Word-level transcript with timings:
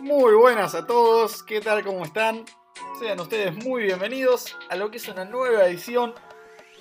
Muy 0.00 0.34
buenas 0.34 0.74
a 0.74 0.86
todos, 0.86 1.44
¿qué 1.44 1.60
tal? 1.60 1.84
¿Cómo 1.84 2.04
están? 2.04 2.44
Sean 2.98 3.20
ustedes 3.20 3.54
muy 3.64 3.84
bienvenidos 3.84 4.56
a 4.68 4.74
lo 4.74 4.90
que 4.90 4.96
es 4.96 5.06
una 5.06 5.24
nueva 5.24 5.66
edición 5.66 6.14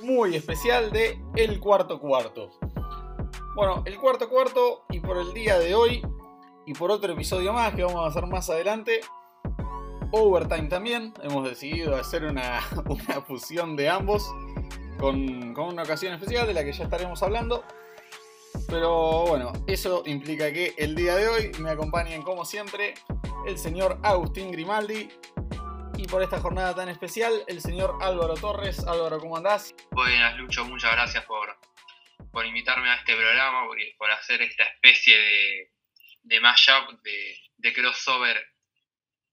muy 0.01 0.35
especial 0.35 0.91
de 0.91 1.21
El 1.35 1.59
Cuarto 1.59 1.99
Cuarto. 1.99 2.49
Bueno, 3.55 3.83
el 3.85 3.99
cuarto 3.99 4.29
cuarto 4.29 4.85
y 4.89 4.99
por 4.99 5.17
el 5.17 5.31
día 5.31 5.59
de 5.59 5.75
hoy 5.75 6.01
y 6.65 6.73
por 6.73 6.89
otro 6.89 7.13
episodio 7.13 7.53
más 7.53 7.75
que 7.75 7.83
vamos 7.83 8.03
a 8.03 8.07
hacer 8.07 8.25
más 8.25 8.49
adelante, 8.49 9.01
Overtime 10.11 10.67
también, 10.67 11.13
hemos 11.21 11.47
decidido 11.47 11.95
hacer 11.95 12.23
una, 12.25 12.61
fusión 13.27 13.75
de 13.75 13.89
ambos 13.89 14.27
con, 14.99 15.53
con 15.53 15.65
una 15.65 15.83
ocasión 15.83 16.13
especial 16.13 16.47
de 16.47 16.55
la 16.55 16.63
que 16.63 16.73
ya 16.73 16.85
estaremos 16.85 17.21
hablando. 17.21 17.63
Pero 18.73 19.25
bueno, 19.27 19.53
eso 19.67 20.01
implica 20.07 20.51
que 20.51 20.73
el 20.79 20.95
día 20.95 21.15
de 21.15 21.27
hoy 21.27 21.51
me 21.59 21.69
acompañen 21.69 22.23
como 22.23 22.43
siempre 22.43 22.95
el 23.45 23.59
señor 23.59 23.99
Agustín 24.01 24.51
Grimaldi 24.51 25.09
y 25.95 26.07
por 26.07 26.23
esta 26.23 26.39
jornada 26.39 26.73
tan 26.73 26.89
especial 26.89 27.43
el 27.47 27.61
señor 27.61 27.99
Álvaro 28.01 28.33
Torres. 28.33 28.79
Álvaro, 28.87 29.19
¿cómo 29.19 29.37
andás? 29.37 29.75
Buenas, 29.91 30.35
Lucho, 30.39 30.65
muchas 30.65 30.91
gracias 30.93 31.23
por, 31.25 31.55
por 32.31 32.47
invitarme 32.47 32.89
a 32.89 32.95
este 32.95 33.15
programa, 33.15 33.67
por, 33.95 34.09
hacer 34.09 34.41
esta 34.41 34.63
especie 34.63 35.19
de, 35.19 35.71
de 36.23 36.39
mashup, 36.39 36.99
de, 37.03 37.37
de 37.57 37.73
crossover 37.73 38.43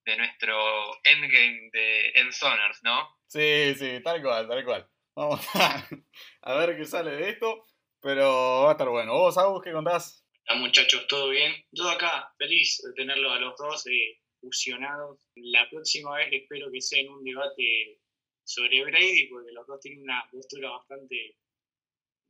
de 0.05 0.17
nuestro 0.19 1.01
endgame 1.03 1.71
de 1.73 2.11
Ensoners, 2.17 2.81
¿no? 2.83 3.09
Sí, 3.27 3.75
sí, 3.75 4.03
tal 4.05 4.21
cual, 4.21 4.47
tal 4.47 4.63
cual. 4.67 4.87
Vamos 5.17 5.41
a, 5.55 5.89
a 6.43 6.55
ver 6.57 6.77
qué 6.77 6.85
sale 6.85 7.13
de 7.13 7.31
esto. 7.31 7.65
Pero 8.03 8.63
va 8.63 8.71
a 8.71 8.73
estar 8.73 8.89
bueno. 8.89 9.13
¿Vos, 9.13 9.37
Agus, 9.37 9.63
qué 9.63 9.73
contás? 9.73 10.25
Hola 10.49 10.61
muchachos, 10.61 11.07
¿todo 11.07 11.29
bien? 11.29 11.53
Yo 11.71 11.89
acá, 11.89 12.33
feliz 12.39 12.81
de 12.83 12.93
tenerlos 12.95 13.31
a 13.31 13.41
los 13.41 13.57
dos 13.59 13.87
eh, 13.87 14.19
fusionados. 14.41 15.21
La 15.37 15.69
próxima 15.69 16.17
vez 16.17 16.29
espero 16.33 16.71
que 16.73 16.81
sea 16.81 17.03
en 17.03 17.11
un 17.11 17.23
debate 17.23 18.01
sobre 18.43 18.83
Brady, 18.85 19.29
porque 19.29 19.53
los 19.53 19.67
dos 19.67 19.81
tienen 19.81 20.03
una 20.03 20.25
postura 20.33 20.71
bastante, 20.71 21.37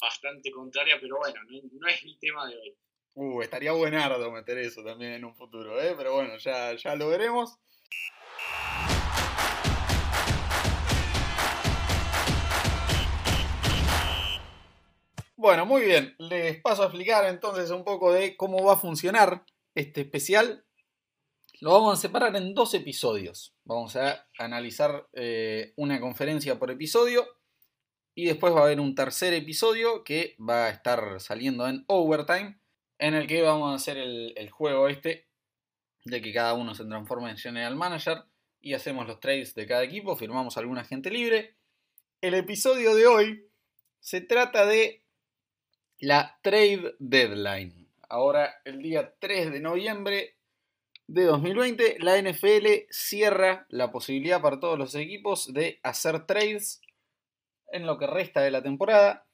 bastante 0.00 0.50
contraria, 0.50 0.98
pero 1.00 1.18
bueno, 1.18 1.40
no, 1.48 1.88
es 1.88 2.02
el 2.02 2.18
tema 2.18 2.48
de 2.48 2.56
hoy. 2.56 2.76
Uh, 3.14 3.42
estaría 3.42 3.72
buenardo 3.72 4.30
meter 4.32 4.58
eso 4.58 4.82
también 4.82 5.12
en 5.12 5.24
un 5.24 5.34
futuro, 5.34 5.80
¿eh? 5.80 5.94
Pero 5.96 6.14
bueno, 6.14 6.36
ya, 6.38 6.74
ya 6.74 6.96
lo 6.96 7.08
veremos. 7.08 7.58
Bueno, 15.40 15.64
muy 15.64 15.86
bien. 15.86 16.14
Les 16.18 16.60
paso 16.60 16.82
a 16.82 16.84
explicar 16.84 17.24
entonces 17.24 17.70
un 17.70 17.82
poco 17.82 18.12
de 18.12 18.36
cómo 18.36 18.62
va 18.62 18.74
a 18.74 18.76
funcionar 18.76 19.46
este 19.74 20.02
especial. 20.02 20.66
Lo 21.62 21.72
vamos 21.72 21.98
a 21.98 22.02
separar 22.02 22.36
en 22.36 22.52
dos 22.52 22.74
episodios. 22.74 23.54
Vamos 23.64 23.96
a 23.96 24.28
analizar 24.36 25.08
eh, 25.14 25.72
una 25.76 25.98
conferencia 25.98 26.58
por 26.58 26.70
episodio. 26.70 27.26
Y 28.14 28.26
después 28.26 28.54
va 28.54 28.60
a 28.60 28.64
haber 28.64 28.80
un 28.80 28.94
tercer 28.94 29.32
episodio 29.32 30.04
que 30.04 30.36
va 30.38 30.66
a 30.66 30.68
estar 30.68 31.18
saliendo 31.22 31.66
en 31.66 31.86
Overtime. 31.86 32.60
En 32.98 33.14
el 33.14 33.26
que 33.26 33.40
vamos 33.40 33.72
a 33.72 33.76
hacer 33.76 33.96
el, 33.96 34.34
el 34.36 34.50
juego 34.50 34.88
este. 34.88 35.26
De 36.04 36.20
que 36.20 36.34
cada 36.34 36.52
uno 36.52 36.74
se 36.74 36.84
transforma 36.84 37.30
en 37.30 37.38
General 37.38 37.74
Manager. 37.76 38.24
Y 38.60 38.74
hacemos 38.74 39.06
los 39.06 39.20
trades 39.20 39.54
de 39.54 39.66
cada 39.66 39.84
equipo. 39.84 40.16
Firmamos 40.16 40.58
alguna 40.58 40.84
gente 40.84 41.10
libre. 41.10 41.56
El 42.20 42.34
episodio 42.34 42.94
de 42.94 43.06
hoy 43.06 43.50
se 44.00 44.20
trata 44.20 44.66
de 44.66 44.99
la 46.00 46.38
trade 46.42 46.96
deadline. 46.98 47.88
Ahora, 48.08 48.60
el 48.64 48.82
día 48.82 49.14
3 49.18 49.52
de 49.52 49.60
noviembre 49.60 50.36
de 51.06 51.24
2020, 51.24 51.98
la 52.00 52.20
NFL 52.20 52.66
cierra 52.90 53.66
la 53.68 53.92
posibilidad 53.92 54.40
para 54.40 54.58
todos 54.58 54.78
los 54.78 54.94
equipos 54.94 55.52
de 55.52 55.78
hacer 55.82 56.26
trades 56.26 56.80
en 57.72 57.86
lo 57.86 57.98
que 57.98 58.06
resta 58.06 58.40
de 58.40 58.50
la 58.50 58.62
temporada. 58.62 59.26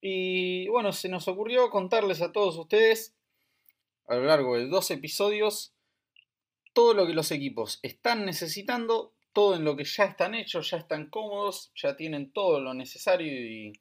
Y 0.00 0.68
bueno, 0.68 0.92
se 0.92 1.08
nos 1.08 1.26
ocurrió 1.26 1.70
contarles 1.70 2.20
a 2.20 2.32
todos 2.32 2.56
ustedes 2.56 3.16
a 4.06 4.16
lo 4.16 4.24
largo 4.24 4.56
de 4.56 4.66
dos 4.66 4.90
episodios 4.90 5.74
todo 6.74 6.92
lo 6.92 7.06
que 7.06 7.14
los 7.14 7.30
equipos 7.30 7.78
están 7.82 8.26
necesitando, 8.26 9.14
todo 9.32 9.54
en 9.54 9.64
lo 9.64 9.76
que 9.76 9.84
ya 9.84 10.04
están 10.04 10.34
hechos, 10.34 10.70
ya 10.70 10.78
están 10.78 11.08
cómodos, 11.08 11.72
ya 11.76 11.96
tienen 11.96 12.32
todo 12.32 12.60
lo 12.60 12.74
necesario 12.74 13.32
y 13.32 13.72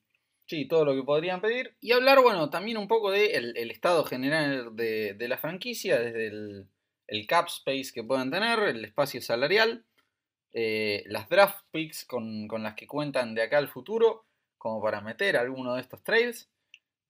Sí, 0.54 0.66
todo 0.66 0.86
lo 0.86 0.94
que 0.94 1.02
podrían 1.02 1.42
pedir. 1.42 1.76
Y 1.82 1.94
hablar, 1.94 2.22
bueno, 2.22 2.52
también 2.52 2.78
un 2.78 2.88
poco 2.88 3.10
del 3.10 3.58
el 3.58 3.72
estado 3.72 4.06
general 4.06 4.76
de, 4.76 5.16
la 5.28 5.40
franquicia, 5.40 6.00
desde 6.00 6.28
el, 6.28 7.28
cap 7.28 7.48
space 7.48 7.92
que 7.92 8.04
puedan 8.04 8.30
tener, 8.30 8.60
el 8.60 8.86
espacio 8.86 9.20
salarial, 9.20 9.84
eh, 10.52 11.06
las 11.08 11.28
draft 11.28 11.66
picks 11.72 12.06
con, 12.06 12.48
las 12.62 12.76
que 12.76 12.86
cuentan 12.86 13.34
de 13.34 13.42
acá 13.42 13.58
al 13.58 13.68
futuro, 13.68 14.28
como 14.60 14.80
para 14.80 15.02
meter 15.02 15.38
alguno 15.38 15.74
de 15.74 15.82
estos 15.82 16.04
trades. 16.04 16.52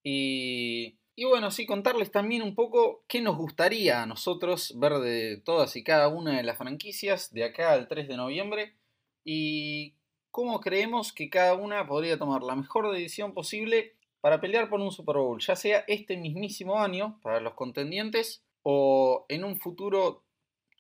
Y, 0.04 0.98
y 1.14 1.26
bueno, 1.26 1.52
sí, 1.52 1.66
contarles 1.66 2.12
también 2.12 2.44
un 2.44 2.56
poco 2.56 3.04
qué 3.10 3.20
nos 3.20 3.36
gustaría 3.36 4.04
a 4.04 4.06
nosotros 4.06 4.74
ver 4.80 4.94
de 5.00 5.42
todas 5.44 5.76
y 5.76 5.84
cada 5.84 6.08
una 6.08 6.38
de 6.38 6.44
las 6.44 6.58
franquicias 6.58 7.34
de 7.34 7.44
acá 7.44 7.74
al 7.74 7.90
3 7.90 8.08
de 8.08 8.16
noviembre. 8.16 8.78
Y 9.26 9.96
cómo 10.34 10.60
creemos 10.60 11.14
que 11.14 11.30
cada 11.30 11.54
una 11.54 11.86
podría 11.86 12.18
tomar 12.18 12.42
la 12.42 12.56
mejor 12.56 12.92
decisión 12.92 13.36
posible 13.36 13.94
para 14.20 14.42
pelear 14.42 14.68
por 14.68 14.82
un 14.82 14.92
Super 14.92 15.18
Bowl, 15.18 15.40
ya 15.40 15.56
sea 15.56 15.86
este 15.88 16.18
mismísimo 16.18 16.80
año 16.80 17.20
para 17.22 17.40
los 17.40 17.54
contendientes 17.54 18.44
o 18.64 19.28
en 19.30 19.44
un 19.44 19.60
futuro 19.60 20.24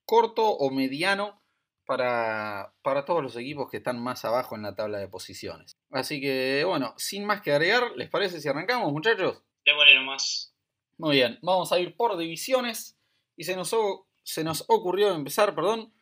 corto 0.06 0.44
o 0.50 0.72
mediano 0.72 1.40
para, 1.86 2.74
para, 2.82 3.06
todos 3.06 3.22
los 3.22 3.36
equipos 3.36 3.70
que 3.70 3.78
están 3.78 4.02
más 4.02 4.26
abajo 4.26 4.56
en 4.56 4.64
la 4.64 4.74
tabla 4.74 4.98
de 4.98 5.08
posiciones. 5.08 5.78
Así 5.92 6.20
que 6.20 6.64
bueno, 6.66 6.96
sin 6.98 7.24
más 7.24 7.42
que 7.42 7.52
agregar, 7.52 7.92
¿les 7.96 8.10
parece 8.10 8.42
si 8.42 8.50
arrancamos 8.50 8.92
muchachos? 8.92 9.44
Démosle 9.64 9.96
nomás. 9.96 10.52
Muy 10.98 11.18
bien, 11.18 11.38
vamos 11.44 11.72
a 11.72 11.80
ir 11.80 11.96
por 11.96 12.18
divisiones 12.18 12.98
y 13.38 13.44
se 13.44 13.56
nos, 13.56 13.76
se 14.24 14.44
nos 14.44 14.66
ocurrió 14.68 15.14
empezar, 15.14 15.54
perdón, 15.54 15.94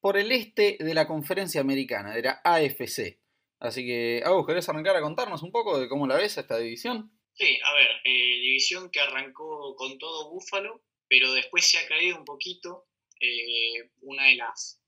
por 0.00 0.16
el 0.16 0.32
este 0.32 0.76
de 0.78 0.94
la 0.94 1.06
conferencia 1.06 1.60
americana, 1.60 2.14
de 2.14 2.22
la 2.22 2.40
AFC. 2.44 3.18
Así 3.58 3.86
que, 3.86 4.22
Agus, 4.24 4.46
¿querés 4.46 4.68
arrancar 4.68 4.96
a 4.96 5.02
contarnos 5.02 5.42
un 5.42 5.50
poco 5.50 5.78
de 5.78 5.88
cómo 5.88 6.06
la 6.06 6.16
ves 6.16 6.36
esta 6.36 6.58
división? 6.58 7.10
Sí, 7.32 7.58
a 7.64 7.74
ver, 7.74 7.88
eh, 8.04 8.40
división 8.40 8.90
que 8.90 9.00
arrancó 9.00 9.74
con 9.76 9.98
todo 9.98 10.30
Búfalo, 10.30 10.82
pero 11.08 11.32
después 11.32 11.66
se 11.66 11.78
ha 11.78 11.86
caído 11.86 12.18
un 12.18 12.24
poquito. 12.24 12.86
Eh, 13.20 13.90
una 14.02 14.26
de 14.26 14.36
las, 14.36 14.82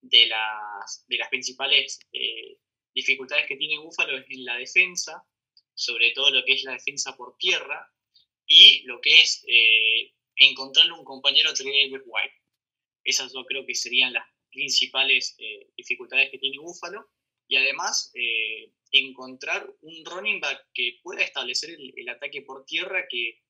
de 0.00 0.26
las, 0.26 1.04
de 1.08 1.16
las 1.16 1.28
principales 1.28 1.98
eh, 2.12 2.58
dificultades 2.94 3.46
que 3.46 3.56
tiene 3.56 3.78
Búfalo 3.78 4.18
es 4.18 4.26
en 4.30 4.44
la 4.44 4.56
defensa, 4.56 5.24
sobre 5.74 6.12
todo 6.12 6.30
lo 6.30 6.44
que 6.44 6.54
es 6.54 6.64
la 6.64 6.72
defensa 6.72 7.16
por 7.16 7.36
tierra 7.38 7.92
y 8.46 8.82
lo 8.84 9.00
que 9.00 9.20
es 9.20 9.44
encontrarle 10.36 10.92
un 10.92 11.04
compañero 11.04 11.50
a 11.50 11.54
Trevor 11.54 12.02
White. 12.06 12.34
Esas 13.04 13.32
yo 13.32 13.44
creo 13.44 13.66
que 13.66 13.74
serían 13.74 14.12
las 14.12 14.26
principales 14.56 15.36
eh, 15.38 15.68
dificultades 15.76 16.30
que 16.30 16.38
tiene 16.38 16.58
Buffalo 16.58 17.10
y 17.46 17.56
además 17.56 18.10
eh, 18.14 18.72
encontrar 18.90 19.70
un 19.82 20.04
running 20.04 20.40
back 20.40 20.66
que 20.72 20.98
pueda 21.02 21.22
establecer 21.22 21.76
el, 21.78 22.08
ataque 22.08 22.40
por 22.40 22.64
tierra 22.64 23.06
que 23.08 23.42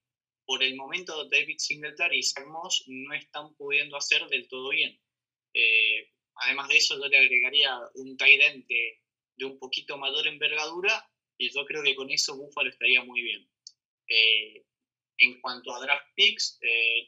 por 0.44 0.62
el 0.62 0.74
momento 0.74 1.28
David 1.28 1.58
Singletary 1.58 2.18
y 2.18 2.22
Zach 2.22 2.46
Moss 2.46 2.84
no 2.88 3.14
están 3.14 3.54
pudiendo 3.54 3.96
hacer 3.96 4.26
del 4.26 4.48
todo 4.48 4.70
bien. 4.70 5.00
Eh, 5.54 6.12
además 6.34 6.68
de 6.68 6.76
eso, 6.76 6.98
yo 6.98 7.06
le 7.06 7.18
agregaría 7.18 7.78
un 7.94 8.16
tight 8.16 8.40
end 8.42 8.66
de, 8.66 9.44
un 9.44 9.58
poquito 9.58 9.96
mayor 9.96 10.26
envergadura 10.26 11.08
y 11.38 11.50
yo 11.52 11.64
creo 11.66 11.82
que 11.82 11.94
con 11.94 12.10
eso 12.10 12.36
Buffalo 12.36 12.68
estaría 12.68 13.02
muy 13.04 13.22
bien. 13.22 13.48
en 15.18 15.40
cuanto 15.40 15.74
a 15.74 15.80
draft 15.80 16.06
picks, 16.14 16.58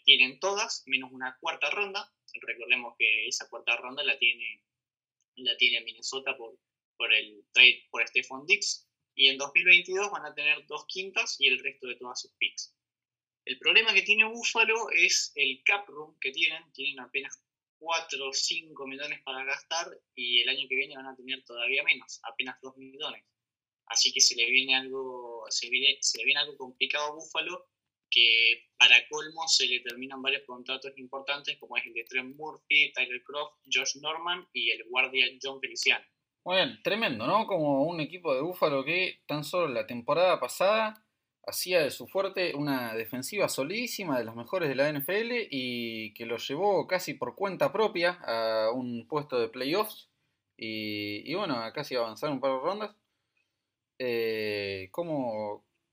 tienen 0.05 0.41
todas, 0.41 0.83
menos 0.87 1.13
una 1.13 1.37
cuarta 1.41 1.71
ronda, 1.71 2.11
Recordemos 2.41 2.95
que 2.99 3.29
esa 3.29 3.49
cuarta 3.49 3.77
ronda 3.77 4.03
la 4.03 4.19
tiene, 4.19 4.65
la 5.37 5.57
tiene 5.57 5.83
Minnesota 5.83 6.37
por, 6.37 6.59
por 6.97 7.13
el 7.13 7.45
trade 7.53 7.87
por 7.91 8.07
Stephon 8.07 8.47
Dix. 8.47 8.87
Y 9.15 9.29
en 9.29 9.39
2022 9.39 10.11
van 10.11 10.27
a 10.27 10.35
tener 10.35 10.65
dos 10.67 10.87
quintas 10.87 11.37
y 11.41 11.49
el 11.49 11.59
resto 11.59 11.89
de 11.89 11.97
todas 11.97 12.21
sus 12.21 12.33
picks. 12.39 12.75
El 13.45 13.59
problema 13.59 13.93
que 13.93 14.03
tiene 14.03 14.25
Buffalo 14.25 14.91
es 14.91 15.33
el 15.35 15.63
cap 15.65 15.89
room 15.89 16.17
que 16.21 16.31
tienen. 16.31 16.71
Tienen 16.73 17.01
apenas 17.01 17.43
4 17.79 18.29
o 18.29 18.33
5 18.33 18.87
millones 18.87 19.21
para 19.23 19.45
gastar 19.45 19.87
y 20.15 20.43
el 20.43 20.49
año 20.49 20.69
que 20.69 20.77
viene 20.77 20.97
van 20.97 21.07
a 21.07 21.17
tener 21.17 21.43
todavía 21.45 21.83
menos, 21.83 22.21
apenas 22.25 22.61
2 22.61 22.77
millones. 22.77 23.25
Así 23.87 24.13
que 24.13 24.21
se 24.21 24.37
le 24.37 24.51
viene 24.51 24.77
algo, 24.77 25.45
se, 25.49 25.71
viene, 25.71 25.97
se 26.01 26.19
le 26.19 26.25
viene 26.25 26.41
algo 26.41 26.57
complicado 26.57 27.07
a 27.07 27.15
Buffalo 27.15 27.69
que 28.11 28.69
para 28.79 28.97
colmo 29.09 29.47
se 29.47 29.67
le 29.67 29.81
terminan 29.81 30.23
varios 30.23 30.43
contratos 30.47 30.93
importantes 30.97 31.59
como 31.59 31.77
es 31.77 31.87
el 31.87 31.95
de 31.95 32.05
Trent 32.05 32.37
Murphy, 32.37 32.93
Tyler 32.93 33.23
Croft, 33.23 33.57
Josh 33.73 33.97
Norman 34.01 34.47
y 34.53 34.71
el 34.71 34.85
guardia 34.89 35.27
John 35.43 35.61
Feliciano. 35.61 36.05
Bien, 36.45 36.81
tremendo, 36.83 37.27
¿no? 37.27 37.47
Como 37.47 37.85
un 37.85 38.01
equipo 38.01 38.35
de 38.35 38.41
Búfalo 38.41 38.85
que 38.85 39.21
tan 39.27 39.45
solo 39.45 39.69
la 39.69 39.87
temporada 39.87 40.41
pasada 40.41 41.05
hacía 41.49 41.83
de 41.83 41.91
su 41.91 42.07
fuerte 42.07 42.55
una 42.55 42.95
defensiva 42.95 43.49
solidísima 43.49 44.19
de 44.19 44.25
las 44.25 44.37
mejores 44.37 44.69
de 44.69 44.75
la 44.75 44.93
NFL 44.93 45.49
y 45.51 46.13
que 46.15 46.27
lo 46.27 46.37
llevó 46.37 46.87
casi 46.87 47.15
por 47.15 47.35
cuenta 47.35 47.73
propia 47.73 48.19
a 48.23 48.71
un 48.73 49.07
puesto 49.09 49.39
de 49.41 49.49
playoffs 49.49 50.11
y, 50.57 51.33
bueno, 51.35 51.57
a 51.57 51.73
casi 51.73 51.95
avanzar 51.95 52.31
un 52.31 52.41
par 52.41 52.53
de 52.53 52.59
rondas. 52.59 52.97
Eh, 53.99 54.89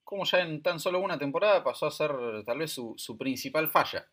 como, 0.06 0.24
ya 0.24 0.40
en 0.40 0.62
tan 0.62 0.80
solo 0.80 1.00
una 1.00 1.20
temporada 1.20 1.64
pasó 1.64 1.88
a 1.88 1.92
ser 1.92 2.12
tal 2.46 2.60
vez 2.60 2.72
su, 2.72 3.18
principal 3.18 3.70
falla. 3.70 4.08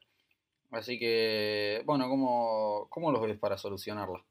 Así 0.72 0.98
que, 0.98 1.82
bueno, 1.84 2.08
¿cómo, 2.08 2.88
cómo 2.90 3.12
los 3.12 3.22
ves 3.22 3.38
para 3.38 3.58
solucionarla? 3.58 4.24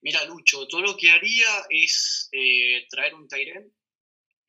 Mira, 0.00 0.24
Lucho, 0.24 0.66
todo 0.66 0.80
lo 0.80 0.96
que 0.96 1.10
haría 1.10 1.46
es 1.70 2.28
eh, 2.32 2.86
traer 2.90 3.14
un 3.14 3.28
Tyrell 3.28 3.72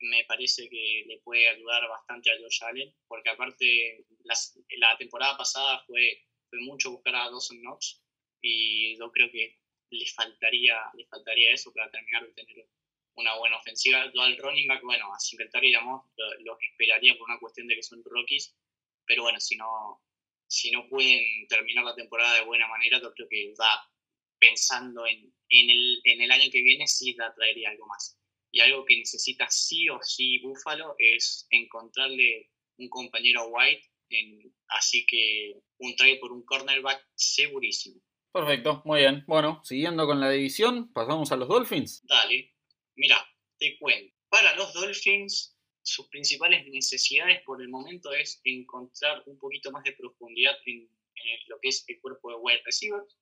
me 0.00 0.24
parece 0.24 0.68
que 0.68 1.04
le 1.06 1.18
puede 1.20 1.48
ayudar 1.48 1.88
bastante 1.88 2.30
a 2.30 2.38
Josh 2.38 2.62
Allen, 2.64 2.94
porque 3.08 3.30
aparte 3.30 4.04
la 4.24 4.96
temporada 4.98 5.36
pasada 5.36 5.82
fue, 5.86 6.24
fue 6.50 6.60
mucho 6.60 6.90
buscar 6.90 7.14
a 7.14 7.30
Dawson 7.30 7.60
Knox 7.60 8.02
y 8.42 8.98
yo 8.98 9.10
creo 9.10 9.30
que 9.30 9.58
le 9.90 10.06
faltaría, 10.06 10.78
le 10.94 11.06
faltaría 11.06 11.52
eso 11.52 11.72
para 11.72 11.90
terminar 11.90 12.26
de 12.26 12.32
tener 12.32 12.68
una 13.16 13.36
buena 13.36 13.56
ofensiva. 13.56 14.10
Yo 14.14 14.22
al 14.22 14.36
running 14.36 14.68
back, 14.68 14.82
bueno, 14.82 15.12
a 15.12 15.18
Singletary 15.18 15.68
digamos, 15.68 16.04
lo, 16.16 16.58
esperaría 16.60 17.16
por 17.16 17.28
una 17.28 17.38
cuestión 17.38 17.66
de 17.66 17.76
que 17.76 17.82
son 17.82 18.02
rookies, 18.04 18.54
pero 19.04 19.22
bueno, 19.22 19.40
si 19.40 19.56
no, 19.56 20.02
si 20.46 20.70
no 20.70 20.88
pueden 20.88 21.46
terminar 21.48 21.84
la 21.84 21.94
temporada 21.94 22.34
de 22.34 22.44
buena 22.44 22.68
manera, 22.68 23.00
yo 23.00 23.12
creo 23.12 23.28
que 23.28 23.54
va 23.60 23.90
pensando 24.38 25.06
en, 25.06 25.32
en, 25.48 25.70
el, 25.70 26.00
en 26.04 26.20
el 26.20 26.30
año 26.30 26.50
que 26.50 26.62
viene 26.62 26.86
sí 26.86 27.14
la 27.14 27.34
traería 27.34 27.70
algo 27.70 27.86
más 27.86 28.18
y 28.56 28.60
algo 28.60 28.86
que 28.86 28.96
necesita 28.96 29.48
sí 29.50 29.88
o 29.90 29.98
sí 30.02 30.38
Buffalo 30.38 30.94
es 30.98 31.46
encontrarle 31.50 32.50
un 32.78 32.88
compañero 32.88 33.42
a 33.42 33.46
White, 33.48 33.82
así 34.68 35.04
que 35.04 35.60
un 35.78 35.94
trade 35.94 36.16
por 36.16 36.32
un 36.32 36.42
cornerback 36.42 37.06
segurísimo. 37.14 38.00
Perfecto, 38.32 38.82
muy 38.84 39.00
bien. 39.00 39.24
Bueno, 39.26 39.60
siguiendo 39.62 40.06
con 40.06 40.20
la 40.20 40.30
división, 40.30 40.90
pasamos 40.92 41.32
a 41.32 41.36
los 41.36 41.48
Dolphins. 41.48 42.02
Dale, 42.06 42.55
mira, 42.96 43.16
te 43.58 43.78
cuento. 43.78 44.14
Para 44.28 44.54
los 44.56 44.72
Dolphins, 44.72 45.56
sus 45.82 46.08
principales 46.08 46.66
necesidades 46.66 47.42
por 47.42 47.62
el 47.62 47.68
momento 47.68 48.12
es 48.12 48.40
encontrar 48.44 49.22
un 49.26 49.38
poquito 49.38 49.70
más 49.70 49.84
de 49.84 49.92
profundidad 49.92 50.56
en, 50.66 50.88
lo 51.48 51.58
que 51.60 51.68
es 51.68 51.84
el 51.88 52.00
cuerpo 52.00 52.30
de 52.30 52.36
wide 52.36 52.62
receivers. 52.64 53.18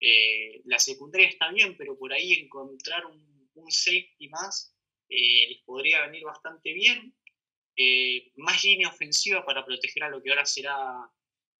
Eh, 0.00 0.62
la 0.64 0.78
secundaria 0.78 1.28
está 1.28 1.50
bien, 1.52 1.76
pero 1.76 1.96
por 1.98 2.12
ahí 2.12 2.32
encontrar 2.32 3.04
un 3.06 3.70
safety 3.70 4.28
más 4.28 4.74
eh, 5.08 5.48
les 5.48 5.62
podría 5.62 6.06
venir 6.06 6.24
bastante 6.24 6.72
bien. 6.72 7.14
Eh, 7.76 8.32
más 8.36 8.62
línea 8.62 8.88
ofensiva 8.88 9.44
para 9.44 9.64
proteger 9.64 10.04
a 10.04 10.08
lo 10.08 10.22
que 10.22 10.30
ahora 10.30 10.46
será 10.46 11.10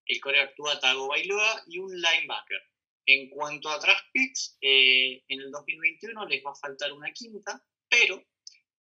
el 0.07 0.21
core 0.21 0.41
actúa 0.41 0.79
Tago 0.79 1.09
Bailoa 1.09 1.65
y 1.67 1.79
un 1.79 1.91
linebacker. 1.91 2.63
En 3.07 3.29
cuanto 3.31 3.69
a 3.69 3.79
draft 3.79 4.07
picks, 4.13 4.57
eh, 4.61 5.23
en 5.29 5.41
el 5.41 5.51
2021 5.51 6.27
les 6.27 6.45
va 6.45 6.53
a 6.53 6.55
faltar 6.55 6.93
una 6.93 7.13
quinta, 7.13 7.63
pero 7.89 8.23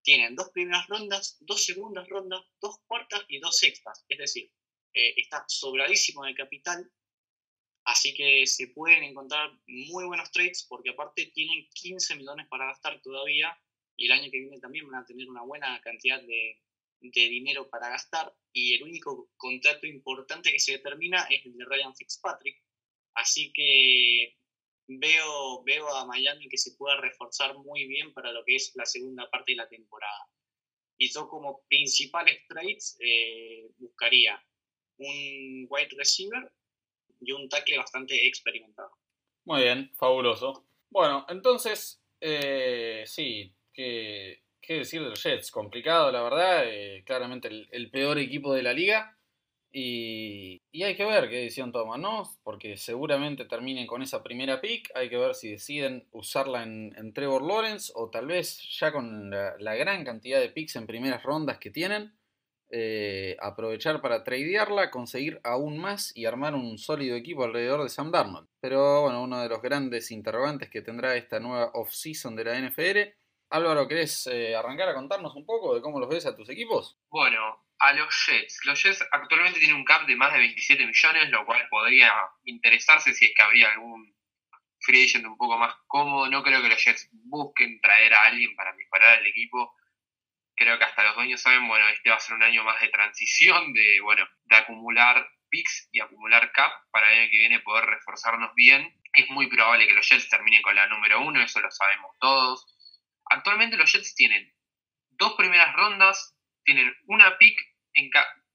tienen 0.03 0.35
dos 0.35 0.50
primeras 0.50 0.88
rondas, 0.88 1.38
dos 1.41 1.63
segundas 1.63 2.07
rondas, 2.07 2.41
dos 2.59 2.79
cuartas 2.85 3.23
y 3.27 3.39
dos 3.39 3.57
sextas. 3.57 4.06
Es 4.07 4.18
decir, 4.18 4.51
está 4.94 5.45
sobradísimo 5.47 6.25
de 6.25 6.35
capital 6.35 6.91
Así 7.85 8.13
que 8.13 8.45
se 8.45 8.68
pueden 8.68 9.03
encontrar 9.03 9.51
muy 9.68 10.06
buenos 10.06 10.31
trades 10.31 10.65
porque 10.69 10.91
aparte 10.91 11.31
tienen 11.33 11.68
15 11.73 12.15
millones 12.15 12.47
para 12.47 12.68
gastar 12.68 13.01
todavía 13.01 13.57
y 13.97 14.06
el 14.06 14.12
año 14.12 14.31
que 14.31 14.39
viene 14.39 14.59
también 14.59 14.89
van 14.89 15.01
a 15.01 15.06
tener 15.06 15.27
una 15.29 15.44
buena 15.44 15.79
cantidad 15.81 16.21
de, 16.21 16.59
dinero 17.00 17.68
para 17.68 17.89
gastar 17.89 18.31
y 18.53 18.75
el 18.75 18.83
único 18.83 19.31
contrato 19.35 19.88
importante 19.88 20.51
que 20.51 20.59
se 20.59 20.73
determina 20.73 21.23
es 21.31 21.44
el 21.45 21.57
de 21.57 21.65
Ryan 21.65 21.95
Fitzpatrick. 21.95 22.62
Así 23.15 23.51
que 23.53 24.37
veo, 24.87 25.63
veo 25.63 25.87
a 25.95 26.05
Miami 26.05 26.47
que 26.49 26.57
se 26.57 26.75
pueda 26.75 26.97
reforzar 26.97 27.57
muy 27.57 27.87
bien 27.87 28.13
para 28.13 28.31
lo 28.31 28.43
que 28.45 28.55
es 28.55 28.71
la 28.75 28.85
segunda 28.85 29.29
parte 29.29 29.53
de 29.53 29.57
la 29.57 29.69
temporada. 29.69 30.27
Y 30.97 31.11
yo 31.11 31.27
como 31.27 31.63
principales 31.67 32.45
trades 32.47 32.97
eh, 32.99 33.69
buscaría 33.77 34.41
un 34.97 35.65
wide 35.69 35.89
receiver 35.97 36.51
y 37.19 37.31
un 37.31 37.49
tackle 37.49 37.77
bastante 37.77 38.27
experimentado. 38.27 38.91
Muy 39.45 39.63
bien, 39.63 39.91
fabuloso. 39.95 40.65
Bueno, 40.89 41.25
entonces, 41.29 42.03
eh, 42.19 43.03
sí, 43.07 43.55
¿qué, 43.73 44.41
decir 44.67 45.01
de 45.01 45.09
los 45.09 45.23
Jets? 45.23 45.51
Complicado, 45.51 46.11
la 46.11 46.21
verdad, 46.21 46.63
eh, 46.67 47.03
claramente 47.05 47.47
el, 47.47 47.89
peor 47.91 48.19
equipo 48.19 48.53
de 48.53 48.63
la 48.63 48.73
liga. 48.73 49.17
Y, 49.73 50.62
hay 50.83 50.95
que 50.95 51.06
ver 51.06 51.29
qué 51.29 51.38
decisión 51.38 51.71
toman, 51.71 52.01
¿no? 52.01 52.23
Porque 52.44 52.75
seguramente 52.75 53.45
terminen 53.45 53.88
con 53.88 54.01
esa 54.01 54.21
primera 54.21 54.59
pick. 54.59 54.91
Hay 54.95 55.09
que 55.09 55.18
ver 55.18 55.33
si 55.33 55.51
deciden 55.51 56.07
usarla 56.12 56.63
en, 56.63 57.13
Trevor 57.13 57.41
Lawrence 57.44 57.91
o 57.95 58.09
tal 58.09 58.27
vez 58.27 58.62
ya 58.77 58.91
con 58.91 59.29
la, 59.29 59.75
gran 59.75 60.03
cantidad 60.03 60.39
de 60.39 60.50
picks 60.50 60.75
en 60.75 60.88
primeras 60.88 61.23
rondas 61.23 61.57
que 61.57 61.71
tienen. 61.71 62.13
Eh, 62.73 63.35
aprovechar 63.41 64.01
para 64.01 64.23
tradearla, 64.23 64.91
conseguir 64.91 65.41
aún 65.44 65.77
más 65.77 66.15
y 66.15 66.25
armar 66.25 66.56
un 66.56 66.77
sólido 66.77 67.18
equipo 67.18 67.44
alrededor 67.44 67.83
de 67.83 67.89
Sam 67.89 68.12
Darnold. 68.12 68.47
Pero 68.62 69.01
bueno, 69.03 69.23
uno 69.23 69.41
de 69.41 69.50
los 69.50 69.62
grandes 69.62 70.12
interrogantes 70.12 70.69
que 70.69 70.81
tendrá 70.81 71.15
esta 71.15 71.39
nueva 71.39 71.71
off-season 71.73 72.35
de 72.35 72.44
la 72.45 72.59
NFL. 72.59 73.13
Álvaro, 73.50 73.88
¿querés 73.89 74.27
eh, 74.27 74.56
arrancar 74.56 74.88
a 74.89 74.94
contarnos 74.94 75.35
un 75.35 75.45
poco 75.45 75.75
de 75.75 75.81
cómo 75.81 76.00
los 76.00 76.07
ves 76.07 76.25
a 76.25 76.35
tus 76.35 76.50
equipos? 76.50 76.97
Bueno, 77.09 77.62
a 77.81 77.94
los 77.94 78.25
Jets. 78.25 78.60
Los 78.66 78.81
Jets 78.81 79.06
actualmente 79.12 79.60
tienen 79.60 79.78
un 79.78 79.86
cap 79.86 80.06
de 80.06 80.16
más 80.16 80.33
de 80.33 80.39
27 80.39 80.86
millones, 80.86 81.30
lo 81.30 81.45
cual 81.45 81.68
podría 81.69 82.13
interesarse 82.45 83.13
si 83.13 83.25
es 83.25 83.33
que 83.36 83.42
habría 83.42 83.72
algún 83.72 84.16
free 84.80 85.06
agent 85.06 85.25
un 85.25 85.38
poco 85.38 85.57
más 85.57 85.75
cómodo. 85.88 86.30
No 86.30 86.44
creo 86.44 86.62
que 86.62 86.69
los 86.69 86.83
Jets 86.83 87.10
busquen 87.12 87.80
traer 87.81 88.13
a 88.13 88.24
alguien 88.24 88.56
para 88.56 88.74
mejorar 88.74 89.19
el 89.19 89.28
equipo 89.28 89.75
creo 90.62 90.78
que 90.78 90.86
hasta 90.86 91.04
los 91.04 91.16
dueños 91.16 91.42
saben, 91.42 91.68
bueno, 91.68 91.88
este 91.89 92.12
va 92.12 92.18
a 92.18 92.19
ser 92.19 92.36
un 92.36 92.44
año 92.44 92.63
más 92.63 92.80
de 92.80 92.89
transición, 92.89 93.74
de, 93.74 94.00
bueno, 94.01 94.28
de 94.44 94.56
acumular 94.56 95.28
picks 95.50 95.89
y 95.92 96.00
acumular 96.00 96.51
cap 96.51 96.72
para 96.92 97.12
el 97.12 97.19
año 97.19 97.31
que 97.31 97.38
viene 97.38 97.60
poder 97.62 97.86
reforzarnos 97.86 98.54
bien. 98.54 98.95
Es 99.13 99.28
muy 99.31 99.48
probable 99.48 99.88
que 99.88 99.94
los 99.94 100.07
Jets 100.07 100.30
terminen 100.30 100.62
con 100.62 100.75
la 100.75 100.88
número 100.88 101.22
uno, 101.22 101.42
eso 101.42 101.60
lo 101.60 101.72
sabemos 101.72 102.16
todos. 102.19 102.66
Actualmente 103.25 103.75
los 103.75 103.92
Jets 103.92 104.13
tienen 104.13 104.54
dos 105.10 105.33
primeras 105.33 105.74
rondas, 105.74 106.36
tienen 106.63 106.95
una 107.07 107.38
pick 107.39 107.60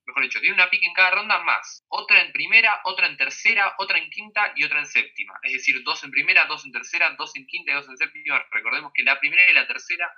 mejor 0.07 0.23
dicho, 0.23 0.41
tienen 0.41 0.59
una 0.59 0.71
pick 0.71 0.83
en 0.83 0.95
cada 0.95 1.11
ronda 1.11 1.39
más, 1.41 1.85
otra 1.89 2.23
en 2.23 2.33
primera, 2.33 2.81
otra 2.85 3.07
en 3.07 3.17
tercera, 3.17 3.75
otra 3.79 3.99
en 3.99 4.09
quinta 4.11 4.53
y 4.57 4.65
otra 4.65 4.79
en 4.79 4.87
séptima. 4.87 5.35
Es 5.43 5.53
decir, 5.53 5.83
dos 5.83 6.03
en 6.05 6.11
primera, 6.11 6.47
dos 6.47 6.65
en 6.65 6.73
tercera, 6.73 7.11
dos 7.19 7.35
en 7.37 7.47
quinta 7.47 7.73
y 7.73 7.75
dos 7.75 7.89
en 7.89 7.97
séptima. 7.97 8.45
Recordemos 8.51 8.93
que 8.95 9.03
la 9.03 9.19
primera 9.19 9.51
y 9.51 9.55
la 9.55 9.67
tercera 9.67 10.11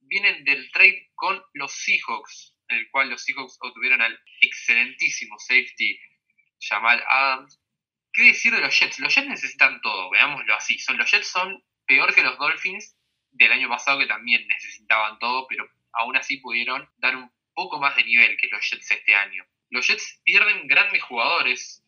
vienen 0.00 0.44
del 0.44 0.70
trade 0.72 1.10
con 1.14 1.40
los 1.54 1.72
Seahawks, 1.72 2.56
en 2.68 2.78
el 2.78 2.90
cual 2.90 3.10
los 3.10 3.22
Seahawks 3.22 3.58
obtuvieron 3.60 4.02
al 4.02 4.18
excelentísimo 4.40 5.38
safety 5.38 6.00
Jamal 6.60 7.02
Adams. 7.06 7.60
¿Qué 8.12 8.22
decir 8.24 8.52
de 8.52 8.60
los 8.60 8.78
Jets? 8.78 8.98
Los 8.98 9.14
Jets 9.14 9.28
necesitan 9.28 9.80
todo, 9.80 10.10
veámoslo 10.10 10.54
así. 10.54 10.78
Son, 10.78 10.96
los 10.96 11.10
Jets 11.10 11.28
son 11.28 11.62
peor 11.86 12.14
que 12.14 12.22
los 12.22 12.38
Dolphins 12.38 12.96
del 13.30 13.52
año 13.52 13.68
pasado 13.68 13.98
que 13.98 14.06
también 14.06 14.46
necesitaban 14.48 15.18
todo, 15.18 15.46
pero 15.46 15.68
aún 15.92 16.16
así 16.16 16.38
pudieron 16.38 16.88
dar 16.96 17.16
un 17.16 17.30
poco 17.58 17.80
más 17.80 17.96
de 17.96 18.04
nivel 18.04 18.36
que 18.36 18.46
los 18.46 18.70
Jets 18.70 18.88
este 18.88 19.16
año. 19.16 19.44
Los 19.70 19.88
Jets 19.88 20.20
pierden 20.22 20.68
grandes 20.68 21.02
jugadores, 21.02 21.82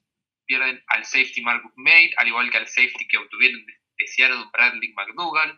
pierden 0.44 0.82
al 0.88 1.04
safety 1.04 1.42
Marcus 1.42 1.70
May, 1.76 2.12
al 2.16 2.26
igual 2.26 2.50
que 2.50 2.56
al 2.56 2.66
safety 2.66 3.06
que 3.06 3.18
obtuvieron 3.18 3.64
de 3.64 4.06
Seattle 4.08 4.46
Bradley 4.52 4.92
McDougall, 4.94 5.56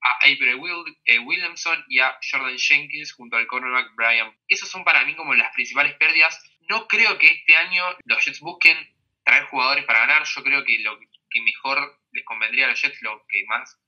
a 0.00 0.18
Avery 0.24 0.58
eh, 1.04 1.18
Williamson 1.18 1.84
y 1.86 1.98
a 1.98 2.18
Jordan 2.30 2.56
Jenkins 2.56 3.12
junto 3.12 3.36
al 3.36 3.46
cornerback 3.46 3.94
Brian. 3.94 4.34
Esos 4.48 4.70
son 4.70 4.84
para 4.84 5.04
mí 5.04 5.14
como 5.16 5.34
las 5.34 5.52
principales 5.52 5.96
pérdidas. 5.96 6.42
No 6.70 6.88
creo 6.88 7.18
que 7.18 7.26
este 7.26 7.54
año 7.54 7.84
los 8.06 8.24
Jets 8.24 8.40
busquen 8.40 8.78
traer 9.22 9.44
jugadores 9.44 9.84
para 9.84 10.06
ganar. 10.06 10.24
Yo 10.24 10.42
creo 10.42 10.64
que 10.64 10.78
lo 10.78 10.98
que 11.28 11.42
mejor 11.42 12.00
les 12.12 12.24
convendría 12.24 12.64
a 12.64 12.68
los 12.70 12.80
Jets, 12.80 13.02
lo 13.02 13.22
que 13.28 13.44
más 13.48 13.78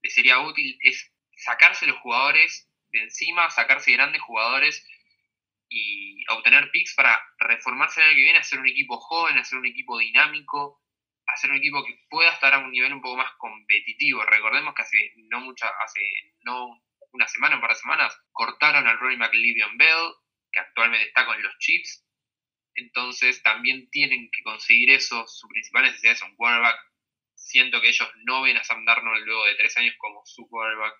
les 0.00 0.14
sería 0.14 0.38
útil 0.38 0.78
es 0.80 1.12
sacarse 1.34 1.86
los 1.86 1.98
jugadores 1.98 2.68
de 2.92 3.00
encima, 3.00 3.50
sacarse 3.50 3.92
grandes 3.92 4.22
jugadores 4.22 4.86
y 5.72 6.24
obtener 6.28 6.70
picks 6.70 6.94
para 6.94 7.18
reformarse 7.38 8.00
el 8.00 8.08
año 8.08 8.16
que 8.16 8.22
viene, 8.22 8.38
hacer 8.38 8.58
un 8.58 8.68
equipo 8.68 8.98
joven, 8.98 9.38
hacer 9.38 9.58
un 9.58 9.66
equipo 9.66 9.98
dinámico, 9.98 10.82
hacer 11.26 11.50
un 11.50 11.56
equipo 11.56 11.84
que 11.84 11.98
pueda 12.10 12.30
estar 12.30 12.52
a 12.52 12.58
un 12.58 12.70
nivel 12.70 12.92
un 12.92 13.00
poco 13.00 13.16
más 13.16 13.32
competitivo. 13.38 14.22
Recordemos 14.24 14.74
que 14.74 14.82
hace 14.82 15.12
no 15.16 15.40
mucha, 15.40 15.68
hace 15.82 16.00
no 16.42 16.82
una 17.12 17.26
semana, 17.26 17.56
un 17.56 17.60
par 17.62 17.70
de 17.70 17.76
semanas, 17.76 18.16
cortaron 18.32 18.86
al 18.86 18.98
Rory 18.98 19.16
McLevion 19.16 19.76
Bell, 19.78 20.12
que 20.50 20.60
actualmente 20.60 21.08
está 21.08 21.24
con 21.24 21.42
los 21.42 21.56
Chiefs. 21.58 22.06
Entonces 22.74 23.42
también 23.42 23.88
tienen 23.90 24.30
que 24.30 24.42
conseguir 24.42 24.90
eso. 24.90 25.26
Su 25.26 25.48
principal 25.48 25.84
necesidad 25.84 26.12
es 26.12 26.22
un 26.22 26.36
quarterback. 26.36 26.78
Siento 27.34 27.80
que 27.80 27.88
ellos 27.88 28.10
no 28.24 28.42
ven 28.42 28.56
a 28.56 28.64
Sam 28.64 28.84
Darnold 28.84 29.24
luego 29.24 29.44
de 29.46 29.56
tres 29.56 29.76
años 29.76 29.94
como 29.98 30.22
su 30.24 30.48
quarterback. 30.48 30.94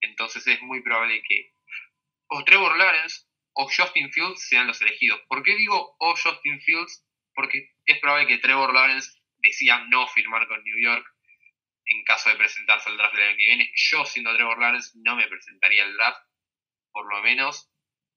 Entonces 0.00 0.46
es 0.46 0.60
muy 0.62 0.82
probable 0.82 1.22
que 1.22 1.52
o 2.28 2.44
Trevor 2.44 2.76
Lawrence 2.76 3.24
o 3.56 3.64
Justin 3.64 4.12
Fields 4.12 4.48
sean 4.48 4.66
los 4.66 4.80
elegidos. 4.82 5.20
¿Por 5.28 5.42
qué 5.42 5.54
digo 5.56 5.96
o 5.98 6.14
Justin 6.14 6.60
Fields? 6.60 7.04
Porque 7.34 7.70
es 7.86 7.98
probable 8.00 8.26
que 8.26 8.38
Trevor 8.38 8.72
Lawrence 8.72 9.10
decida 9.38 9.84
no 9.88 10.06
firmar 10.08 10.46
con 10.46 10.62
New 10.62 10.78
York 10.78 11.06
en 11.86 12.04
caso 12.04 12.30
de 12.30 12.36
presentarse 12.36 12.90
al 12.90 12.96
draft 12.96 13.14
del 13.14 13.28
año 13.28 13.36
que 13.36 13.46
viene. 13.46 13.72
Yo, 13.74 14.04
siendo 14.04 14.34
Trevor 14.34 14.58
Lawrence, 14.58 14.90
no 15.02 15.16
me 15.16 15.26
presentaría 15.28 15.84
al 15.84 15.94
draft. 15.94 16.20
Por 16.92 17.08
lo 17.08 17.22
menos, 17.22 17.70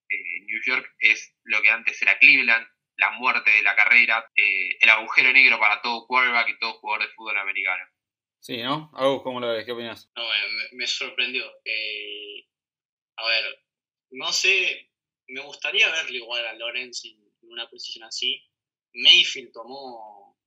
eh, 0.10 0.42
New 0.46 0.62
York 0.66 0.94
es 1.00 1.36
lo 1.44 1.62
que 1.62 1.70
antes 1.70 2.02
era 2.02 2.18
Cleveland, 2.18 2.68
la 2.98 3.12
muerte 3.12 3.52
de 3.52 3.62
la 3.62 3.76
carrera, 3.76 4.30
eh, 4.36 4.78
el 4.82 4.90
agujero 4.90 5.32
negro 5.32 5.60
para 5.60 5.82
todo 5.82 6.06
quarterback 6.06 6.50
y 6.50 6.60
todo 6.60 6.80
jugador 6.80 7.08
de 7.08 7.14
fútbol 7.14 7.38
americano. 7.38 7.86
Sí, 8.42 8.62
¿no? 8.62 8.92
Agus, 8.94 9.22
¿cómo 9.24 9.40
lo 9.40 9.50
ves? 9.50 9.66
¿Qué 9.66 9.72
opinas? 9.72 10.12
No, 10.16 10.24
me, 10.24 10.78
me 10.78 10.88
sorprendió. 10.88 11.46
Eh, 11.64 12.46
a 13.18 13.28
ver, 13.28 13.64
no 14.12 14.32
sé, 14.32 14.89
me 15.30 15.42
gustaría 15.42 15.90
verlo 15.92 16.16
igual 16.16 16.46
a 16.46 16.54
Lawrence 16.54 17.08
en 17.08 17.18
una 17.42 17.70
posición 17.70 18.04
así. 18.04 18.42
Mayfield 18.94 19.52
tomó, 19.52 20.38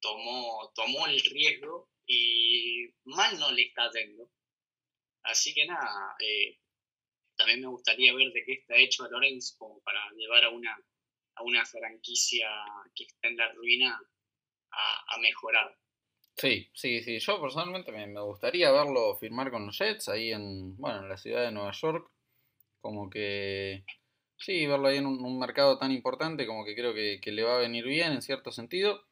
tomó, 0.00 0.70
tomó 0.74 1.06
el 1.06 1.20
riesgo 1.20 1.90
y 2.06 2.86
mal 3.04 3.38
no 3.38 3.52
le 3.52 3.62
está 3.62 3.90
dando. 3.92 4.30
Así 5.22 5.52
que 5.54 5.66
nada, 5.66 6.16
eh, 6.18 6.58
también 7.36 7.60
me 7.60 7.68
gustaría 7.68 8.14
ver 8.14 8.32
de 8.32 8.44
qué 8.44 8.52
está 8.52 8.76
hecho 8.76 9.04
a 9.04 9.08
Lorenz 9.08 9.54
como 9.56 9.80
para 9.80 10.10
llevar 10.16 10.44
a 10.44 10.50
una, 10.50 10.76
a 11.34 11.42
una 11.42 11.64
franquicia 11.64 12.48
que 12.94 13.04
está 13.04 13.28
en 13.28 13.36
la 13.36 13.52
ruina 13.52 14.00
a, 14.72 15.14
a 15.14 15.18
mejorar. 15.18 15.76
Sí, 16.36 16.70
sí, 16.74 17.02
sí. 17.02 17.18
Yo 17.18 17.40
personalmente 17.40 17.92
me, 17.92 18.06
me 18.06 18.22
gustaría 18.22 18.70
verlo 18.70 19.16
firmar 19.18 19.50
con 19.50 19.66
los 19.66 19.76
Jets 19.78 20.08
ahí 20.08 20.32
en, 20.32 20.76
bueno, 20.76 21.02
en 21.02 21.08
la 21.08 21.18
ciudad 21.18 21.44
de 21.44 21.52
Nueva 21.52 21.72
York. 21.72 22.10
Como 22.80 23.10
que, 23.10 23.84
sí, 24.40 24.66
verlo 24.66 24.88
ahí 24.88 24.96
en 24.98 25.06
un, 25.06 25.38
mercado 25.38 25.78
tan 25.78 25.92
importante, 25.92 26.46
como 26.46 26.64
que 26.64 26.74
creo 26.74 26.92
que, 26.94 27.20
que 27.20 27.32
le 27.32 27.44
va 27.44 27.56
a 27.56 27.60
venir 27.60 27.84
bien 27.84 28.12
en 28.12 28.22
cierto 28.22 28.50
sentido. 28.50 29.04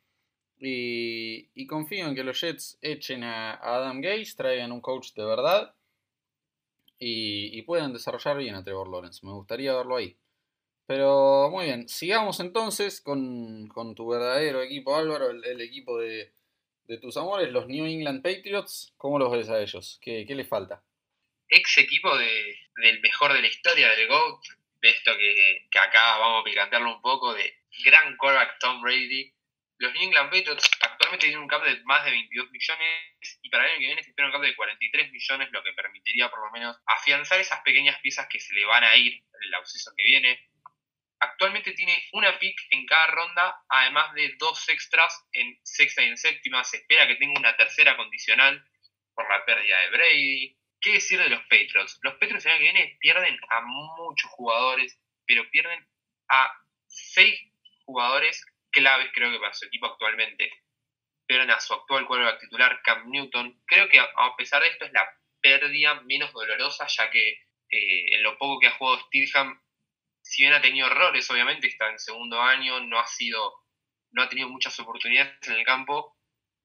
Y, 0.61 1.51
y 1.55 1.67
confío 1.69 2.09
en 2.09 2.17
que 2.17 2.25
los 2.25 2.41
Jets 2.41 2.79
echen 2.83 3.23
a, 3.23 3.55
Adam 3.55 4.01
Gaze, 4.01 4.35
traigan 4.37 4.73
un 4.73 4.81
coach 4.81 5.13
de 5.15 5.25
verdad 5.25 5.75
y, 6.99 7.57
y 7.57 7.63
puedan 7.63 7.93
desarrollar 7.93 8.39
bien 8.39 8.57
a 8.57 8.65
Trevor 8.65 8.89
Lawrence. 8.89 9.25
Me 9.25 9.33
gustaría 9.33 9.77
verlo 9.77 9.97
ahí. 9.97 10.17
Pero 10.87 11.51
muy 11.51 11.67
bien, 11.67 11.89
sigamos 11.89 12.41
entonces 12.41 13.01
con, 13.01 13.69
con 13.69 13.95
tu 13.95 14.09
verdadero 14.09 14.63
equipo, 14.63 14.97
Álvaro, 14.97 15.31
el, 15.31 15.45
el 15.45 15.61
equipo 15.61 15.99
de, 15.99 16.33
de 16.89 16.97
tus 16.97 17.17
amores, 17.19 17.53
los 17.53 17.69
New 17.69 17.85
England 17.85 18.23
Patriots. 18.23 18.95
¿Cómo 18.97 19.19
los 19.19 19.31
ves 19.31 19.51
a 19.51 19.61
ellos? 19.61 19.99
¿Qué, 20.01 20.25
qué 20.27 20.35
les 20.35 20.49
falta? 20.49 20.83
Ex 21.51 21.79
equipo 21.79 22.17
de, 22.17 22.57
del 22.83 23.01
mejor 23.01 23.35
de 23.35 23.43
la 23.43 23.49
historia, 23.49 23.89
del 23.91 24.09
GOAT, 24.09 24.41
de 24.81 24.91
esto 24.91 25.17
que, 25.17 25.67
que 25.71 25.79
acá 25.79 26.19
vamos 26.19 26.43
a 26.43 26.45
picantearlo 26.45 26.95
un 26.95 27.03
poco, 27.03 27.35
de 27.35 27.59
gran 27.85 28.17
quarterback 28.17 28.59
Tom 28.59 28.81
Brady. 28.81 29.33
Los 29.81 29.93
New 29.93 30.03
England 30.03 30.31
Patriots 30.31 30.69
actualmente 30.81 31.27
tienen 31.27 31.41
un 31.41 31.49
cap 31.49 31.63
de 31.63 31.81
más 31.85 32.05
de 32.05 32.11
22 32.11 32.51
millones 32.51 33.39
y 33.43 33.49
para 33.49 33.65
el 33.65 33.71
año 33.71 33.79
que 33.79 33.87
viene 33.87 34.03
se 34.03 34.11
espera 34.11 34.27
un 34.27 34.33
cap 34.33 34.43
de 34.43 34.57
43 34.57 35.13
millones, 35.13 35.49
lo 35.53 35.63
que 35.63 35.73
permitiría 35.73 36.29
por 36.31 36.41
lo 36.41 36.51
menos 36.51 36.77
afianzar 36.87 37.41
esas 37.41 37.61
pequeñas 37.61 38.01
piezas 38.01 38.27
que 38.29 38.41
se 38.41 38.55
le 38.55 38.65
van 38.65 38.83
a 38.83 38.97
ir 38.97 39.15
en 39.15 39.51
la 39.51 39.59
que 39.63 40.03
viene. 40.03 40.41
Actualmente 41.21 41.73
tiene 41.73 41.97
una 42.13 42.39
pick 42.39 42.59
en 42.71 42.87
cada 42.87 43.07
ronda, 43.09 43.65
además 43.69 44.13
de 44.15 44.35
dos 44.39 44.69
extras 44.69 45.27
en 45.33 45.59
sexta 45.63 46.03
y 46.03 46.09
en 46.09 46.17
séptima. 46.17 46.63
Se 46.65 46.79
espera 46.79 47.07
que 47.07 47.17
tenga 47.17 47.39
una 47.39 47.57
tercera 47.57 47.97
condicional 47.97 48.65
por 49.15 49.29
la 49.29 49.45
pérdida 49.45 49.81
de 49.81 49.91
Brady. 49.91 50.58
¿Qué 50.81 50.93
decir 50.93 51.19
de 51.19 51.29
los 51.29 51.43
Patriots? 51.43 51.99
Los 52.03 52.15
Patriots 52.15 52.47
el 52.47 52.53
año 52.53 52.59
que 52.59 52.73
viene 52.73 52.97
pierden 53.01 53.39
a 53.51 53.61
muchos 53.63 54.31
jugadores, 54.31 54.99
pero 55.27 55.49
pierden 55.51 55.87
a 56.29 56.53
seis 56.87 57.41
jugadores 57.85 58.45
claves, 58.71 59.11
creo 59.13 59.31
que 59.31 59.41
para 59.41 59.55
su 59.55 59.67
equipo 59.67 59.87
actualmente. 59.87 60.51
Pierden 61.27 61.51
a 61.51 61.61
su 61.61 61.75
actual 61.75 62.07
quarterback 62.07 62.41
titular, 62.41 62.81
Cam 62.83 63.11
Newton. 63.11 63.63
Creo 63.67 63.89
que 63.89 63.99
a 63.99 64.37
pesar 64.37 64.63
de 64.63 64.69
esto 64.69 64.87
es 64.87 64.93
la 64.93 65.07
pérdida 65.41 66.01
menos 66.03 66.33
dolorosa, 66.33 66.87
ya 66.87 67.11
que 67.11 67.29
eh, 67.71 68.15
en 68.15 68.23
lo 68.23 68.39
poco 68.39 68.61
que 68.61 68.69
ha 68.69 68.73
jugado 68.73 69.01
Steelham 69.07 69.61
si 70.29 70.43
bien 70.43 70.53
ha 70.53 70.61
tenido 70.61 70.87
errores, 70.87 71.31
obviamente, 71.31 71.69
está 71.69 71.89
en 71.89 71.99
segundo 71.99 72.41
año, 72.43 72.81
no 72.81 72.99
ha 72.99 73.07
sido, 73.07 73.55
no 74.11 74.23
ha 74.23 74.29
tenido 74.29 74.49
muchas 74.51 74.79
oportunidades 74.79 75.35
en 75.49 75.55
el 75.55 75.65
campo, 75.65 76.19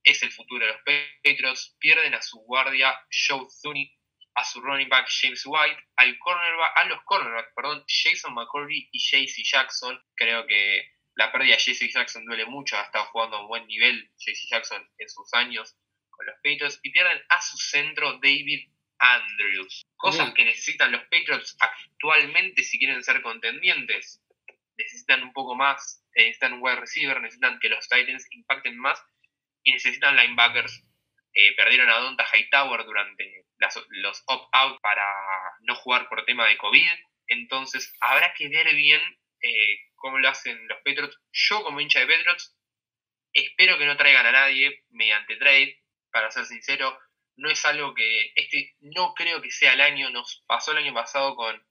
es 0.03 0.21
el 0.21 0.31
futuro 0.31 0.65
de 0.65 0.73
los 0.73 0.81
Patriots, 1.23 1.77
pierden 1.79 2.13
a 2.13 2.21
su 2.21 2.39
guardia 2.39 2.93
Joe 3.09 3.47
Thuney, 3.61 3.89
a 4.35 4.43
su 4.43 4.61
running 4.61 4.89
back 4.89 5.07
James 5.09 5.43
White, 5.45 5.77
al 5.97 6.17
cornerback, 6.19 6.77
a 6.77 6.85
los 6.85 7.03
cornerbacks, 7.03 7.53
perdón, 7.55 7.83
Jason 7.87 8.33
McCurdy 8.33 8.89
y 8.91 8.99
JC 8.99 9.43
Jackson. 9.43 10.01
Creo 10.15 10.45
que 10.47 10.89
la 11.15 11.31
pérdida 11.31 11.55
de 11.55 11.61
JC 11.61 11.91
Jackson 11.91 12.25
duele 12.25 12.45
mucho, 12.45 12.77
ha 12.77 12.83
estado 12.83 13.05
jugando 13.05 13.37
a 13.37 13.41
un 13.41 13.47
buen 13.47 13.67
nivel 13.67 14.11
JC 14.17 14.49
Jackson 14.49 14.87
en 14.97 15.09
sus 15.09 15.31
años 15.33 15.75
con 16.09 16.25
los 16.25 16.35
Patriots, 16.37 16.79
y 16.83 16.91
pierden 16.91 17.21
a 17.29 17.41
su 17.41 17.57
centro 17.57 18.13
David 18.21 18.69
Andrews. 18.99 19.85
Cosas 19.95 20.33
que 20.33 20.45
necesitan 20.45 20.91
los 20.91 21.01
Patriots 21.03 21.55
actualmente 21.59 22.63
si 22.63 22.77
quieren 22.77 23.03
ser 23.03 23.21
contendientes. 23.21 24.21
Necesitan 24.77 25.23
un 25.23 25.33
poco 25.33 25.55
más, 25.55 26.03
eh, 26.15 26.23
necesitan 26.23 26.53
un 26.53 26.63
wide 26.63 26.77
receiver, 26.77 27.21
necesitan 27.21 27.59
que 27.59 27.69
los 27.69 27.87
Titans 27.87 28.25
impacten 28.31 28.77
más 28.77 29.03
y 29.63 29.73
necesitan 29.73 30.15
linebackers. 30.15 30.83
Eh, 31.33 31.55
perdieron 31.55 31.89
a 31.89 31.97
Donta 31.97 32.25
Hightower 32.31 32.85
durante 32.85 33.45
los 33.89 34.23
opt-out 34.27 34.79
para 34.81 35.05
no 35.61 35.75
jugar 35.75 36.07
por 36.09 36.25
tema 36.25 36.47
de 36.47 36.57
COVID. 36.57 36.89
Entonces 37.27 37.95
habrá 38.01 38.33
que 38.33 38.49
ver 38.49 38.73
bien 38.75 39.01
eh, 39.41 39.79
cómo 39.95 40.19
lo 40.19 40.29
hacen 40.29 40.67
los 40.67 40.77
Patriots. 40.79 41.19
Yo 41.31 41.63
como 41.63 41.79
hincha 41.79 41.99
de 41.99 42.07
Patriots 42.07 42.55
espero 43.33 43.77
que 43.77 43.85
no 43.85 43.97
traigan 43.97 44.25
a 44.25 44.31
nadie 44.31 44.83
mediante 44.89 45.35
trade. 45.37 45.79
Para 46.11 46.29
ser 46.29 46.45
sincero, 46.45 46.95
no 47.37 47.49
es 47.49 47.65
algo 47.65 47.93
que 47.93 48.31
este 48.35 48.75
no 48.81 49.13
creo 49.13 49.41
que 49.41 49.51
sea 49.51 49.73
el 49.73 49.81
año 49.81 50.09
nos 50.09 50.43
pasó 50.45 50.71
el 50.71 50.77
año 50.79 50.93
pasado 50.93 51.35
con 51.35 51.65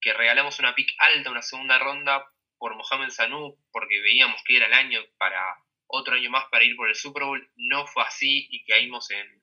que 0.00 0.12
regalamos 0.12 0.58
una 0.58 0.74
pick 0.74 0.90
alta 0.98 1.30
una 1.30 1.42
segunda 1.42 1.78
ronda 1.78 2.24
por 2.58 2.76
Mohamed 2.76 3.10
Sanu 3.10 3.58
porque 3.72 4.00
veíamos 4.00 4.40
que 4.44 4.56
era 4.56 4.66
el 4.66 4.74
año 4.74 5.00
para 5.18 5.56
otro 5.92 6.14
año 6.14 6.30
más 6.30 6.46
para 6.50 6.64
ir 6.64 6.74
por 6.74 6.88
el 6.88 6.94
Super 6.94 7.24
Bowl. 7.24 7.50
No 7.56 7.86
fue 7.86 8.02
así 8.02 8.48
y 8.50 8.64
caímos 8.64 9.10
en 9.10 9.42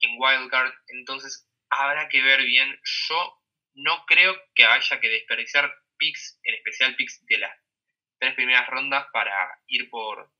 en 0.00 0.16
wildcard 0.18 0.72
entonces 0.88 1.48
habrá 1.70 2.08
que 2.08 2.22
ver 2.22 2.42
bien. 2.44 2.78
Yo 3.08 3.42
no 3.74 4.04
creo 4.06 4.36
que 4.54 4.64
haya 4.64 5.00
que 5.00 5.08
desperdiciar 5.08 5.74
picks 5.98 6.38
en 6.44 6.54
especial 6.54 6.96
picks 6.96 7.24
de 7.26 7.38
las 7.38 7.56
tres 8.18 8.34
primeras 8.34 8.68
rondas 8.68 9.06
para 9.12 9.60
ir 9.66 9.90
por 9.90 10.30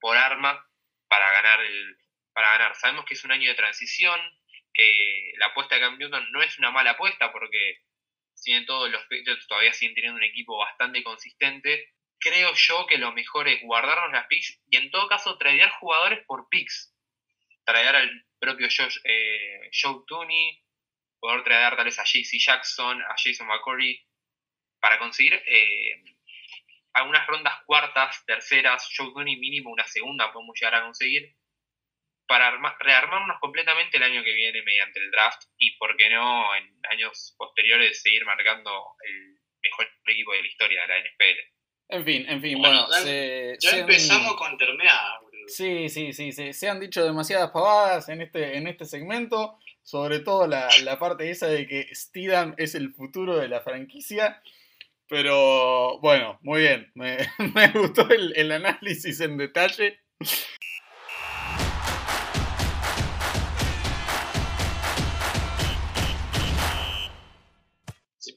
por 0.00 0.16
arma 0.16 0.66
para 1.08 1.30
ganar 1.32 1.60
el 1.60 1.96
para 2.32 2.52
ganar. 2.52 2.74
Sabemos 2.74 3.04
que 3.04 3.14
es 3.14 3.24
un 3.24 3.32
año 3.32 3.48
de 3.48 3.56
transición, 3.56 4.20
que 4.72 5.32
la 5.36 5.46
apuesta 5.46 5.74
de 5.74 5.80
Cam 5.80 5.98
Newton 5.98 6.32
no 6.32 6.42
es 6.42 6.58
una 6.58 6.70
mala 6.70 6.92
apuesta 6.92 7.32
porque 7.32 7.78
si 8.34 8.52
bien 8.52 8.66
todos 8.66 8.90
los 8.90 9.02
Patriots 9.02 9.46
todavía 9.46 9.72
siguen 9.72 9.94
teniendo 9.94 10.16
un 10.16 10.24
equipo 10.24 10.56
bastante 10.58 11.02
consistente, 11.02 11.92
creo 12.20 12.52
yo 12.54 12.86
que 12.86 12.98
lo 12.98 13.12
mejor 13.12 13.48
es 13.48 13.62
guardarnos 13.62 14.12
las 14.12 14.26
picks 14.26 14.60
y 14.68 14.76
en 14.76 14.90
todo 14.90 15.08
caso 15.08 15.38
tradear 15.38 15.70
jugadores 15.80 16.24
por 16.26 16.48
picks. 16.48 16.94
Tradear 17.64 17.96
al 17.96 18.26
propio 18.38 18.68
Josh, 18.68 18.98
eh, 19.04 19.70
Joe 19.72 20.02
Tooney, 20.06 20.62
poder 21.18 21.44
tradear 21.44 21.76
tal 21.76 21.84
vez 21.84 21.98
a 21.98 22.04
JC 22.04 22.38
Jackson, 22.38 23.02
a 23.02 23.14
Jason 23.16 23.46
McCurry, 23.46 24.06
para 24.80 24.98
conseguir 24.98 25.34
eh, 25.34 26.02
algunas 26.94 27.26
rondas 27.26 27.62
cuartas, 27.66 28.24
terceras, 28.26 28.88
Joe 28.96 29.12
Tooney 29.12 29.36
mínimo 29.36 29.70
una 29.70 29.86
segunda 29.86 30.32
podemos 30.32 30.58
llegar 30.58 30.76
a 30.76 30.82
conseguir 30.82 31.34
para 32.26 32.48
arma- 32.48 32.76
rearmarnos 32.78 33.38
completamente 33.40 33.96
el 33.96 34.04
año 34.04 34.22
que 34.22 34.32
viene 34.32 34.62
mediante 34.62 35.00
el 35.00 35.10
draft 35.10 35.42
y, 35.58 35.76
por 35.76 35.96
qué 35.96 36.08
no, 36.10 36.54
en 36.54 36.78
años 36.90 37.34
posteriores 37.36 38.00
seguir 38.02 38.24
marcando 38.24 38.94
el 39.04 39.38
mejor 39.62 39.90
equipo 40.06 40.32
de 40.32 40.42
la 40.42 40.46
historia 40.46 40.82
de 40.82 40.88
la 40.88 40.98
NFL. 40.98 41.59
En 41.90 42.04
fin, 42.04 42.24
en 42.28 42.40
fin, 42.40 42.58
Bueno, 42.58 42.86
se, 43.02 43.56
Ya 43.60 43.70
se 43.70 43.74
han- 43.76 43.80
empezamos 43.82 44.34
con 44.36 44.56
terminada, 44.56 45.18
boludo. 45.22 45.48
Sí, 45.48 45.88
sí, 45.88 46.12
sí, 46.12 46.32
sí, 46.32 46.52
se 46.52 46.68
han 46.68 46.78
dicho 46.80 47.04
demasiadas 47.04 47.50
pavadas 47.50 48.08
en 48.08 48.22
este, 48.22 48.56
en 48.56 48.66
este 48.68 48.84
segmento, 48.84 49.58
sobre 49.82 50.20
todo 50.20 50.46
la, 50.46 50.68
la 50.84 50.98
parte 50.98 51.30
esa 51.30 51.48
de 51.48 51.66
que 51.66 51.88
Steedham 51.92 52.54
es 52.58 52.74
el 52.76 52.92
futuro 52.94 53.36
de 53.36 53.48
la 53.48 53.60
franquicia, 53.60 54.40
pero 55.08 55.98
bueno, 55.98 56.38
muy 56.42 56.60
bien, 56.62 56.90
me, 56.94 57.18
me 57.54 57.68
gustó 57.72 58.08
el, 58.10 58.32
el 58.36 58.52
análisis 58.52 59.20
en 59.20 59.36
detalle. 59.36 59.98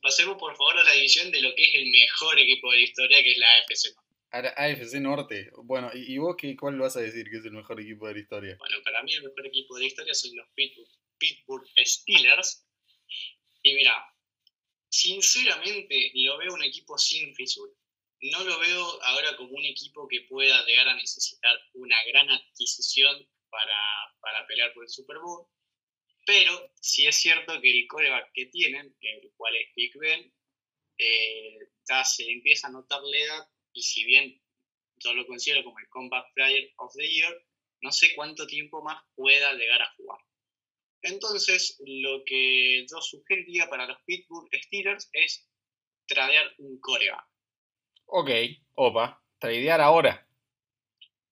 Pasemos 0.04 0.38
por 0.38 0.56
favor 0.56 0.78
a 0.78 0.84
la 0.84 0.92
división 0.92 1.32
de 1.32 1.42
lo 1.42 1.56
que 1.56 1.64
es 1.64 1.74
el 1.74 1.90
mejor 1.90 2.40
equipo 2.40 2.70
de 2.72 2.78
la 2.78 2.84
historia, 2.84 3.24
que 3.24 3.32
es 3.32 3.38
la 3.40 3.56
AFC. 3.56 3.96
Ahora, 4.32 4.50
AFC 4.58 4.94
Norte, 5.00 5.50
bueno, 5.64 5.90
¿y, 5.94 6.14
y 6.14 6.18
vos 6.20 6.36
qué, 6.38 6.56
cuál 6.56 6.78
vas 6.78 6.96
a 6.98 7.02
decir 7.02 7.28
que 7.30 7.38
es 7.38 7.46
el 7.46 7.52
mejor 7.52 7.82
equipo 7.82 8.08
de 8.08 8.14
la 8.14 8.20
historia? 8.20 8.56
Bueno, 8.60 8.78
para 8.84 9.02
mí 9.02 9.14
el 9.14 9.24
mejor 9.24 9.48
equipo 9.48 9.76
de 9.76 9.82
la 9.82 9.88
historia 9.88 10.14
son 10.14 10.36
los 10.36 10.48
Pittsburgh, 10.54 10.90
Pittsburgh 11.18 11.68
Steelers. 11.84 12.68
Y 13.64 13.74
mira, 13.74 14.14
Sinceramente, 14.94 16.12
lo 16.14 16.38
veo 16.38 16.54
un 16.54 16.62
equipo 16.62 17.00
sin 17.00 17.34
fisura. 17.34 17.74
No 18.22 18.44
lo 18.44 18.60
veo 18.60 19.04
ahora 19.06 19.36
como 19.38 19.50
un 19.54 19.66
equipo 19.66 20.08
que 20.08 20.22
pueda 20.30 20.64
llegar 20.68 20.88
a 20.88 20.96
necesitar 20.96 21.58
una 21.74 21.98
gran 22.10 22.30
adquisición 22.30 23.28
para, 23.50 23.76
para 24.22 24.46
pelear 24.46 24.72
por 24.76 24.84
el 24.84 24.90
Super 24.90 25.18
Bowl. 25.18 25.48
Pero 26.26 26.72
sí 26.80 27.06
es 27.06 27.16
cierto 27.18 27.60
que 27.62 27.70
el 27.70 27.88
coreback 27.88 28.32
que 28.34 28.46
tienen, 28.48 28.96
el 29.00 29.32
cual 29.36 29.56
es 29.56 29.68
Big 29.76 29.92
Ben, 29.98 30.34
eh, 30.98 31.60
ya 31.88 32.04
se 32.06 32.30
empieza 32.32 32.68
a 32.68 32.72
notar 32.72 33.02
la 33.02 33.18
edad 33.18 33.48
y 33.74 33.82
si 33.82 34.06
bien 34.06 34.42
yo 34.98 35.14
lo 35.14 35.26
considero 35.26 35.64
como 35.64 35.80
el 35.80 35.90
Combat 35.90 36.26
Player 36.34 36.72
of 36.78 36.94
the 36.96 37.08
Year, 37.08 37.46
no 37.82 37.92
sé 37.92 38.16
cuánto 38.16 38.48
tiempo 38.48 38.82
más 38.82 39.04
pueda 39.16 39.54
llegar 39.54 39.82
a 39.82 39.94
jugar. 39.96 40.20
Entonces, 41.02 41.82
lo 41.86 42.24
que 42.26 42.86
yo 42.90 43.02
sugeriría 43.02 43.70
para 43.70 43.86
los 43.86 43.98
Pittsburgh 44.06 44.50
Steelers 44.54 45.10
es 45.12 45.50
tradear 46.08 46.54
un 46.60 46.80
coreback. 46.80 47.28
Ok, 48.06 48.30
opa, 48.76 49.22
tradear 49.38 49.82
ahora. 49.82 50.26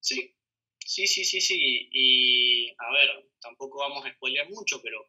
Sí, 0.02 0.36
sí, 0.80 1.08
sí, 1.08 1.24
sí, 1.24 1.40
sí. 1.40 1.90
Y 1.92 2.70
a 2.78 2.92
ver, 2.92 3.31
tampoco 3.42 3.80
vamos 3.80 4.06
a 4.06 4.14
spoilear 4.14 4.50
mucho, 4.50 4.82
pero 4.82 5.06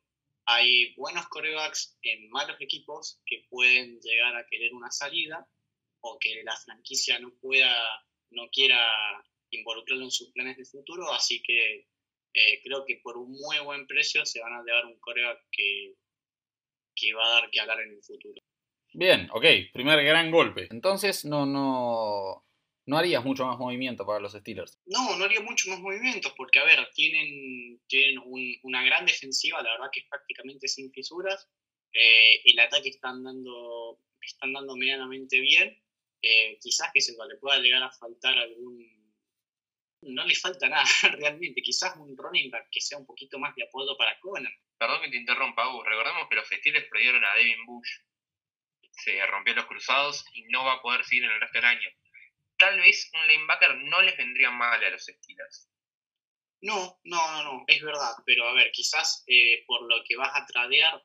hay 0.46 0.94
buenos 0.94 1.28
corebacks 1.28 1.96
en 2.02 2.28
malos 2.30 2.56
equipos 2.60 3.20
que 3.26 3.44
pueden 3.48 4.00
llegar 4.00 4.36
a 4.36 4.46
querer 4.50 4.74
una 4.74 4.90
salida 4.90 5.46
o 6.00 6.18
que 6.18 6.42
la 6.42 6.56
franquicia 6.56 7.18
no 7.20 7.32
pueda, 7.40 7.74
no 8.30 8.48
quiera 8.50 8.88
involucrarlo 9.50 10.04
en 10.04 10.10
sus 10.10 10.32
planes 10.32 10.56
de 10.56 10.64
futuro, 10.64 11.12
así 11.12 11.42
que 11.42 11.86
eh, 12.34 12.60
creo 12.64 12.84
que 12.86 13.00
por 13.02 13.16
un 13.18 13.30
muy 13.30 13.58
buen 13.60 13.86
precio 13.86 14.24
se 14.24 14.40
van 14.40 14.54
a 14.54 14.62
llevar 14.64 14.86
un 14.86 14.98
coreback 14.98 15.38
que, 15.52 15.94
que 16.96 17.12
va 17.14 17.26
a 17.26 17.40
dar 17.40 17.50
que 17.50 17.60
hablar 17.60 17.80
en 17.80 17.90
el 17.90 18.02
futuro. 18.02 18.40
Bien, 18.94 19.28
ok, 19.32 19.44
primer 19.72 20.02
gran 20.04 20.30
golpe. 20.30 20.68
Entonces 20.70 21.24
no, 21.24 21.46
no, 21.46 22.44
no 22.84 22.98
harías 22.98 23.24
mucho 23.24 23.46
más 23.46 23.58
movimiento 23.58 24.04
para 24.04 24.20
los 24.20 24.32
Steelers. 24.32 24.80
No, 24.86 25.16
no 25.16 25.24
haría 25.24 25.40
mucho 25.40 25.70
más 25.70 25.78
movimientos 25.78 26.32
porque, 26.36 26.58
a 26.58 26.64
ver, 26.64 26.88
tienen, 26.94 27.80
tienen 27.86 28.20
una 28.62 28.84
gran 28.84 29.06
defensiva, 29.06 29.62
la 29.62 29.72
verdad 29.72 29.90
que 29.92 30.00
es 30.00 30.06
prácticamente 30.08 30.66
sin 30.66 30.92
fisuras. 30.92 31.48
Eh, 31.92 32.42
el 32.44 32.58
ataque 32.58 32.88
están 32.88 33.22
dando, 33.22 34.00
están 34.20 34.52
dando 34.52 34.76
medianamente 34.76 35.38
bien. 35.40 35.78
Eh, 36.22 36.58
quizás 36.60 36.90
que 36.92 37.00
se 37.00 37.12
le 37.12 37.36
pueda 37.36 37.58
llegar 37.58 37.82
a 37.82 37.90
faltar 37.90 38.36
algún... 38.38 39.00
No 40.02 40.26
le 40.26 40.34
falta 40.34 40.68
nada 40.68 40.84
realmente, 41.12 41.62
quizás 41.62 41.96
un 41.96 42.16
running 42.16 42.50
back 42.50 42.68
que 42.72 42.80
sea 42.80 42.98
un 42.98 43.06
poquito 43.06 43.38
más 43.38 43.54
de 43.54 43.62
apoyo 43.62 43.96
para 43.96 44.18
Conner. 44.18 44.52
Perdón 44.76 45.00
que 45.02 45.10
te 45.10 45.16
interrumpa, 45.16 45.68
Hugo. 45.68 45.84
Recordemos 45.84 46.28
que 46.28 46.34
los 46.34 46.48
Steelers 46.48 46.88
perdieron 46.90 47.24
a 47.24 47.34
Devin 47.34 47.64
Bush. 47.66 47.88
Se 48.90 49.24
rompió 49.26 49.54
los 49.54 49.66
cruzados 49.66 50.24
y 50.34 50.42
no 50.48 50.64
va 50.64 50.74
a 50.74 50.82
poder 50.82 51.04
seguir 51.04 51.24
en 51.24 51.30
el 51.30 51.40
resto 51.40 51.58
del 51.58 51.66
año 51.66 51.88
tal 52.62 52.78
vez 52.78 53.10
un 53.12 53.26
linebacker 53.26 53.74
no 53.90 54.02
les 54.02 54.16
vendría 54.16 54.52
mal 54.52 54.82
a 54.84 54.90
los 54.90 55.02
Steelers. 55.02 55.68
No, 56.60 57.00
no, 57.02 57.32
no, 57.32 57.42
no, 57.42 57.64
es 57.66 57.82
verdad, 57.82 58.12
pero 58.24 58.46
a 58.46 58.52
ver, 58.54 58.70
quizás 58.70 59.24
eh, 59.26 59.64
por 59.66 59.82
lo 59.82 60.04
que 60.04 60.14
vas 60.14 60.30
a 60.32 60.46
tradear, 60.46 61.04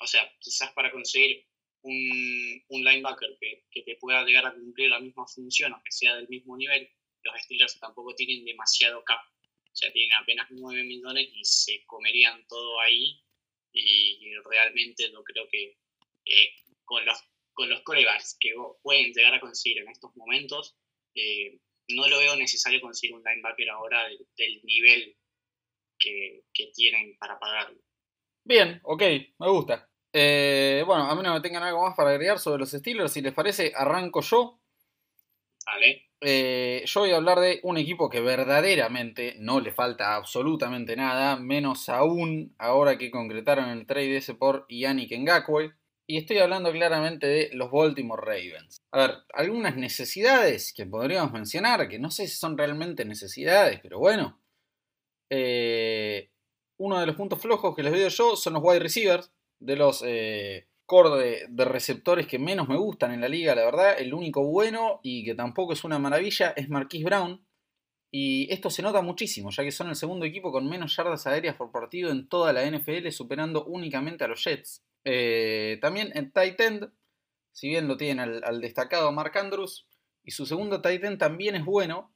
o 0.00 0.06
sea, 0.06 0.32
quizás 0.40 0.72
para 0.72 0.90
conseguir 0.90 1.46
un, 1.82 2.64
linebacker 2.70 3.36
que, 3.38 3.66
que, 3.70 3.82
te 3.82 3.96
pueda 3.96 4.24
llegar 4.24 4.46
a 4.46 4.54
cumplir 4.54 4.88
la 4.88 5.00
misma 5.00 5.26
función, 5.26 5.74
aunque 5.74 5.92
sea 5.92 6.16
del 6.16 6.28
mismo 6.28 6.56
nivel, 6.56 6.90
los 7.24 7.42
Steelers 7.42 7.78
tampoco 7.78 8.14
tienen 8.14 8.46
demasiado 8.46 9.04
cap. 9.04 9.20
O 9.70 9.74
sea, 9.74 9.92
tienen 9.92 10.14
apenas 10.14 10.48
9 10.50 10.82
millones 10.84 11.28
y 11.30 11.44
se 11.44 11.84
comerían 11.84 12.46
todo 12.46 12.80
ahí. 12.80 13.22
Y, 13.74 14.32
realmente 14.46 15.10
no 15.10 15.22
creo 15.24 15.46
que 15.50 15.76
eh, 16.24 16.54
con 16.84 17.04
los 17.04 17.18
con 17.54 17.68
los 17.68 17.82
corebacks 17.82 18.36
que 18.40 18.50
pueden 18.82 19.12
llegar 19.12 19.34
a 19.34 19.40
conseguir 19.40 19.78
en 19.78 19.88
estos 19.88 20.14
momentos, 20.16 20.76
eh, 21.14 21.58
no 21.88 22.08
lo 22.08 22.18
veo 22.18 22.36
necesario 22.36 22.80
conseguir 22.80 23.16
un 23.16 23.22
linebacker 23.22 23.70
ahora 23.70 24.08
del, 24.36 24.60
nivel 24.64 25.16
que, 25.98 26.42
tienen 26.74 27.16
para 27.18 27.38
pagarlo. 27.38 27.78
Bien, 28.44 28.80
ok, 28.82 29.02
me 29.38 29.48
gusta. 29.50 29.88
Eh, 30.12 30.82
bueno, 30.86 31.04
a 31.04 31.14
mí 31.14 31.22
no 31.22 31.34
me 31.34 31.40
tengan 31.40 31.62
algo 31.62 31.82
más 31.82 31.96
para 31.96 32.10
agregar 32.10 32.38
sobre 32.38 32.60
los 32.60 32.70
Steelers. 32.70 33.12
Si 33.12 33.20
les 33.20 33.32
parece, 33.32 33.72
arranco 33.74 34.20
yo. 34.20 34.60
Vale. 35.66 36.08
Eh, 36.20 36.82
yo 36.86 37.00
voy 37.00 37.10
a 37.10 37.16
hablar 37.16 37.40
de 37.40 37.60
un 37.64 37.78
equipo 37.78 38.08
que 38.08 38.20
verdaderamente 38.20 39.34
no 39.38 39.60
le 39.60 39.72
falta 39.72 40.14
absolutamente 40.14 40.94
nada, 40.94 41.36
menos 41.36 41.88
aún 41.88 42.54
ahora 42.58 42.96
que 42.96 43.10
concretaron 43.10 43.70
el 43.70 43.86
trade 43.86 44.16
ese 44.16 44.34
por 44.34 44.66
Yannick 44.68 45.12
Ngakwe. 45.12 45.72
Y 46.12 46.18
estoy 46.18 46.40
hablando 46.40 46.70
claramente 46.70 47.26
de 47.26 47.50
los 47.54 47.70
Baltimore 47.70 48.20
Ravens. 48.22 48.82
A 48.90 48.98
ver, 48.98 49.14
algunas 49.32 49.76
necesidades 49.76 50.74
que 50.74 50.84
podríamos 50.84 51.32
mencionar, 51.32 51.88
que 51.88 51.98
no 51.98 52.10
sé 52.10 52.28
si 52.28 52.36
son 52.36 52.58
realmente 52.58 53.06
necesidades, 53.06 53.80
pero 53.82 53.98
bueno. 53.98 54.38
Eh, 55.30 56.30
uno 56.76 57.00
de 57.00 57.06
los 57.06 57.16
puntos 57.16 57.40
flojos 57.40 57.74
que 57.74 57.82
les 57.82 57.94
veo 57.94 58.08
yo 58.08 58.36
son 58.36 58.52
los 58.52 58.62
wide 58.62 58.80
receivers, 58.80 59.32
de 59.58 59.74
los 59.74 60.04
eh, 60.06 60.68
core 60.84 61.48
de, 61.48 61.64
receptores 61.64 62.26
que 62.26 62.38
menos 62.38 62.68
me 62.68 62.76
gustan 62.76 63.12
en 63.12 63.22
la 63.22 63.28
liga, 63.28 63.54
la 63.54 63.64
verdad. 63.64 63.98
El 63.98 64.12
único 64.12 64.44
bueno 64.44 65.00
y 65.02 65.24
que 65.24 65.34
tampoco 65.34 65.72
es 65.72 65.82
una 65.82 65.98
maravilla 65.98 66.50
es 66.54 66.68
Marquise 66.68 67.06
Brown. 67.06 67.42
Y 68.10 68.52
esto 68.52 68.68
se 68.68 68.82
nota 68.82 69.00
muchísimo, 69.00 69.50
ya 69.50 69.64
que 69.64 69.72
son 69.72 69.88
el 69.88 69.96
segundo 69.96 70.26
equipo 70.26 70.52
con 70.52 70.68
menos 70.68 70.94
yardas 70.94 71.26
aéreas 71.26 71.56
por 71.56 71.72
partido 71.72 72.10
en 72.10 72.28
toda 72.28 72.52
la 72.52 72.70
NFL, 72.70 73.08
superando 73.12 73.64
únicamente 73.64 74.24
a 74.24 74.28
los 74.28 74.44
Jets. 74.44 74.82
Eh, 75.04 75.78
también 75.80 76.10
en 76.14 76.32
tight 76.32 76.60
end, 76.60 76.92
si 77.52 77.68
bien 77.68 77.88
lo 77.88 77.96
tienen 77.96 78.42
al, 78.44 78.60
destacado 78.60 79.12
Mark 79.12 79.36
Andrews, 79.36 79.86
y 80.24 80.30
su 80.30 80.46
segundo 80.46 80.80
tight 80.80 81.02
end 81.04 81.18
también 81.18 81.56
es 81.56 81.64
bueno, 81.64 82.14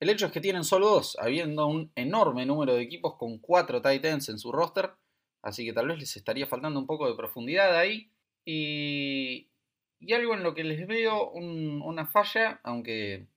el 0.00 0.10
hecho 0.10 0.26
es 0.26 0.32
que 0.32 0.40
tienen 0.40 0.64
solo 0.64 0.88
dos, 0.88 1.16
habiendo 1.20 1.66
un 1.66 1.92
enorme 1.94 2.46
número 2.46 2.74
de 2.74 2.82
equipos 2.82 3.16
con 3.16 3.38
cuatro 3.38 3.80
tight 3.82 4.04
ends 4.04 4.28
en 4.28 4.38
su 4.38 4.50
roster, 4.50 4.92
así 5.42 5.64
que 5.64 5.72
tal 5.72 5.88
vez 5.88 5.98
les 5.98 6.16
estaría 6.16 6.46
faltando 6.46 6.80
un 6.80 6.86
poco 6.86 7.08
de 7.08 7.16
profundidad 7.16 7.76
ahí. 7.76 8.10
Y, 8.44 9.48
algo 10.12 10.34
en 10.34 10.42
lo 10.42 10.54
que 10.54 10.64
les 10.64 10.86
veo 10.88 11.30
una 11.30 12.06
falla, 12.06 12.60
aunque 12.64 13.28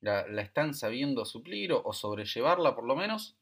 la, 0.00 0.20
están 0.40 0.74
sabiendo 0.74 1.24
suplir 1.24 1.72
o, 1.72 1.92
sobrellevarla 1.92 2.74
por 2.74 2.86
lo 2.86 2.96
menos, 2.96 3.36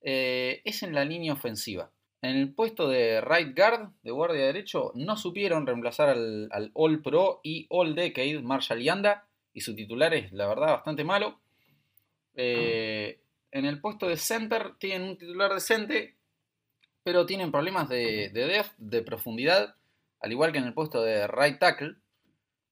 eh, 0.00 0.62
es 0.64 0.82
en 0.82 0.94
la 0.94 1.04
línea 1.04 1.32
ofensiva. 1.32 1.92
En 2.20 2.36
el 2.36 2.52
puesto 2.52 2.88
de 2.88 3.20
right 3.20 3.56
guard, 3.56 3.90
de 4.02 4.10
guardia 4.10 4.46
derecho, 4.46 4.92
no 4.94 5.16
supieron 5.16 5.66
reemplazar 5.66 6.08
al, 6.08 6.70
All 6.74 7.00
Pro 7.00 7.40
y 7.44 7.66
All 7.70 7.94
Decade 7.94 8.42
Marshall 8.42 8.82
Yanda, 8.82 9.28
y 9.52 9.60
su 9.60 9.74
titular 9.74 10.12
es, 10.14 10.32
la 10.32 10.48
verdad, 10.48 10.72
bastante 10.72 11.04
malo. 11.04 11.40
Eh, 12.34 13.20
en 13.50 13.64
el 13.64 13.80
puesto 13.80 14.08
de 14.08 14.16
center 14.16 14.74
tienen 14.78 15.08
un 15.08 15.18
titular 15.18 15.52
decente, 15.52 16.16
pero 17.04 17.24
tienen 17.24 17.52
problemas 17.52 17.88
de, 17.88 18.30
de 18.30 18.46
depth, 18.46 18.74
de 18.78 19.02
profundidad, 19.02 19.76
al 20.20 20.32
igual 20.32 20.52
que 20.52 20.58
en 20.58 20.64
el 20.64 20.74
puesto 20.74 21.02
de 21.02 21.26
right 21.28 21.58
tackle, 21.58 21.96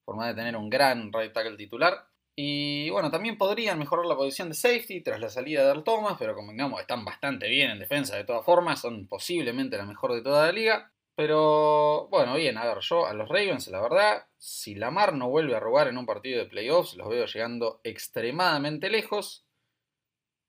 forma 0.03 0.27
de 0.27 0.35
tener 0.35 0.55
un 0.55 0.69
gran 0.69 1.11
right 1.11 1.33
tackle 1.33 1.57
titular. 1.57 2.06
Y 2.39 2.91
bueno, 2.91 3.09
también 3.09 3.35
podrían 3.35 3.79
mejorar 3.79 4.05
la 4.05 4.15
posición 4.15 4.49
de 4.49 4.53
safety 4.53 5.01
tras 5.01 5.19
la 5.19 5.27
salida 5.27 5.63
de 5.63 5.69
Earl 5.69 5.83
Thomas, 5.83 6.17
pero 6.19 6.35
convengamos, 6.35 6.79
están 6.79 7.03
bastante 7.03 7.49
bien 7.49 7.71
en 7.71 7.79
defensa 7.79 8.15
de 8.15 8.25
todas 8.25 8.45
formas, 8.45 8.79
son 8.79 9.07
posiblemente 9.07 9.75
la 9.75 9.87
mejor 9.87 10.13
de 10.13 10.21
toda 10.21 10.45
la 10.45 10.51
liga. 10.51 10.91
Pero 11.15 12.07
bueno, 12.09 12.35
bien, 12.35 12.59
a 12.59 12.65
ver, 12.65 12.77
yo 12.81 13.07
a 13.07 13.13
los 13.15 13.27
Ravens, 13.27 13.69
la 13.69 13.81
verdad, 13.81 14.27
si 14.37 14.75
Lamar 14.75 15.15
no 15.15 15.29
vuelve 15.29 15.55
a 15.55 15.59
robar 15.59 15.87
en 15.87 15.97
un 15.97 16.05
partido 16.05 16.37
de 16.37 16.45
playoffs, 16.45 16.95
los 16.95 17.09
veo 17.09 17.25
llegando 17.25 17.81
extremadamente 17.83 18.91
lejos. 18.91 19.43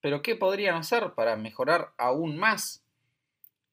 Pero 0.03 0.21
¿qué 0.21 0.37
podrían 0.37 0.75
hacer 0.75 1.15
para 1.15 1.37
mejorar 1.37 1.95
aún 1.97 2.37
más? 2.37 2.85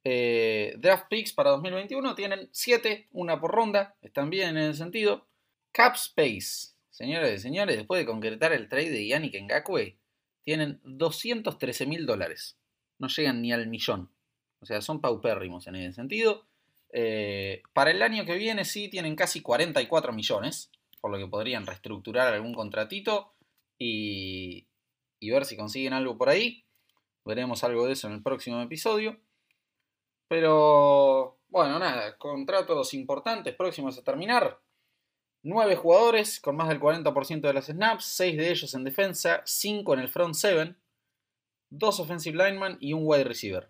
Eh, 0.06 0.74
draft 0.78 1.08
picks 1.10 1.34
para 1.34 1.50
2021 1.50 2.16
tienen 2.16 2.48
7, 2.54 3.10
una 3.12 3.42
por 3.42 3.52
ronda, 3.52 3.98
están 4.02 4.30
bien 4.30 4.52
en 4.52 4.64
el 4.64 4.76
sentido. 4.76 5.28
Cap 5.74 5.96
space, 5.96 6.75
Señoras 6.96 7.30
y 7.34 7.40
señores, 7.40 7.76
después 7.76 8.00
de 8.00 8.06
concretar 8.06 8.54
el 8.54 8.70
trade 8.70 8.90
de 8.90 9.06
Yannick 9.06 9.36
Ngakwe, 9.42 9.98
tienen 10.46 10.80
213 10.86 11.86
mil 11.88 12.06
dólares. 12.06 12.58
No 13.00 13.10
llegan 13.10 13.42
ni 13.42 13.52
al 13.52 13.68
millón. 13.68 14.10
O 14.62 14.66
sea, 14.66 14.80
son 14.80 15.02
paupérrimos 15.02 15.68
en 15.68 15.76
ese 15.76 15.92
sentido. 15.92 16.48
Eh, 16.94 17.64
para 17.74 17.92
el 17.92 18.02
año 18.02 18.24
que 18.24 18.36
viene 18.36 18.64
sí 18.64 18.88
tienen 18.88 19.18
casi 19.18 19.42
44 19.42 20.14
millones, 20.14 20.72
por 21.02 21.12
lo 21.12 21.18
que 21.18 21.28
podrían 21.28 21.66
reestructurar 21.68 22.34
algún 22.34 22.54
contratito 22.54 23.34
y, 23.78 24.66
y 25.20 25.30
ver 25.32 25.44
si 25.44 25.58
consiguen 25.58 25.92
algo 25.92 26.18
por 26.18 26.30
ahí. 26.30 26.64
Veremos 27.26 27.66
algo 27.66 27.88
de 27.88 27.92
eso 27.92 28.08
en 28.08 28.14
el 28.14 28.24
próximo 28.24 28.62
episodio. 28.62 29.20
Pero 30.30 31.40
bueno, 31.50 31.78
nada, 31.78 32.18
contratos 32.18 32.94
importantes 32.94 33.54
próximos 33.54 33.98
a 33.98 34.04
terminar. 34.06 34.62
9 35.46 35.76
jugadores 35.76 36.40
con 36.40 36.56
más 36.56 36.70
del 36.70 36.80
40% 36.80 37.42
de 37.42 37.54
las 37.54 37.68
snaps, 37.68 38.06
6 38.06 38.36
de 38.36 38.50
ellos 38.50 38.74
en 38.74 38.84
defensa, 38.84 39.44
5 39.46 39.94
en 39.94 40.00
el 40.00 40.10
front 40.10 40.34
7, 40.34 40.76
2 41.70 42.00
offensive 42.00 42.36
linemen 42.36 42.78
y 42.82 42.94
un 42.94 43.04
wide 43.04 43.26
receiver. 43.26 43.70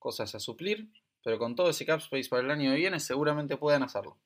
Cosas 0.00 0.34
a 0.34 0.40
suplir, 0.40 0.88
pero 1.22 1.38
con 1.38 1.54
todo 1.54 1.70
ese 1.70 1.86
cap 1.86 2.00
space 2.00 2.28
para 2.28 2.42
el 2.42 2.50
año 2.50 2.72
que 2.72 2.76
viene 2.76 2.98
seguramente 2.98 3.56
puedan 3.56 3.84
hacerlo. 3.84 4.18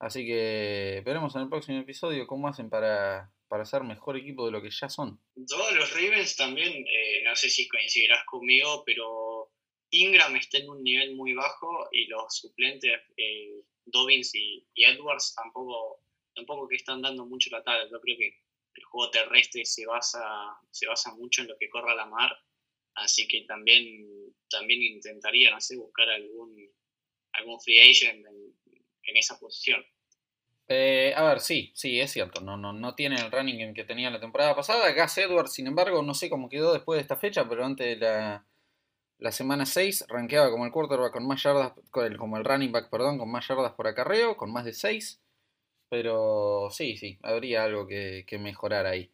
Así 0.00 0.26
que 0.26 1.02
veremos 1.06 1.36
en 1.36 1.42
el 1.42 1.48
próximo 1.48 1.78
episodio 1.78 2.26
cómo 2.26 2.48
hacen 2.48 2.68
para, 2.68 3.32
para 3.46 3.64
ser 3.64 3.84
mejor 3.84 4.16
equipo 4.16 4.44
de 4.46 4.50
lo 4.50 4.60
que 4.60 4.70
ya 4.70 4.88
son. 4.88 5.20
Todos 5.46 5.72
los 5.76 5.94
Ravens 5.94 6.34
también, 6.34 6.72
eh, 6.72 7.22
no 7.24 7.36
sé 7.36 7.48
si 7.48 7.68
coincidirás 7.68 8.24
conmigo, 8.24 8.82
pero 8.84 9.52
Ingram 9.90 10.34
está 10.34 10.58
en 10.58 10.68
un 10.68 10.82
nivel 10.82 11.14
muy 11.14 11.32
bajo 11.34 11.88
y 11.92 12.06
los 12.06 12.36
suplentes, 12.36 12.92
eh, 13.16 13.62
Dobbins 13.86 14.34
y, 14.34 14.66
Edwards, 14.74 15.34
tampoco, 15.34 16.02
tampoco 16.38 16.68
que 16.68 16.76
están 16.76 17.02
dando 17.02 17.26
mucho 17.26 17.50
la 17.50 17.62
talla. 17.62 17.88
Yo 17.90 18.00
creo 18.00 18.16
que 18.16 18.32
el 18.74 18.84
juego 18.84 19.10
terrestre 19.10 19.64
se 19.64 19.86
basa, 19.86 20.22
se 20.70 20.86
basa 20.86 21.14
mucho 21.14 21.42
en 21.42 21.48
lo 21.48 21.58
que 21.58 21.68
corra 21.68 21.94
la 21.94 22.06
mar, 22.06 22.30
así 22.94 23.26
que 23.26 23.42
también, 23.42 24.06
también 24.48 24.82
intentaría, 24.82 25.50
no 25.50 25.58
buscar 25.78 26.08
algún, 26.08 26.56
algún 27.32 27.60
free 27.60 27.90
agent 27.90 28.24
en, 28.26 29.16
esa 29.16 29.38
posición. 29.38 29.82
Eh, 30.68 31.14
a 31.16 31.24
ver, 31.24 31.40
sí, 31.40 31.72
sí, 31.74 31.98
es 31.98 32.12
cierto. 32.12 32.42
No, 32.42 32.58
no, 32.58 32.74
no 32.74 32.94
tiene 32.94 33.16
el 33.16 33.32
running 33.32 33.72
que 33.72 33.84
tenía 33.84 34.10
la 34.10 34.20
temporada 34.20 34.54
pasada. 34.54 34.92
Gas 34.92 35.16
Edwards, 35.16 35.54
sin 35.54 35.66
embargo, 35.66 36.02
no 36.02 36.12
sé 36.12 36.28
cómo 36.28 36.50
quedó 36.50 36.74
después 36.74 36.98
de 36.98 37.02
esta 37.02 37.16
fecha, 37.16 37.48
pero 37.48 37.64
antes 37.64 37.86
de 37.86 37.96
la, 37.96 38.46
la 39.16 39.32
semana 39.32 39.64
6 39.64 40.04
rankeaba 40.08 40.50
como 40.50 40.66
el 40.66 40.70
quarterback 40.70 41.14
con 41.14 41.26
más 41.26 41.42
yardas, 41.42 41.72
como 41.90 42.36
el 42.36 42.44
running 42.44 42.70
back, 42.70 42.90
perdón, 42.90 43.18
con 43.18 43.30
más 43.30 43.48
yardas 43.48 43.72
por 43.72 43.88
acarreo, 43.88 44.36
con 44.36 44.52
más 44.52 44.66
de 44.66 44.74
6. 44.74 45.20
Pero 45.88 46.68
sí, 46.70 46.96
sí, 46.96 47.18
habría 47.22 47.64
algo 47.64 47.86
que, 47.86 48.24
mejorar 48.38 48.86
ahí. 48.86 49.10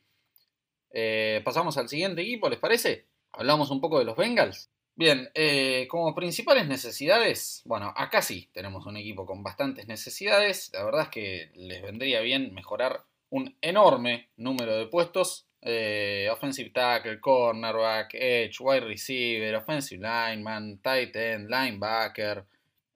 Eh, 0.91 1.41
pasamos 1.45 1.77
al 1.79 1.89
siguiente 1.89 2.23
equipo, 2.23 2.49
¿les 2.49 2.59
parece? 2.59 3.07
Hablamos 3.33 3.71
un 3.71 3.81
poco 3.81 3.99
de 3.99 4.05
los 4.05 4.17
Bengals. 4.17 4.71
Bien, 4.97 5.29
eh, 5.35 5.89
como 5.89 6.15
principales 6.15 6.69
necesidades, 6.69 7.63
bueno, 7.65 7.93
acá 7.97 8.23
sí 8.23 8.49
tenemos 8.53 8.87
un 8.87 8.97
equipo 8.97 9.27
con 9.27 9.43
bastantes 9.43 9.89
necesidades. 9.89 10.71
La 10.73 10.85
verdad 10.85 11.03
es 11.03 11.09
que 11.09 11.51
les 11.55 11.83
vendría 11.83 12.21
bien 12.21 12.55
mejorar 12.55 13.05
un 13.31 13.57
enorme 13.61 14.31
número 14.37 14.77
de 14.77 14.87
puestos 14.87 15.49
eh, 15.63 16.29
offensive 16.31 16.71
tackle, 16.71 17.21
cornerback, 17.21 18.15
edge, 18.15 18.61
wide 18.61 18.81
receiver, 18.81 19.57
offensive 19.57 20.01
lineman, 20.01 20.79
tight 20.79 21.15
end, 21.17 21.49
linebacker. 21.51 22.45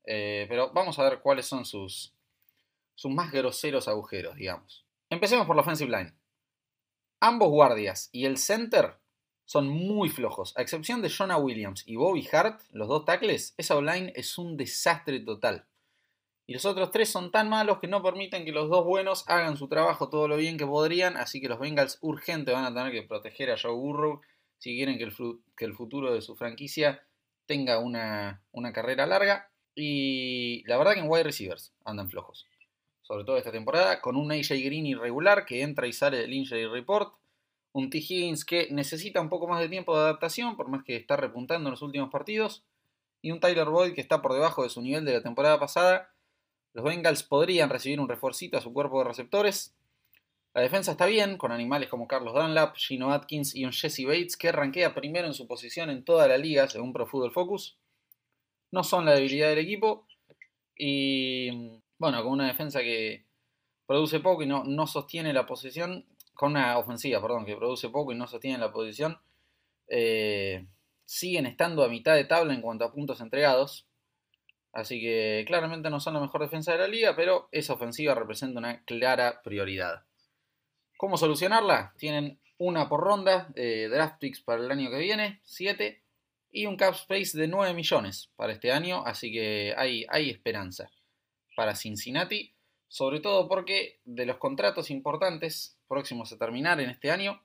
Pero 0.04 0.72
vamos 0.72 0.98
a 0.98 1.04
ver 1.04 1.20
cuáles 1.20 1.46
son 1.46 1.64
sus, 1.66 2.14
sus 2.98 3.12
más 3.12 3.30
groseros 3.30 3.86
agujeros, 3.86 4.34
digamos. 4.34 4.84
Empecemos 5.08 5.46
por 5.46 5.54
la 5.54 5.62
offensive 5.62 5.96
line. 5.96 6.14
Ambos 7.20 7.48
guardias 7.48 8.08
y 8.10 8.24
el 8.24 8.38
center 8.38 8.96
son 9.44 9.68
muy 9.68 10.08
flojos. 10.08 10.52
A 10.56 10.62
excepción 10.62 11.00
de 11.00 11.08
Jonah 11.08 11.38
Williams 11.38 11.84
y 11.86 11.94
Bobby 11.94 12.26
Hart, 12.32 12.60
los 12.72 12.88
dos 12.88 13.04
tackles, 13.04 13.54
esa 13.56 13.80
line 13.80 14.12
es 14.16 14.36
un 14.36 14.56
desastre 14.56 15.20
total. 15.20 15.64
Y 16.44 16.54
los 16.54 16.64
otros 16.64 16.90
tres 16.90 17.08
son 17.08 17.30
tan 17.30 17.48
malos 17.48 17.78
que 17.78 17.86
no 17.86 18.02
permiten 18.02 18.44
que 18.44 18.50
los 18.50 18.68
dos 18.68 18.84
buenos 18.84 19.22
hagan 19.28 19.56
su 19.56 19.68
trabajo 19.68 20.08
todo 20.08 20.26
lo 20.26 20.36
bien 20.36 20.58
que 20.58 20.66
podrían, 20.66 21.16
así 21.16 21.40
que 21.40 21.48
los 21.48 21.60
Bengals 21.60 21.98
urgente 22.00 22.50
van 22.50 22.64
a 22.64 22.74
tener 22.74 22.90
que 22.90 23.06
proteger 23.06 23.52
a 23.52 23.56
Joe 23.56 23.74
Burrow 23.74 24.22
si 24.58 24.74
quieren 24.74 24.98
que 24.98 25.04
el, 25.64 25.74
futuro 25.74 26.12
de 26.12 26.20
su 26.20 26.34
franquicia 26.34 27.06
tenga 27.46 27.78
una, 27.78 28.42
carrera 28.74 29.06
larga. 29.06 29.52
Y 29.76 30.64
la 30.66 30.78
verdad 30.78 30.94
que 30.94 31.00
en 31.00 31.08
wide 31.08 31.22
receivers 31.22 31.72
andan 31.84 32.10
flojos. 32.10 32.47
Sobre 33.08 33.24
todo 33.24 33.36
esta 33.38 33.50
temporada, 33.50 34.00
con 34.00 34.14
un 34.16 34.30
AJ 34.30 34.50
Green 34.50 34.86
irregular 34.86 35.44
que 35.44 35.62
entra 35.62 35.88
y 35.88 35.92
sale 35.92 36.18
del 36.18 36.32
injury 36.32 36.66
report. 36.66 37.14
Un 37.72 37.90
T. 37.90 37.98
Higgins 37.98 38.44
que 38.44 38.68
necesita 38.70 39.20
un 39.20 39.28
poco 39.28 39.48
más 39.48 39.60
de 39.60 39.68
tiempo 39.68 39.96
de 39.96 40.02
adaptación, 40.02 40.56
por 40.56 40.68
más 40.68 40.84
que 40.84 40.94
está 40.94 41.16
repuntando 41.16 41.68
en 41.68 41.72
los 41.72 41.82
últimos 41.82 42.10
partidos. 42.10 42.62
Y 43.22 43.32
un 43.32 43.40
Tyler 43.40 43.68
Boyd 43.68 43.94
que 43.94 44.00
está 44.00 44.22
por 44.22 44.34
debajo 44.34 44.62
de 44.62 44.68
su 44.68 44.80
nivel 44.80 45.04
de 45.04 45.14
la 45.14 45.22
temporada 45.22 45.58
pasada 45.58 46.12
los 46.78 46.84
Bengals 46.84 47.22
podrían 47.24 47.70
recibir 47.70 47.98
un 47.98 48.08
reforcito 48.08 48.56
a 48.56 48.60
su 48.60 48.72
cuerpo 48.72 48.98
de 48.98 49.08
receptores. 49.08 49.74
La 50.54 50.62
defensa 50.62 50.92
está 50.92 51.06
bien, 51.06 51.36
con 51.36 51.52
animales 51.52 51.88
como 51.88 52.06
Carlos 52.06 52.34
Dunlap, 52.34 52.76
Gino 52.76 53.12
Atkins 53.12 53.54
y 53.54 53.64
un 53.64 53.72
Jesse 53.72 54.04
Bates 54.06 54.36
que 54.36 54.52
ranquea 54.52 54.94
primero 54.94 55.26
en 55.26 55.34
su 55.34 55.46
posición 55.48 55.90
en 55.90 56.04
toda 56.04 56.28
la 56.28 56.38
liga 56.38 56.68
según 56.68 56.92
Pro 56.92 57.06
Football 57.06 57.32
Focus. 57.32 57.76
No 58.70 58.84
son 58.84 59.06
la 59.06 59.14
debilidad 59.14 59.48
del 59.48 59.58
equipo. 59.58 60.06
Y 60.76 61.80
bueno, 61.98 62.22
con 62.22 62.32
una 62.32 62.46
defensa 62.46 62.80
que 62.80 63.24
produce 63.86 64.20
poco 64.20 64.42
y 64.42 64.46
no, 64.46 64.86
sostiene 64.86 65.32
la 65.32 65.46
posición, 65.46 66.06
con 66.34 66.52
una 66.52 66.78
ofensiva, 66.78 67.20
perdón, 67.20 67.44
que 67.44 67.56
produce 67.56 67.88
poco 67.88 68.12
y 68.12 68.16
no 68.16 68.28
sostiene 68.28 68.58
la 68.58 68.72
posición, 68.72 69.18
eh, 69.88 70.66
siguen 71.04 71.46
estando 71.46 71.82
a 71.82 71.88
mitad 71.88 72.14
de 72.14 72.24
tabla 72.24 72.54
en 72.54 72.60
cuanto 72.60 72.84
a 72.84 72.92
puntos 72.92 73.20
entregados. 73.20 73.86
Así 74.72 75.00
que 75.00 75.44
claramente 75.46 75.90
no 75.90 75.98
son 75.98 76.14
la 76.14 76.20
mejor 76.20 76.42
defensa 76.42 76.72
de 76.72 76.78
la 76.78 76.86
liga, 76.86 77.16
pero 77.16 77.48
esa 77.50 77.72
ofensiva 77.72 78.14
representa 78.14 78.60
una 78.60 78.84
clara 78.84 79.42
prioridad. 79.42 80.04
¿Cómo 80.98 81.16
solucionarla? 81.16 81.94
Tienen 81.96 82.38
una 82.58 82.88
por 82.88 83.00
ronda 83.00 83.48
de 83.54 83.88
draft 83.88 84.18
picks 84.20 84.42
para 84.42 84.62
el 84.62 84.70
año 84.70 84.90
que 84.90 84.98
viene, 84.98 85.40
7, 85.44 86.02
y 86.50 86.66
un 86.66 86.76
cap 86.76 86.94
space 86.94 87.38
de 87.38 87.48
9 87.48 87.72
millones 87.74 88.30
para 88.36 88.52
este 88.52 88.70
año, 88.70 89.02
así 89.04 89.32
que 89.32 89.74
hay 89.76 90.30
esperanza 90.30 90.90
para 91.58 91.74
Cincinnati, 91.74 92.54
sobre 92.86 93.18
todo 93.18 93.48
porque 93.48 94.00
de 94.04 94.26
los 94.26 94.36
contratos 94.36 94.92
importantes 94.92 95.76
próximos 95.88 96.32
a 96.32 96.38
terminar 96.38 96.80
en 96.80 96.88
este 96.88 97.10
año, 97.10 97.44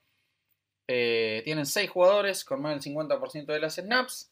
eh, 0.87 1.41
tienen 1.43 1.65
6 1.65 1.89
jugadores 1.89 2.45
con 2.45 2.61
más 2.61 2.73
del 2.73 2.93
50% 2.93 3.47
de 3.47 3.59
las 3.59 3.77
snaps, 3.77 4.31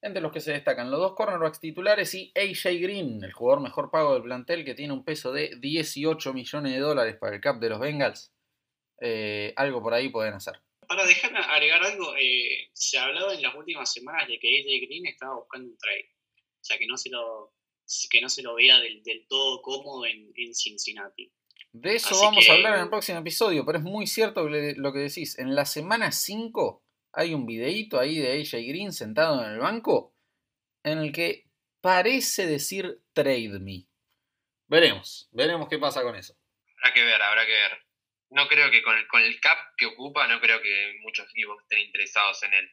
entre 0.00 0.22
los 0.22 0.32
que 0.32 0.40
se 0.40 0.52
destacan 0.52 0.90
los 0.90 0.98
dos 0.98 1.14
cornerbacks 1.14 1.60
titulares 1.60 2.14
y 2.14 2.32
AJ 2.34 2.80
Green, 2.80 3.22
el 3.22 3.34
jugador 3.34 3.60
mejor 3.62 3.90
pago 3.90 4.14
del 4.14 4.22
plantel 4.22 4.64
que 4.64 4.74
tiene 4.74 4.94
un 4.94 5.04
peso 5.04 5.30
de 5.30 5.56
18 5.60 6.32
millones 6.32 6.72
de 6.72 6.78
dólares 6.78 7.16
para 7.20 7.34
el 7.34 7.42
cap 7.42 7.60
de 7.60 7.68
los 7.68 7.80
Bengals. 7.80 8.32
Eh, 8.98 9.52
algo 9.56 9.82
por 9.82 9.92
ahí 9.92 10.08
pueden 10.08 10.32
hacer. 10.32 10.58
Para 10.88 11.04
dejarme 11.04 11.40
agregar 11.40 11.82
algo, 11.84 12.16
eh, 12.16 12.70
se 12.72 12.96
ha 12.96 13.04
hablado 13.04 13.30
en 13.32 13.42
las 13.42 13.54
últimas 13.54 13.92
semanas 13.92 14.26
de 14.26 14.38
que 14.38 14.48
AJ 14.48 14.86
Green 14.86 15.04
estaba 15.04 15.34
buscando 15.34 15.68
un 15.68 15.76
trade. 15.76 16.08
O 16.34 16.64
sea, 16.64 16.78
que 16.78 16.86
no 16.86 16.96
se 16.96 17.10
lo, 17.10 17.52
que 18.10 18.20
no 18.20 18.28
se 18.28 18.42
lo 18.42 18.54
vea 18.54 18.78
del, 18.78 19.02
todo 19.28 19.62
cómodo 19.62 20.06
en, 20.06 20.54
Cincinnati. 20.54 21.32
De 21.72 21.96
eso 21.96 22.18
vamos 22.20 22.48
a 22.48 22.52
hablar 22.52 22.74
en 22.76 22.82
el 22.82 22.88
próximo 22.88 23.18
episodio, 23.18 23.64
pero 23.64 23.78
es 23.78 23.84
muy 23.84 24.06
cierto 24.06 24.48
lo 24.48 24.92
que 24.92 24.98
decís. 24.98 25.38
En 25.38 25.54
la 25.54 25.64
semana 25.64 26.12
5 26.12 26.84
hay 27.12 27.34
un 27.34 27.46
videíto 27.46 27.98
ahí 27.98 28.18
de 28.18 28.40
AJ 28.40 28.66
Green 28.66 28.92
sentado 28.92 29.44
en 29.44 29.52
el 29.52 29.58
banco 29.58 30.14
en 30.82 30.98
el 30.98 31.12
que 31.12 31.44
parece 31.80 32.46
decir 32.46 33.02
trade 33.12 33.58
me. 33.60 33.86
Veremos, 34.66 35.28
veremos 35.32 35.68
qué 35.68 35.78
pasa 35.78 36.02
con 36.02 36.16
eso. 36.16 36.34
Habrá 36.76 36.94
que 36.94 37.04
ver, 37.04 37.22
habrá 37.22 37.46
que 37.46 37.52
ver. 37.52 37.78
No 38.30 38.46
creo 38.46 38.70
que 38.70 38.82
con 38.82 38.96
el, 38.96 39.06
con 39.08 39.22
el 39.22 39.40
cap 39.40 39.58
que 39.76 39.86
ocupa, 39.86 40.28
no 40.28 40.40
creo 40.40 40.60
que 40.60 40.98
muchos 41.00 41.26
equipos 41.30 41.62
estén 41.62 41.80
interesados 41.80 42.42
en 42.42 42.52
él. 42.52 42.70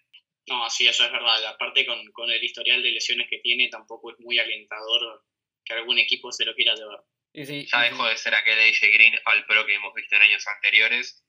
No, 0.47 0.69
sí, 0.69 0.87
eso 0.87 1.05
es 1.05 1.11
verdad. 1.11 1.45
Aparte 1.45 1.85
con, 1.85 2.11
con 2.11 2.29
el 2.29 2.43
historial 2.43 2.83
de 2.83 2.91
lesiones 2.91 3.27
que 3.29 3.39
tiene, 3.39 3.67
tampoco 3.69 4.11
es 4.11 4.19
muy 4.19 4.37
alentador 4.37 5.23
que 5.63 5.73
algún 5.73 5.97
equipo 5.97 6.31
se 6.31 6.45
lo 6.45 6.53
quiera 6.53 6.75
llevar. 6.75 7.03
ya 7.33 7.81
dejó 7.81 8.05
de 8.07 8.17
ser 8.17 8.35
aquel 8.35 8.59
AJ 8.59 8.81
Green 8.93 9.15
al 9.25 9.45
pro 9.45 9.65
que 9.65 9.75
hemos 9.75 9.93
visto 9.93 10.15
en 10.15 10.21
años 10.21 10.45
anteriores 10.47 11.25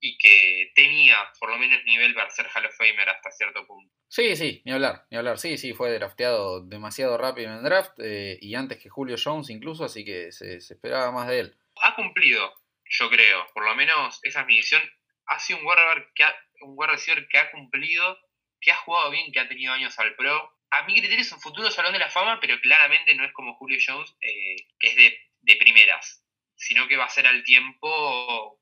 y 0.00 0.16
que 0.16 0.72
tenía 0.74 1.16
por 1.38 1.50
lo 1.50 1.58
menos 1.58 1.84
nivel 1.84 2.14
para 2.14 2.30
ser 2.30 2.46
Hall 2.54 2.66
of 2.66 2.76
Famer 2.76 3.08
hasta 3.08 3.30
cierto 3.30 3.66
punto. 3.66 3.94
Sí, 4.08 4.34
sí, 4.34 4.62
ni 4.64 4.72
hablar, 4.72 5.06
ni 5.10 5.18
hablar. 5.18 5.38
Sí, 5.38 5.58
sí, 5.58 5.72
fue 5.72 5.92
drafteado 5.92 6.66
demasiado 6.66 7.16
rápido 7.18 7.50
en 7.50 7.58
el 7.58 7.62
draft 7.62 7.92
eh, 8.02 8.38
y 8.40 8.54
antes 8.54 8.78
que 8.78 8.88
Julio 8.88 9.16
Jones 9.22 9.50
incluso, 9.50 9.84
así 9.84 10.04
que 10.04 10.32
se, 10.32 10.56
esperaba 10.56 11.12
más 11.12 11.28
de 11.28 11.40
él. 11.40 11.58
Ha 11.82 11.94
cumplido, 11.94 12.52
yo 12.84 13.10
creo, 13.10 13.46
por 13.54 13.64
lo 13.64 13.74
menos 13.74 14.18
esa 14.22 14.40
es 14.40 14.46
mi 14.46 14.56
visión. 14.56 14.82
Ha 15.26 15.38
sido 15.38 15.60
un 15.60 15.64
guard, 15.64 16.02
que 16.14 16.24
ha, 16.24 16.34
un 16.62 16.76
receiver 16.88 17.28
que 17.28 17.38
ha 17.38 17.50
cumplido, 17.50 18.18
que 18.60 18.72
ha 18.72 18.76
jugado 18.76 19.10
bien, 19.10 19.32
que 19.32 19.40
ha 19.40 19.48
tenido 19.48 19.72
años 19.72 19.98
al 19.98 20.14
pro. 20.14 20.56
A 20.70 20.82
mi 20.84 20.94
criterio 20.94 21.20
es 21.20 21.32
un 21.32 21.40
futuro 21.40 21.70
salón 21.70 21.92
de 21.92 21.98
la 21.98 22.10
fama, 22.10 22.38
pero 22.40 22.60
claramente 22.60 23.14
no 23.14 23.24
es 23.24 23.32
como 23.32 23.56
Julio 23.56 23.78
Jones, 23.84 24.14
eh, 24.20 24.56
que 24.78 24.88
es 24.88 24.96
de, 24.96 25.18
de 25.42 25.56
primeras, 25.56 26.24
sino 26.54 26.86
que 26.86 26.96
va 26.96 27.06
a 27.06 27.10
ser 27.10 27.26
al 27.26 27.42
tiempo 27.42 28.60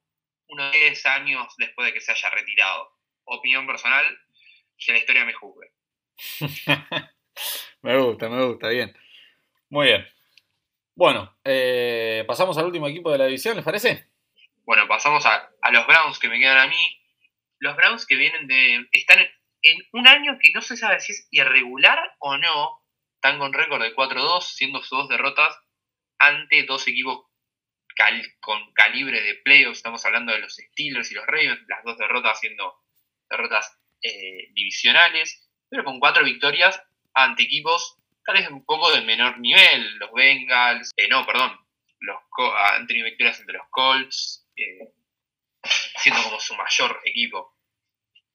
unos 0.48 0.72
10 0.72 1.06
años 1.06 1.54
después 1.58 1.86
de 1.86 1.92
que 1.92 2.00
se 2.00 2.12
haya 2.12 2.30
retirado. 2.30 2.96
Opinión 3.24 3.66
personal, 3.66 4.06
que 4.78 4.92
la 4.92 4.98
historia 4.98 5.24
me 5.24 5.34
juzgue. 5.34 5.70
me 7.82 7.98
gusta, 7.98 8.28
me 8.28 8.44
gusta, 8.44 8.68
bien. 8.68 8.96
Muy 9.68 9.88
bien. 9.88 10.08
Bueno, 10.94 11.38
eh, 11.44 12.24
pasamos 12.26 12.56
al 12.58 12.66
último 12.66 12.88
equipo 12.88 13.12
de 13.12 13.18
la 13.18 13.26
división, 13.26 13.56
¿les 13.56 13.64
parece? 13.64 14.08
Bueno, 14.64 14.88
pasamos 14.88 15.24
a, 15.26 15.50
los 15.70 15.86
Browns 15.86 16.18
que 16.18 16.28
me 16.28 16.38
quedan 16.38 16.58
a 16.58 16.66
mí. 16.66 17.00
Los 17.58 17.76
Browns 17.76 18.06
que 18.06 18.16
vienen 18.16 18.46
de. 18.46 18.88
están 18.92 19.18
en 19.62 19.78
un 19.92 20.06
año 20.06 20.38
que 20.40 20.52
no 20.52 20.62
se 20.62 20.76
sabe 20.76 21.00
si 21.00 21.12
es 21.12 21.28
irregular 21.30 22.14
o 22.18 22.36
no. 22.36 22.82
Están 23.14 23.38
con 23.38 23.52
récord 23.52 23.82
de 23.82 23.94
4-2, 23.94 24.42
siendo 24.42 24.80
sus 24.80 24.90
dos 24.90 25.08
derrotas 25.08 25.58
ante 26.18 26.64
dos 26.64 26.86
equipos 26.86 27.28
con 28.40 28.72
calibre 28.74 29.20
de 29.20 29.34
playoffs, 29.36 29.78
estamos 29.78 30.04
hablando 30.04 30.32
de 30.32 30.38
los 30.38 30.54
Steelers 30.54 31.10
y 31.10 31.14
los 31.14 31.26
Ravens, 31.26 31.60
las 31.66 31.82
dos 31.82 31.98
derrotas 31.98 32.38
siendo 32.38 32.76
derrotas 33.28 33.76
eh, 34.02 34.52
divisionales, 34.52 35.50
pero 35.68 35.82
con 35.84 35.98
cuatro 35.98 36.24
victorias 36.24 36.80
ante 37.12 37.42
equipos 37.42 37.96
tal 38.24 38.36
vez 38.36 38.50
un 38.50 38.64
poco 38.64 38.92
de 38.92 39.00
menor 39.00 39.38
nivel, 39.40 39.96
los 39.98 40.12
Bengals, 40.12 40.90
eh, 40.96 41.08
no, 41.08 41.24
perdón, 41.24 41.58
los 42.00 42.18
han 42.56 42.86
tenido 42.86 43.06
victorias 43.06 43.40
entre 43.40 43.56
los 43.56 43.66
Colts, 43.70 44.46
eh, 44.54 44.92
siendo 45.96 46.22
como 46.22 46.38
su 46.38 46.54
mayor 46.54 47.00
equipo. 47.04 47.56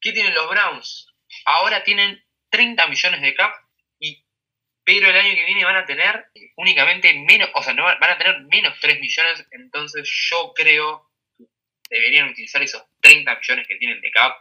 ¿Qué 0.01 0.11
tienen 0.11 0.33
los 0.33 0.49
Browns? 0.49 1.12
Ahora 1.45 1.83
tienen 1.83 2.23
30 2.49 2.87
millones 2.87 3.21
de 3.21 3.33
cap, 3.33 3.53
y, 3.99 4.23
pero 4.83 5.09
el 5.09 5.15
año 5.15 5.35
que 5.35 5.45
viene 5.45 5.65
van 5.65 5.77
a 5.77 5.85
tener 5.85 6.27
únicamente 6.57 7.13
menos, 7.13 7.49
o 7.53 7.63
sea, 7.63 7.73
van 7.73 8.03
a 8.03 8.17
tener 8.17 8.41
menos 8.41 8.79
3 8.79 8.99
millones, 8.99 9.47
entonces 9.51 10.09
yo 10.29 10.53
creo 10.55 11.09
que 11.37 11.95
deberían 11.95 12.29
utilizar 12.29 12.61
esos 12.61 12.83
30 13.01 13.35
millones 13.35 13.67
que 13.67 13.75
tienen 13.77 14.01
de 14.01 14.11
cap 14.11 14.35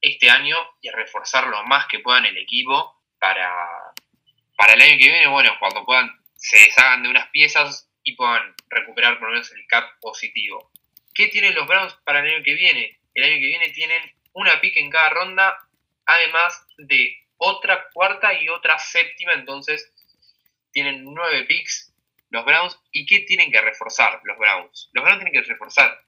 este 0.00 0.30
año 0.30 0.56
y 0.80 0.90
reforzar 0.90 1.46
lo 1.46 1.62
más 1.64 1.86
que 1.86 1.98
puedan 2.00 2.26
el 2.26 2.36
equipo 2.38 3.02
para, 3.18 3.52
para 4.56 4.74
el 4.74 4.82
año 4.82 4.98
que 4.98 5.08
viene, 5.08 5.26
bueno, 5.28 5.56
cuando 5.58 5.84
puedan, 5.84 6.10
se 6.34 6.58
deshagan 6.58 7.02
de 7.02 7.10
unas 7.10 7.28
piezas 7.28 7.90
y 8.02 8.16
puedan 8.16 8.54
recuperar 8.68 9.18
por 9.18 9.28
lo 9.28 9.34
menos 9.34 9.52
el 9.52 9.66
cap 9.66 9.84
positivo. 10.00 10.70
¿Qué 11.14 11.28
tienen 11.28 11.54
los 11.54 11.66
Browns 11.66 11.94
para 12.04 12.20
el 12.20 12.34
año 12.34 12.44
que 12.44 12.54
viene? 12.54 12.98
El 13.14 13.24
año 13.24 13.34
que 13.34 13.46
viene 13.46 13.68
tienen 13.70 14.14
una 14.32 14.60
pick 14.60 14.76
en 14.76 14.90
cada 14.90 15.10
ronda, 15.10 15.58
además 16.10 16.66
de 16.78 17.16
otra 17.36 17.88
cuarta 17.92 18.34
y 18.34 18.48
otra 18.48 18.78
séptima, 18.78 19.32
entonces 19.32 19.92
tienen 20.72 21.04
nueve 21.04 21.44
picks 21.44 21.92
los 22.30 22.44
Browns. 22.44 22.78
¿Y 22.92 23.06
qué 23.06 23.20
tienen 23.20 23.50
que 23.50 23.60
reforzar 23.60 24.20
los 24.24 24.38
Browns? 24.38 24.90
Los 24.92 25.04
Browns 25.04 25.22
tienen 25.22 25.42
que 25.42 25.48
reforzar, 25.48 26.00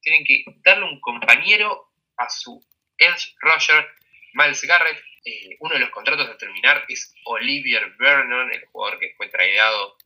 tienen 0.00 0.24
que 0.24 0.44
darle 0.64 0.84
un 0.84 1.00
compañero 1.00 1.90
a 2.16 2.28
su 2.28 2.64
Edge 2.98 3.34
Roger, 3.40 3.86
Miles 4.34 4.62
Garrett. 4.62 5.02
Eh, 5.24 5.56
uno 5.60 5.74
de 5.74 5.80
los 5.80 5.90
contratos 5.90 6.28
a 6.28 6.36
terminar 6.36 6.84
es 6.88 7.14
Olivier 7.24 7.94
Vernon, 7.98 8.52
el 8.52 8.66
jugador 8.66 8.98
que 8.98 9.14
fue 9.16 9.28
traído 9.28 9.96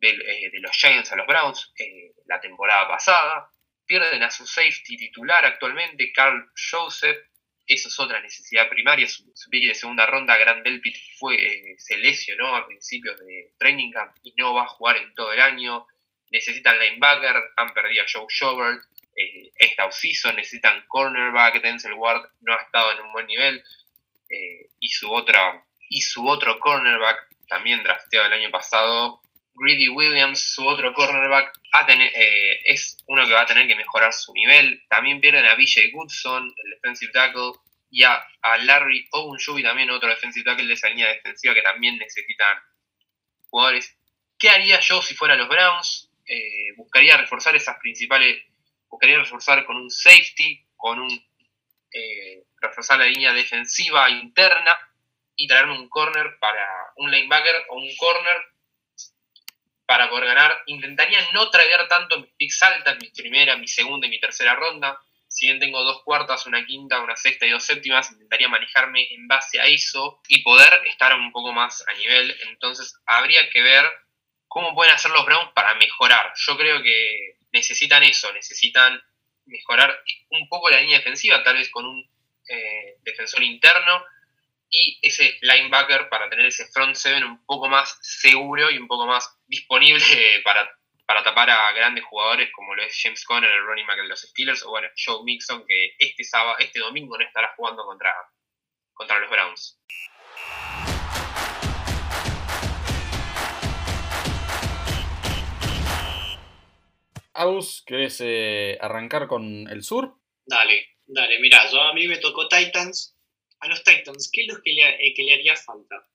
eh, 0.00 0.50
de, 0.50 0.60
los 0.60 0.76
Giants 0.76 1.10
a 1.12 1.16
los 1.16 1.26
Browns 1.26 1.72
eh, 1.78 2.12
la 2.26 2.40
temporada 2.40 2.88
pasada. 2.88 3.50
Pierden 3.86 4.22
a 4.22 4.30
su 4.30 4.46
safety 4.46 4.96
titular 4.96 5.44
actualmente, 5.44 6.12
Carl 6.12 6.50
Joseph. 6.70 7.18
Eso 7.66 7.88
es 7.88 7.98
otra 7.98 8.20
necesidad 8.20 8.68
primaria. 8.68 9.08
Su, 9.08 9.24
pick 9.50 9.68
de 9.68 9.74
segunda 9.74 10.06
ronda, 10.06 10.36
Grand 10.36 10.62
Delpit, 10.64 10.96
fue, 11.18 11.76
se 11.78 11.96
lesionó 11.96 12.54
a 12.54 12.66
principios 12.66 13.18
de 13.18 13.52
training 13.58 13.90
camp 13.90 14.14
y 14.22 14.34
no 14.36 14.54
va 14.54 14.64
a 14.64 14.68
jugar 14.68 14.96
en 14.98 15.14
todo 15.14 15.32
el 15.32 15.40
año. 15.40 15.86
Necesitan 16.30 16.78
linebacker, 16.78 17.36
han 17.56 17.72
perdido 17.72 18.04
a 18.04 18.06
Joe 18.10 18.26
Schobert 18.28 18.82
eh, 19.16 19.52
esta 19.56 19.88
necesitan 20.34 20.84
cornerback, 20.88 21.62
Denzel 21.62 21.94
Ward 21.94 22.22
no 22.40 22.52
ha 22.52 22.62
estado 22.62 22.92
en 22.92 23.00
un 23.00 23.12
buen 23.12 23.26
nivel 23.26 23.62
eh, 24.28 24.70
y 24.80 24.88
su 24.88 25.12
otra 25.12 25.64
y 25.88 26.00
su 26.00 26.26
otro 26.26 26.58
cornerback 26.58 27.28
también 27.46 27.82
drafteado 27.84 28.26
el 28.26 28.32
año 28.32 28.50
pasado, 28.50 29.20
Greedy 29.54 29.88
Williams, 29.88 30.40
su 30.54 30.66
otro 30.66 30.92
cornerback, 30.92 31.52
eh, 31.88 32.60
es 32.64 32.98
uno 33.06 33.26
que 33.26 33.32
va 33.32 33.42
a 33.42 33.46
tener 33.46 33.66
que 33.66 33.76
mejorar 33.76 34.12
su 34.12 34.32
nivel. 34.32 34.82
También 34.88 35.20
pierden 35.20 35.44
a 35.46 35.54
BJ 35.54 35.90
Goodson, 35.92 36.52
el 36.56 36.70
defensive 36.70 37.12
tackle, 37.12 37.52
y 37.90 38.02
a, 38.02 38.26
Larry 38.62 39.06
Ogunjubi, 39.12 39.62
también 39.62 39.90
otro 39.90 40.08
defensive 40.08 40.44
tackle 40.44 40.66
de 40.66 40.74
esa 40.74 40.88
línea 40.88 41.08
defensiva 41.08 41.54
que 41.54 41.62
también 41.62 41.96
necesitan 41.98 42.58
jugadores. 43.48 43.96
¿Qué 44.38 44.50
haría 44.50 44.80
yo 44.80 45.00
si 45.02 45.14
fuera 45.14 45.36
los 45.36 45.48
Browns? 45.48 46.10
buscaría 46.78 47.18
reforzar 47.18 47.54
esas 47.54 47.76
principales 47.80 48.42
buscaría 48.94 49.18
reforzar 49.18 49.66
con 49.66 49.76
un 49.76 49.90
safety, 49.90 50.64
con 50.76 51.00
un 51.00 51.10
eh, 51.92 52.44
reforzar 52.60 52.98
la 53.00 53.06
línea 53.06 53.32
defensiva 53.32 54.08
interna 54.08 54.78
y 55.34 55.48
traerme 55.48 55.76
un 55.76 55.88
corner 55.88 56.38
para 56.38 56.64
un 56.96 57.10
linebacker 57.10 57.66
o 57.70 57.76
un 57.76 57.96
corner 57.96 58.36
para 59.86 60.08
poder 60.08 60.26
ganar. 60.26 60.62
Intentaría 60.66 61.18
no 61.32 61.50
traer 61.50 61.88
tanto 61.88 62.20
mis 62.20 62.30
picks 62.36 62.62
altas, 62.62 62.98
mi 63.00 63.10
primera, 63.10 63.56
mi 63.56 63.68
segunda 63.68 64.06
y 64.06 64.10
mi 64.10 64.20
tercera 64.20 64.54
ronda. 64.54 64.98
Si 65.28 65.46
bien 65.46 65.58
tengo 65.58 65.82
dos 65.82 66.02
cuartas, 66.04 66.46
una 66.46 66.64
quinta, 66.64 67.00
una 67.00 67.16
sexta 67.16 67.46
y 67.46 67.50
dos 67.50 67.64
séptimas, 67.64 68.10
intentaría 68.12 68.48
manejarme 68.48 69.12
en 69.12 69.26
base 69.26 69.60
a 69.60 69.66
eso 69.66 70.20
y 70.28 70.42
poder 70.42 70.72
estar 70.86 71.14
un 71.14 71.32
poco 71.32 71.52
más 71.52 71.84
a 71.88 71.92
nivel. 71.94 72.36
Entonces 72.48 72.94
habría 73.06 73.50
que 73.50 73.62
ver 73.62 73.84
cómo 74.46 74.74
pueden 74.74 74.94
hacer 74.94 75.10
los 75.10 75.26
Browns 75.26 75.50
para 75.52 75.74
mejorar. 75.74 76.32
Yo 76.36 76.56
creo 76.56 76.82
que 76.82 77.38
necesitan 77.52 78.04
eso, 78.04 78.32
necesitan 78.32 79.02
mejorar 79.46 80.00
un 80.30 80.48
poco 80.48 80.70
la 80.70 80.80
línea 80.80 80.98
defensiva, 80.98 81.42
tal 81.42 81.56
vez 81.56 81.68
con 81.70 81.84
un 81.84 82.08
eh, 82.48 82.96
defensor 83.02 83.42
interno 83.42 84.04
y 84.74 84.98
ese 85.02 85.38
linebacker 85.40 86.08
para 86.08 86.28
tener 86.28 86.46
ese 86.46 86.66
front 86.72 86.96
seven 86.96 87.22
un 87.22 87.46
poco 87.46 87.68
más 87.68 87.96
seguro 88.02 88.72
y 88.72 88.78
un 88.78 88.88
poco 88.88 89.06
más 89.06 89.38
disponible 89.46 90.02
para, 90.44 90.68
para 91.06 91.22
tapar 91.22 91.48
a 91.48 91.70
grandes 91.72 92.02
jugadores 92.04 92.50
como 92.52 92.74
lo 92.74 92.82
es 92.82 92.98
James 93.00 93.24
Conner, 93.24 93.48
el 93.48 93.64
running 93.64 93.86
back 93.86 93.98
de 93.98 94.08
los 94.08 94.22
Steelers, 94.22 94.64
o 94.64 94.70
bueno, 94.70 94.88
Joe 94.96 95.22
Mixon, 95.22 95.64
que 95.68 95.94
este 95.96 96.24
sábado, 96.24 96.56
este 96.58 96.80
domingo 96.80 97.16
no 97.16 97.24
estará 97.24 97.54
jugando 97.56 97.84
contra, 97.84 98.12
contra 98.94 99.20
los 99.20 99.30
Browns. 99.30 99.80
Aus, 107.32 107.84
¿querés 107.86 108.20
eh, 108.20 108.76
arrancar 108.80 109.28
con 109.28 109.68
el 109.68 109.84
sur? 109.84 110.16
Dale, 110.46 110.96
dale, 111.06 111.38
mira, 111.38 111.70
yo 111.70 111.80
a 111.80 111.94
mí 111.94 112.08
me 112.08 112.18
tocó 112.18 112.48
Titans. 112.48 113.13
A 113.64 113.68
los 113.68 113.82
Titans, 113.82 114.30
¿qué 114.30 114.42
es 114.42 114.48
lo 114.48 114.60
que 114.60 114.74
le, 114.74 115.06
eh, 115.06 115.14
que 115.14 115.22
le 115.22 115.32
haría 115.32 115.56
falta? 115.56 116.06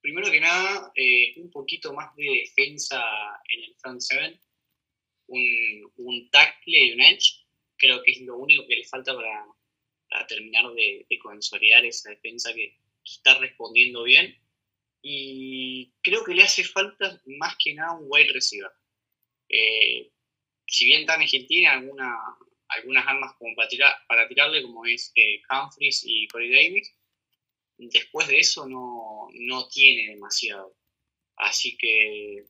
Primero 0.00 0.28
que 0.32 0.40
nada, 0.40 0.90
eh, 0.96 1.34
un 1.36 1.48
poquito 1.48 1.92
más 1.92 2.14
de 2.16 2.24
defensa 2.24 3.00
en 3.48 3.62
el 3.62 3.76
front 3.76 4.00
seven, 4.00 4.40
un, 5.28 5.92
un 5.98 6.28
tackle 6.30 6.86
y 6.86 6.92
un 6.92 7.02
edge, 7.02 7.46
creo 7.76 8.02
que 8.02 8.10
es 8.10 8.20
lo 8.22 8.36
único 8.36 8.66
que 8.66 8.78
le 8.78 8.84
falta 8.84 9.14
para, 9.14 10.26
terminar 10.26 10.64
de, 10.72 11.06
consolidar 11.22 11.84
esa 11.84 12.10
defensa 12.10 12.52
que 12.52 12.76
está 13.04 13.38
respondiendo 13.38 14.02
bien. 14.02 14.36
Y 15.02 15.92
creo 16.02 16.24
que 16.24 16.34
le 16.34 16.42
hace 16.42 16.64
falta 16.64 17.22
más 17.26 17.54
que 17.62 17.74
nada 17.74 17.92
un 17.92 18.06
wide 18.08 18.32
receiver. 18.32 18.72
Eh, 19.48 20.10
si 20.66 20.86
bien 20.86 21.06
Tannehill 21.06 21.46
tiene 21.46 21.68
alguna, 21.68 22.12
algunas 22.68 23.06
armas 23.06 23.34
como 23.38 23.54
para, 23.54 23.68
para 24.08 24.28
tirarle, 24.28 24.62
como 24.62 24.84
es 24.86 25.12
eh, 25.14 25.40
Humphries 25.50 26.02
y 26.04 26.26
Corey 26.28 26.50
Davis, 26.50 26.94
después 27.78 28.26
de 28.28 28.38
eso 28.38 28.66
no, 28.66 29.68
tiene 29.68 30.14
demasiado. 30.14 30.74
Así 31.36 31.76
que, 31.76 32.46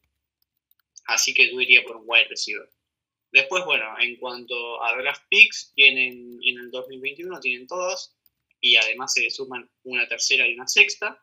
así 1.06 1.34
que 1.34 1.50
yo 1.50 1.60
iría 1.60 1.82
por 1.84 1.96
un 1.96 2.04
wide 2.06 2.28
receiver. 2.28 2.68
Después, 3.32 3.64
bueno, 3.64 3.98
en 3.98 4.16
cuanto 4.16 4.82
a 4.82 4.96
draft 4.96 5.24
picks, 5.28 5.72
tienen 5.74 6.38
en 6.42 6.58
el 6.58 6.70
2021 6.70 7.40
tienen 7.40 7.66
todas 7.66 8.16
y 8.60 8.76
además 8.76 9.12
se 9.12 9.22
le 9.22 9.30
suman 9.30 9.68
una 9.82 10.06
tercera 10.08 10.46
y 10.46 10.54
una 10.54 10.66
sexta. 10.66 11.20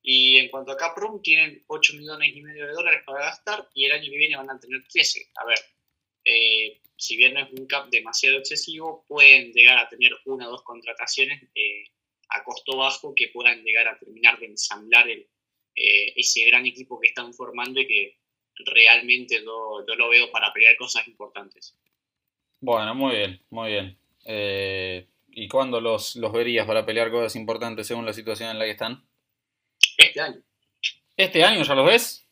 Y 0.00 0.36
en 0.36 0.48
cuanto 0.50 0.72
a 0.72 0.76
cap 0.76 0.96
room, 0.96 1.22
tienen 1.22 1.64
8 1.66 1.94
millones 1.94 2.30
y 2.34 2.42
medio 2.42 2.66
de 2.66 2.72
dólares 2.72 3.02
para 3.06 3.24
gastar 3.24 3.68
y 3.74 3.86
el 3.86 3.92
año 3.92 4.10
que 4.10 4.18
viene 4.18 4.36
van 4.36 4.50
a 4.50 4.60
tener 4.60 4.86
13. 4.86 5.30
A 5.36 5.46
ver, 5.46 5.58
eh, 6.24 6.80
si 6.96 7.16
bien 7.16 7.34
no 7.34 7.40
es 7.40 7.52
un 7.52 7.66
cap 7.66 7.88
demasiado 7.90 8.38
excesivo, 8.38 9.04
pueden 9.06 9.52
llegar 9.52 9.78
a 9.78 9.88
tener 9.88 10.12
una 10.24 10.48
o 10.48 10.52
dos 10.52 10.62
contrataciones 10.62 11.42
eh, 11.54 11.84
a 12.30 12.42
costo 12.42 12.76
bajo 12.76 13.14
que 13.14 13.28
puedan 13.28 13.62
llegar 13.62 13.88
a 13.88 13.98
terminar 13.98 14.38
de 14.38 14.46
ensamblar 14.46 15.08
el, 15.08 15.26
eh, 15.74 16.12
ese 16.16 16.46
gran 16.46 16.64
equipo 16.66 16.98
que 16.98 17.08
están 17.08 17.32
formando 17.34 17.80
y 17.80 17.86
que 17.86 18.18
realmente 18.64 19.42
yo, 19.44 19.84
lo 19.96 20.08
veo 20.08 20.30
para 20.30 20.52
pelear 20.52 20.76
cosas 20.76 21.06
importantes. 21.08 21.76
Bueno, 22.60 22.94
muy 22.94 23.16
bien, 23.16 23.40
muy 23.50 23.70
bien. 23.70 23.98
¿Y 25.36 25.48
cuándo 25.48 25.80
los, 25.80 26.16
los 26.16 26.32
verías 26.32 26.66
para 26.66 26.86
pelear 26.86 27.10
cosas 27.10 27.36
importantes 27.36 27.86
según 27.86 28.06
la 28.06 28.12
situación 28.12 28.50
en 28.50 28.58
la 28.58 28.64
que 28.64 28.70
están? 28.70 29.04
Este 29.98 30.20
año. 30.20 30.42
¿Este 31.16 31.44
año 31.44 31.62
ya 31.62 31.74
los 31.74 31.86
ves? 31.86 32.26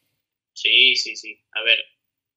Sí, 0.53 0.97
sí, 0.97 1.17
sí. 1.17 1.41
A 1.53 1.63
ver, 1.63 1.79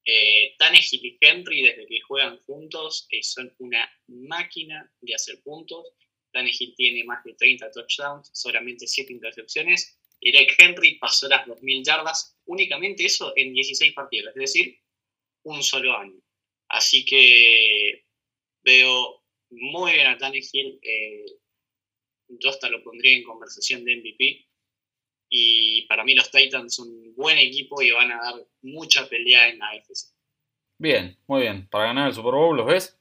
eh, 0.06 0.56
Tannehill 0.58 1.06
y 1.06 1.18
Henry, 1.20 1.64
desde 1.64 1.88
que 1.88 2.00
juegan 2.02 2.38
juntos, 2.46 3.08
eh, 3.10 3.24
son 3.24 3.54
una 3.60 3.90
máquina 4.08 4.92
de 5.02 5.16
hacer 5.16 5.42
puntos. 5.42 5.94
Tannehill 6.32 6.76
tiene 6.76 7.04
más 7.04 7.24
de 7.24 7.34
30 7.34 7.72
touchdowns, 7.72 8.30
solamente 8.34 8.86
7 8.88 9.12
intercepciones. 9.12 10.00
Eric 10.22 10.56
Henry 10.58 10.98
pasó 11.00 11.28
las 11.28 11.46
2.000 11.48 11.84
yardas, 11.84 12.38
únicamente 12.46 13.06
eso 13.06 13.34
en 13.36 13.54
16 13.54 13.94
partidos, 13.94 14.30
es 14.36 14.42
decir, 14.42 14.80
un 15.44 15.62
solo 15.64 15.98
año. 15.98 16.20
Así 16.70 17.06
que 17.06 18.06
veo 18.64 19.24
muy 19.52 19.94
bien 19.94 20.08
a 20.08 20.18
Tannehill. 20.18 20.80
Eh, 20.82 21.26
yo 22.28 22.50
hasta 22.50 22.70
lo 22.70 22.84
pondría 22.84 23.16
en 23.16 23.24
conversación 23.24 23.84
de 23.86 23.98
MVP. 23.98 24.48
Y 25.38 25.82
para 25.88 26.06
mí 26.06 26.16
los 26.16 26.32
Titans 26.32 26.76
son 26.76 26.88
un 26.88 27.14
buen 27.14 27.38
equipo 27.38 27.82
y 27.82 27.92
van 27.92 28.10
a 28.10 28.24
dar 28.24 28.36
mucha 28.62 29.06
pelea 29.10 29.50
en 29.50 29.60
la 29.60 29.68
AFC. 29.72 30.08
Bien, 30.78 31.18
muy 31.28 31.42
bien. 31.42 31.68
¿Para 31.68 31.88
ganar 31.88 32.08
el 32.08 32.14
Super 32.14 32.32
Bowl 32.32 32.56
los 32.56 32.66
ves? 32.66 32.98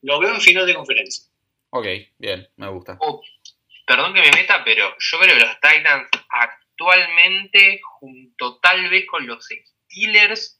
Lo 0.00 0.20
veo 0.20 0.34
en 0.34 0.40
final 0.40 0.66
de 0.66 0.74
conferencia. 0.74 1.24
Ok, 1.68 1.86
bien, 2.16 2.48
me 2.56 2.68
gusta. 2.68 2.96
Oh, 3.00 3.22
perdón 3.86 4.14
que 4.14 4.22
me 4.22 4.30
meta, 4.30 4.64
pero 4.64 4.96
yo 4.98 5.18
creo 5.18 5.34
que 5.34 5.44
los 5.44 5.60
Titans 5.60 6.08
actualmente, 6.30 7.78
junto 7.84 8.58
tal 8.60 8.88
vez 8.88 9.04
con 9.06 9.26
los 9.26 9.46
Steelers, 9.46 10.58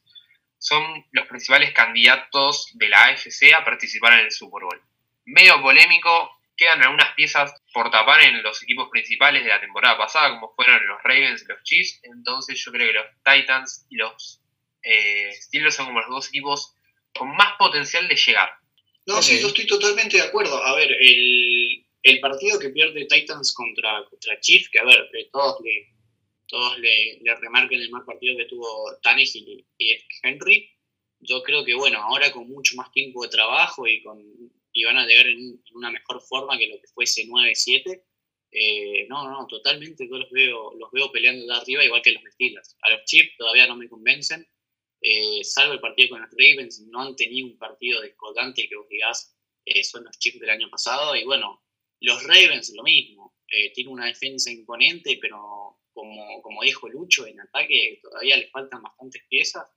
son 0.59 1.03
los 1.13 1.25
principales 1.25 1.73
candidatos 1.73 2.69
de 2.75 2.89
la 2.89 3.05
AFC 3.05 3.53
a 3.55 3.65
participar 3.65 4.13
en 4.19 4.25
el 4.25 4.31
Super 4.31 4.65
Bowl. 4.65 4.81
Medio 5.25 5.59
polémico, 5.63 6.38
quedan 6.59 6.83
algunas 6.83 7.13
piezas 7.15 7.53
por 7.73 7.89
tapar 7.89 8.21
en 8.21 8.43
los 8.43 8.61
equipos 8.61 8.89
principales 8.91 9.43
de 9.43 9.49
la 9.49 9.61
temporada 9.61 9.97
pasada, 9.97 10.31
como 10.31 10.53
fueron 10.53 10.85
los 10.87 11.01
Ravens 11.01 11.41
y 11.41 11.47
los 11.47 11.63
Chiefs. 11.63 12.01
Entonces 12.03 12.61
yo 12.63 12.71
creo 12.71 12.87
que 12.87 12.93
los 12.93 13.07
Titans 13.23 13.85
y 13.89 13.95
los 13.95 14.41
eh, 14.83 15.31
Steelers 15.33 15.75
son 15.75 15.87
como 15.87 16.01
los 16.01 16.09
dos 16.09 16.27
equipos 16.27 16.75
con 17.17 17.29
más 17.35 17.53
potencial 17.57 18.07
de 18.07 18.15
llegar. 18.15 18.49
No, 19.05 19.21
sí, 19.21 19.39
yo 19.39 19.47
estoy 19.47 19.65
totalmente 19.65 20.17
de 20.17 20.23
acuerdo. 20.23 20.61
A 20.61 20.75
ver, 20.75 20.91
el, 20.99 21.85
el 22.03 22.19
partido 22.19 22.59
que 22.59 22.69
pierde 22.69 23.05
Titans 23.05 23.53
contra, 23.53 24.03
contra 24.09 24.39
Chiefs, 24.41 24.69
que 24.69 24.79
a 24.79 24.83
ver, 24.83 25.09
todos 25.31 25.61
le, 25.63 25.87
todos 26.45 26.77
le, 26.79 27.19
le 27.21 27.35
remarquen 27.35 27.81
el 27.81 27.89
mal 27.89 28.03
partido 28.03 28.37
que 28.37 28.45
tuvo 28.45 28.97
Tannehill 29.01 29.65
y, 29.77 29.97
Henry, 30.21 30.69
yo 31.21 31.41
creo 31.41 31.63
que 31.63 31.73
bueno, 31.73 32.01
ahora 32.01 32.31
con 32.31 32.47
mucho 32.49 32.75
más 32.75 32.91
tiempo 32.91 33.23
de 33.23 33.29
trabajo 33.29 33.87
y 33.87 34.01
con 34.03 34.21
y 34.71 34.83
van 34.83 34.97
a 34.97 35.05
llegar 35.05 35.27
en, 35.27 35.61
una 35.73 35.91
mejor 35.91 36.21
forma 36.21 36.57
que 36.57 36.67
lo 36.67 36.79
que 36.79 36.87
fuese 36.87 37.25
9-7. 37.27 38.03
Eh, 38.51 39.07
no, 39.07 39.29
no, 39.29 39.45
totalmente 39.47 40.07
yo 40.09 40.17
los 40.17 40.31
veo, 40.31 40.73
los 40.73 40.91
veo 40.91 41.11
peleando 41.11 41.45
de 41.45 41.53
arriba 41.53 41.85
igual 41.85 42.01
que 42.01 42.13
los 42.13 42.23
Steelers. 42.33 42.75
A 42.81 42.91
los 42.91 43.03
Chiefs 43.05 43.37
todavía 43.37 43.67
no 43.67 43.75
me 43.75 43.87
convencen, 43.87 44.47
eh, 45.01 45.43
salvo 45.43 45.73
el 45.73 45.79
partido 45.79 46.09
con 46.09 46.21
los 46.21 46.31
Ravens, 46.31 46.81
no 46.89 47.01
han 47.01 47.15
tenido 47.15 47.47
un 47.47 47.57
partido 47.57 48.01
descolgante 48.01 48.67
que 48.67 48.75
vos 48.75 48.89
digás 48.89 49.35
eh, 49.65 49.83
son 49.83 50.03
los 50.03 50.17
Chiefs 50.17 50.39
del 50.39 50.49
año 50.49 50.69
pasado. 50.69 51.15
Y 51.15 51.23
bueno, 51.25 51.63
los 52.01 52.23
Ravens 52.23 52.73
lo 52.75 52.83
mismo, 52.83 53.35
tienen 53.73 53.91
una 53.91 54.05
defensa 54.05 54.51
imponente, 54.51 55.17
pero 55.19 55.79
como, 55.91 56.41
como 56.41 56.61
dijo 56.63 56.87
Lucho, 56.87 57.25
en 57.25 57.39
ataque 57.41 57.99
todavía 58.01 58.37
les 58.37 58.51
faltan 58.51 58.83
bastantes 58.83 59.23
piezas 59.27 59.67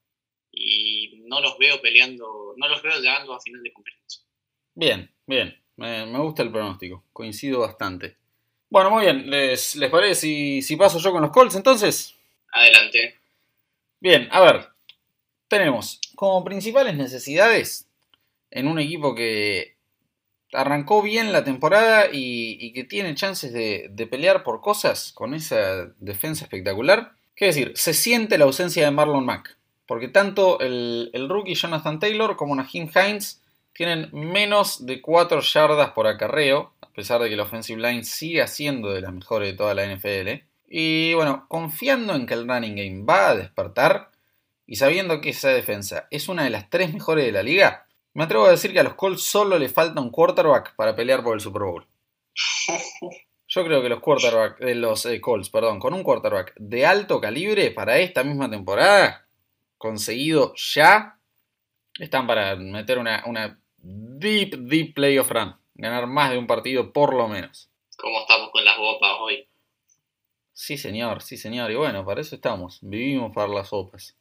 y 0.52 1.22
no 1.24 1.40
los 1.40 1.57
veo 1.59 1.81
peleando, 1.81 2.55
no 2.57 2.68
los 2.68 2.83
veo 2.83 3.00
llegando 3.00 3.33
a 3.33 3.40
final 3.40 3.62
de 3.62 3.72
conferencia. 3.72 4.21
Bien, 4.74 5.11
bien. 5.26 5.56
Me, 5.76 6.18
gusta 6.18 6.42
el 6.42 6.50
pronóstico. 6.50 7.04
Coincido 7.12 7.61
bastante. 7.61 8.16
Bueno, 8.70 8.90
muy 8.90 9.04
bien. 9.04 9.28
¿Les, 9.28 9.76
les 9.76 9.90
parece 9.90 10.14
si, 10.14 10.62
si 10.62 10.76
paso 10.76 10.98
yo 10.98 11.12
con 11.12 11.22
los 11.22 11.30
Colts 11.30 11.56
entonces? 11.56 12.14
Adelante. 12.52 13.18
Bien, 14.00 14.28
a 14.30 14.40
ver. 14.40 14.68
Tenemos 15.48 16.00
como 16.14 16.44
principales 16.44 16.94
necesidades 16.94 17.88
en 18.50 18.68
un 18.68 18.78
equipo 18.78 19.14
que 19.14 19.76
arrancó 20.52 21.02
bien 21.02 21.32
la 21.32 21.44
temporada 21.44 22.06
y, 22.12 22.72
que 22.72 22.85
tiene 22.85 23.14
chances 23.14 23.52
de, 23.52 24.06
pelear 24.06 24.44
por 24.44 24.61
cosas 24.61 25.12
con 25.12 25.35
esa 25.35 25.87
defensa 25.98 26.44
espectacular. 26.44 27.12
¿Qué 27.35 27.46
decir? 27.46 27.72
Se 27.74 27.94
siente 27.94 28.38
la 28.38 28.44
ausencia 28.44 28.85
de 28.85 28.90
Marlon 28.90 29.24
Mack. 29.24 29.56
Porque 29.87 30.08
tanto 30.08 30.61
el, 30.61 31.11
el 31.12 31.28
rookie 31.28 31.54
Jonathan 31.54 31.98
Taylor 31.98 32.37
como 32.37 32.54
Nahim 32.54 32.88
Hines 32.94 33.41
tienen 33.74 34.11
menos 34.12 34.87
de 34.87 35.00
4 35.00 35.40
yardas 35.40 35.90
por 35.90 36.06
acarreo, 36.06 36.72
a 36.80 36.88
pesar 36.88 37.20
de 37.20 37.28
que 37.28 37.37
la 37.37 37.44
offensive 37.44 37.80
line 37.80 38.04
sigue 38.04 38.46
siendo 38.48 38.90
de 38.90 39.00
las 39.00 39.12
mejores 39.12 39.50
de 39.50 39.56
toda 39.56 39.74
la 39.74 39.87
NFL. 39.87 40.44
Y 40.68 41.14
bueno, 41.14 41.46
confiando 41.48 42.14
en 42.14 42.26
que 42.26 42.35
el 42.35 42.48
running 42.48 42.76
game 42.76 43.04
va 43.04 43.28
a 43.28 43.37
despertar 43.37 44.11
y 44.66 44.76
sabiendo 44.76 45.20
que 45.20 45.30
esa 45.30 45.50
defensa 45.50 46.06
es 46.11 46.28
una 46.28 46.44
de 46.44 46.50
las 46.50 46.70
tres 46.70 46.92
mejores 46.92 47.24
de 47.24 47.32
la 47.32 47.42
liga, 47.42 47.87
me 48.14 48.24
atrevo 48.24 48.46
a 48.46 48.50
decir 48.50 48.72
que 48.72 48.80
a 48.80 48.85
los 48.85 48.94
Colts 48.94 49.22
solo 49.22 49.58
le 49.58 49.68
falta 49.68 50.00
un 50.00 50.11
quarterback 50.11 50.74
para 50.76 50.94
pelear 50.94 51.22
por 51.22 51.35
el 51.35 51.40
Super 51.40 51.62
Bowl. 51.62 51.87
Yo 53.48 53.64
creo 53.64 53.82
que 53.82 53.90
los 53.90 54.00
quarterback, 54.00 54.58
de 54.61 54.74
los 54.74 55.04
eh, 55.04 55.20
Colts, 55.20 55.50
perdón, 55.50 55.78
con 55.78 55.92
un 55.92 56.02
quarterback 56.02 56.54
de 56.56 56.87
alto 56.87 57.20
calibre 57.20 57.70
para 57.70 57.98
esta 57.98 58.24
misma 58.24 58.48
temporada, 58.48 59.26
conseguido 59.76 60.54
ya, 60.56 61.18
están 61.98 62.26
para 62.26 62.56
meter 62.56 62.98
una, 62.98 63.24
una 63.26 63.58
deep, 63.83 64.57
deep 64.68 64.95
playoff 64.95 65.31
run. 65.31 65.57
Ganar 65.75 66.07
más 66.07 66.31
de 66.31 66.38
un 66.38 66.47
partido 66.47 66.92
por 66.92 67.14
lo 67.14 67.29
menos. 67.29 67.71
¿Cómo 67.97 68.21
estamos 68.21 68.51
con 68.51 68.64
las 68.64 68.77
bopas 68.77 69.11
hoy? 69.21 69.49
Sí, 70.53 70.77
señor, 70.77 71.23
sí, 71.23 71.37
señor. 71.37 71.71
Y 71.71 71.75
bueno, 71.75 72.05
para 72.05 72.21
eso 72.21 72.35
estamos. 72.35 72.79
Vivimos 72.83 73.33
para 73.35 73.49
las 73.49 73.68
sopas. 73.68 74.16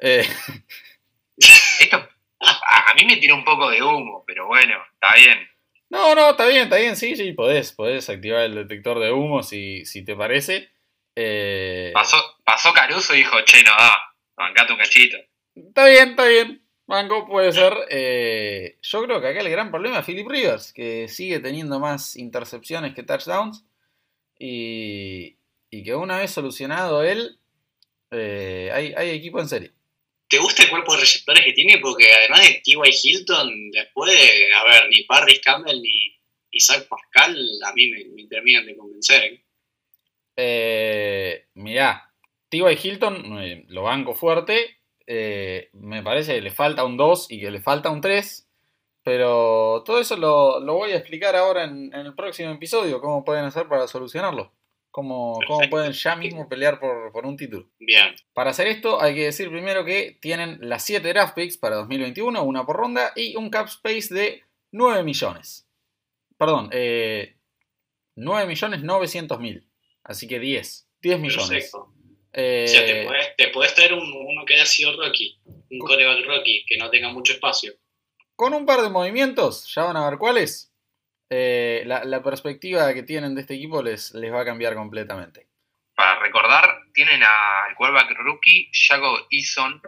Eh, 0.00 0.26
Esto 1.36 2.08
a 2.40 2.94
mí 2.94 3.04
me 3.06 3.16
tira 3.16 3.34
un 3.34 3.44
poco 3.44 3.70
de 3.70 3.82
humo, 3.82 4.24
pero 4.26 4.46
bueno, 4.46 4.76
está 4.94 5.14
bien. 5.14 5.48
No, 5.88 6.14
no, 6.14 6.30
está 6.30 6.46
bien, 6.46 6.64
está 6.64 6.76
bien, 6.76 6.96
sí, 6.96 7.16
sí, 7.16 7.32
podés, 7.32 7.72
podés 7.72 8.08
activar 8.10 8.42
el 8.42 8.54
detector 8.54 8.98
de 8.98 9.12
humo 9.12 9.42
si, 9.42 9.84
si 9.84 10.04
te 10.04 10.16
parece. 10.16 10.70
Eh, 11.14 11.92
pasó, 11.94 12.16
pasó 12.44 12.72
Caruso 12.72 13.14
y 13.14 13.18
dijo, 13.18 13.36
che, 13.44 13.62
no 13.62 13.70
da, 13.70 14.14
bancate 14.36 14.72
un 14.72 14.78
cachito. 14.78 15.16
Está 15.54 15.86
bien, 15.86 16.10
está 16.10 16.26
bien. 16.26 16.65
Mango 16.86 17.26
puede 17.26 17.52
ser. 17.52 17.72
Eh, 17.90 18.78
yo 18.80 19.02
creo 19.02 19.20
que 19.20 19.28
acá 19.28 19.40
el 19.40 19.50
gran 19.50 19.70
problema 19.70 19.98
es 19.98 20.06
Philip 20.06 20.28
Rivers, 20.28 20.72
que 20.72 21.08
sigue 21.08 21.40
teniendo 21.40 21.80
más 21.80 22.16
intercepciones 22.16 22.94
que 22.94 23.02
touchdowns. 23.02 23.64
Y, 24.38 25.36
y 25.70 25.82
que 25.82 25.94
una 25.94 26.18
vez 26.18 26.30
solucionado 26.30 27.02
él, 27.02 27.38
eh, 28.10 28.70
hay, 28.72 28.92
hay, 28.96 29.10
equipo 29.10 29.40
en 29.40 29.48
serie. 29.48 29.72
¿Te 30.28 30.38
gusta 30.38 30.62
el 30.62 30.70
cuerpo 30.70 30.94
de 30.94 31.00
receptores 31.00 31.44
que 31.44 31.52
tiene? 31.52 31.78
Porque 31.78 32.06
además 32.12 32.42
de 32.42 32.60
T.Y. 32.64 32.90
Hilton, 33.02 33.70
después 33.70 34.12
de, 34.12 34.52
a 34.54 34.64
ver, 34.64 34.88
ni 34.88 35.04
Parris 35.04 35.40
Campbell 35.40 35.80
ni 35.80 36.16
Isaac 36.50 36.86
Pascal, 36.88 37.36
a 37.64 37.72
mí 37.72 37.90
me, 37.90 38.26
terminan 38.28 38.66
de 38.66 38.76
convencer. 38.76 39.24
¿eh? 39.24 39.44
eh 40.36 41.46
mirá, 41.54 42.12
T.Y. 42.48 42.78
Hilton 42.82 43.66
lo 43.68 43.82
banco 43.82 44.14
fuerte 44.14 44.75
eh, 45.06 45.70
me 45.72 46.02
parece 46.02 46.34
que 46.34 46.40
le 46.40 46.50
falta 46.50 46.84
un 46.84 46.96
2 46.96 47.30
y 47.30 47.40
que 47.40 47.50
le 47.50 47.60
falta 47.60 47.90
un 47.90 48.00
3. 48.00 48.46
Pero 49.06 49.84
todo 49.84 50.00
eso 50.00 50.16
lo, 50.16 50.60
voy 50.74 50.90
a 50.90 50.96
explicar 50.96 51.36
ahora 51.36 51.62
en, 51.62 51.94
el 51.94 52.12
próximo 52.16 52.50
episodio, 52.50 53.00
cómo 53.00 53.24
pueden 53.24 53.44
hacer 53.44 53.68
para 53.68 53.86
solucionarlo. 53.86 54.52
Cómo, 54.90 55.38
cómo 55.46 55.60
pueden 55.70 55.92
ya 55.92 56.16
mismo 56.16 56.48
pelear 56.48 56.80
por, 56.80 57.24
un 57.24 57.36
título. 57.36 57.68
Bien. 57.78 58.16
Para 58.32 58.50
hacer 58.50 58.66
esto 58.66 59.00
hay 59.00 59.14
que 59.14 59.26
decir 59.26 59.48
primero 59.50 59.84
que 59.84 60.18
tienen 60.20 60.58
las 60.60 60.84
7 60.84 61.06
draft 61.06 61.34
picks 61.36 61.56
para 61.56 61.76
2021, 61.76 62.42
una 62.42 62.66
por 62.66 62.76
ronda, 62.76 63.12
y 63.14 63.36
un 63.36 63.48
cap 63.48 63.68
space 63.68 64.12
de 64.12 64.42
9 64.72 65.04
millones. 65.04 65.68
Perdón, 66.36 66.70
eh, 66.72 67.36
9 68.16 68.46
millones 68.48 68.82
900 68.82 69.38
mil. 69.38 69.68
Así 70.02 70.26
que 70.26 70.40
10. 70.40 70.88
10 71.02 71.20
millones. 71.20 71.72
Eh, 72.38 72.66
o 72.66 72.68
sea, 72.68 72.84
te 73.34 73.48
puedes, 73.48 73.74
traer 73.74 73.94
uno 73.94 74.44
que 74.44 74.54
haya 74.54 74.66
sido 74.66 74.94
Rocky, 74.94 75.40
un 75.70 75.78
coreback 75.78 76.26
Rocky, 76.26 76.66
que 76.68 76.76
no 76.76 76.90
tenga 76.90 77.08
mucho 77.08 77.32
espacio. 77.32 77.72
Con 78.34 78.52
un 78.52 78.66
par 78.66 78.82
de 78.82 78.90
movimientos, 78.90 79.72
ya 79.74 79.84
van 79.84 79.96
a 79.96 80.10
ver 80.10 80.18
cuáles, 80.18 80.70
eh, 81.30 81.82
la, 81.86 82.22
perspectiva 82.22 82.92
que 82.92 83.02
tienen 83.02 83.34
de 83.34 83.40
este 83.40 83.54
equipo 83.54 83.82
les, 83.82 84.12
les 84.12 84.30
va 84.30 84.42
a 84.42 84.44
cambiar 84.44 84.74
completamente. 84.74 85.46
Para 85.94 86.20
recordar, 86.20 86.82
tienen 86.92 87.22
al 87.22 87.74
quarterback 87.74 88.10
rookie 88.18 88.70
Jago 88.70 89.26
Eason, 89.30 89.80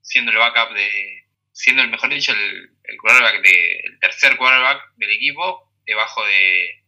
siendo 0.00 0.32
el 0.32 0.38
backup 0.38 0.74
de. 0.74 1.26
siendo 1.52 1.82
el 1.82 1.90
mejor 1.90 2.08
dicho, 2.08 2.32
el, 2.32 2.70
el 2.84 2.96
quarterback 2.96 3.42
de, 3.42 3.80
el 3.80 4.00
tercer 4.00 4.38
quarterback 4.38 4.94
del 4.96 5.10
equipo, 5.10 5.74
debajo 5.84 6.24
de 6.24 6.82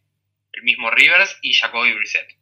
el 0.53 0.63
mismo 0.63 0.89
Rivers 0.89 1.37
y 1.43 1.53
Jacoby 1.53 1.93
Brissett. 1.93 2.38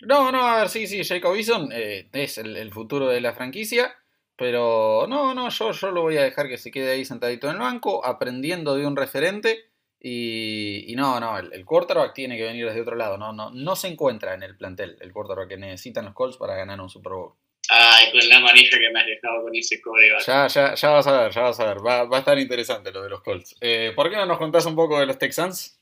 No, 0.00 0.30
no, 0.30 0.46
a 0.46 0.58
ver, 0.58 0.68
sí, 0.68 0.86
sí, 0.86 1.02
Jacob 1.04 1.34
Eason 1.34 1.70
eh, 1.72 2.08
es 2.12 2.38
el, 2.38 2.70
futuro 2.72 3.08
de 3.08 3.20
la 3.20 3.32
franquicia. 3.32 3.94
Pero 4.36 5.06
no, 5.08 5.32
no, 5.32 5.48
yo, 5.48 5.72
yo 5.72 5.90
lo 5.90 6.02
voy 6.02 6.18
a 6.18 6.22
dejar 6.22 6.48
que 6.48 6.58
se 6.58 6.70
quede 6.70 6.92
ahí 6.92 7.06
sentadito 7.06 7.48
en 7.48 7.54
el 7.54 7.60
banco, 7.60 8.04
aprendiendo 8.04 8.76
de 8.76 8.86
un 8.86 8.94
referente. 8.94 9.70
Y, 9.98 10.92
no, 10.94 11.18
no, 11.18 11.38
el, 11.38 11.64
quarterback 11.64 12.12
tiene 12.14 12.36
que 12.36 12.44
venir 12.44 12.66
desde 12.66 12.82
otro 12.82 12.96
lado. 12.96 13.16
No, 13.16 13.32
no, 13.32 13.50
no 13.50 13.76
se 13.76 13.88
encuentra 13.88 14.34
en 14.34 14.42
el 14.42 14.56
plantel 14.56 14.98
el 15.00 15.12
quarterback 15.12 15.48
que 15.48 15.56
necesitan 15.56 16.04
los 16.04 16.14
Colts 16.14 16.36
para 16.36 16.54
ganar 16.54 16.80
un 16.80 16.90
Super 16.90 17.14
Bowl. 17.14 17.32
Ay, 17.70 18.12
con 18.12 18.28
la 18.28 18.38
manija 18.40 18.78
que 18.78 18.90
me 18.90 19.00
has 19.00 19.06
dejado 19.06 19.42
con 19.42 19.56
ese 19.56 19.80
quarterback. 19.80 20.26
Ya, 20.26 20.46
ya, 20.48 20.74
ya 20.74 20.90
vas 20.90 21.06
a 21.06 21.22
ver, 21.22 21.32
ya 21.32 21.40
vas 21.40 21.58
a 21.58 21.66
ver. 21.66 21.84
Va, 21.84 22.04
va 22.04 22.16
a 22.18 22.20
estar 22.20 22.38
interesante 22.38 22.92
lo 22.92 23.02
de 23.02 23.10
los 23.10 23.22
Colts. 23.22 23.56
Eh, 23.60 23.92
¿Por 23.96 24.10
qué 24.10 24.16
no 24.16 24.26
nos 24.26 24.38
contás 24.38 24.66
un 24.66 24.76
poco 24.76 25.00
de 25.00 25.06
los 25.06 25.18
Texans? 25.18 25.80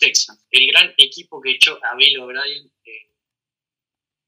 Texans, 0.00 0.44
el 0.50 0.66
gran 0.68 0.92
equipo 0.96 1.40
que 1.40 1.52
echó 1.52 1.78
a 1.84 1.94
Bill 1.96 2.18
O'Brien 2.18 2.72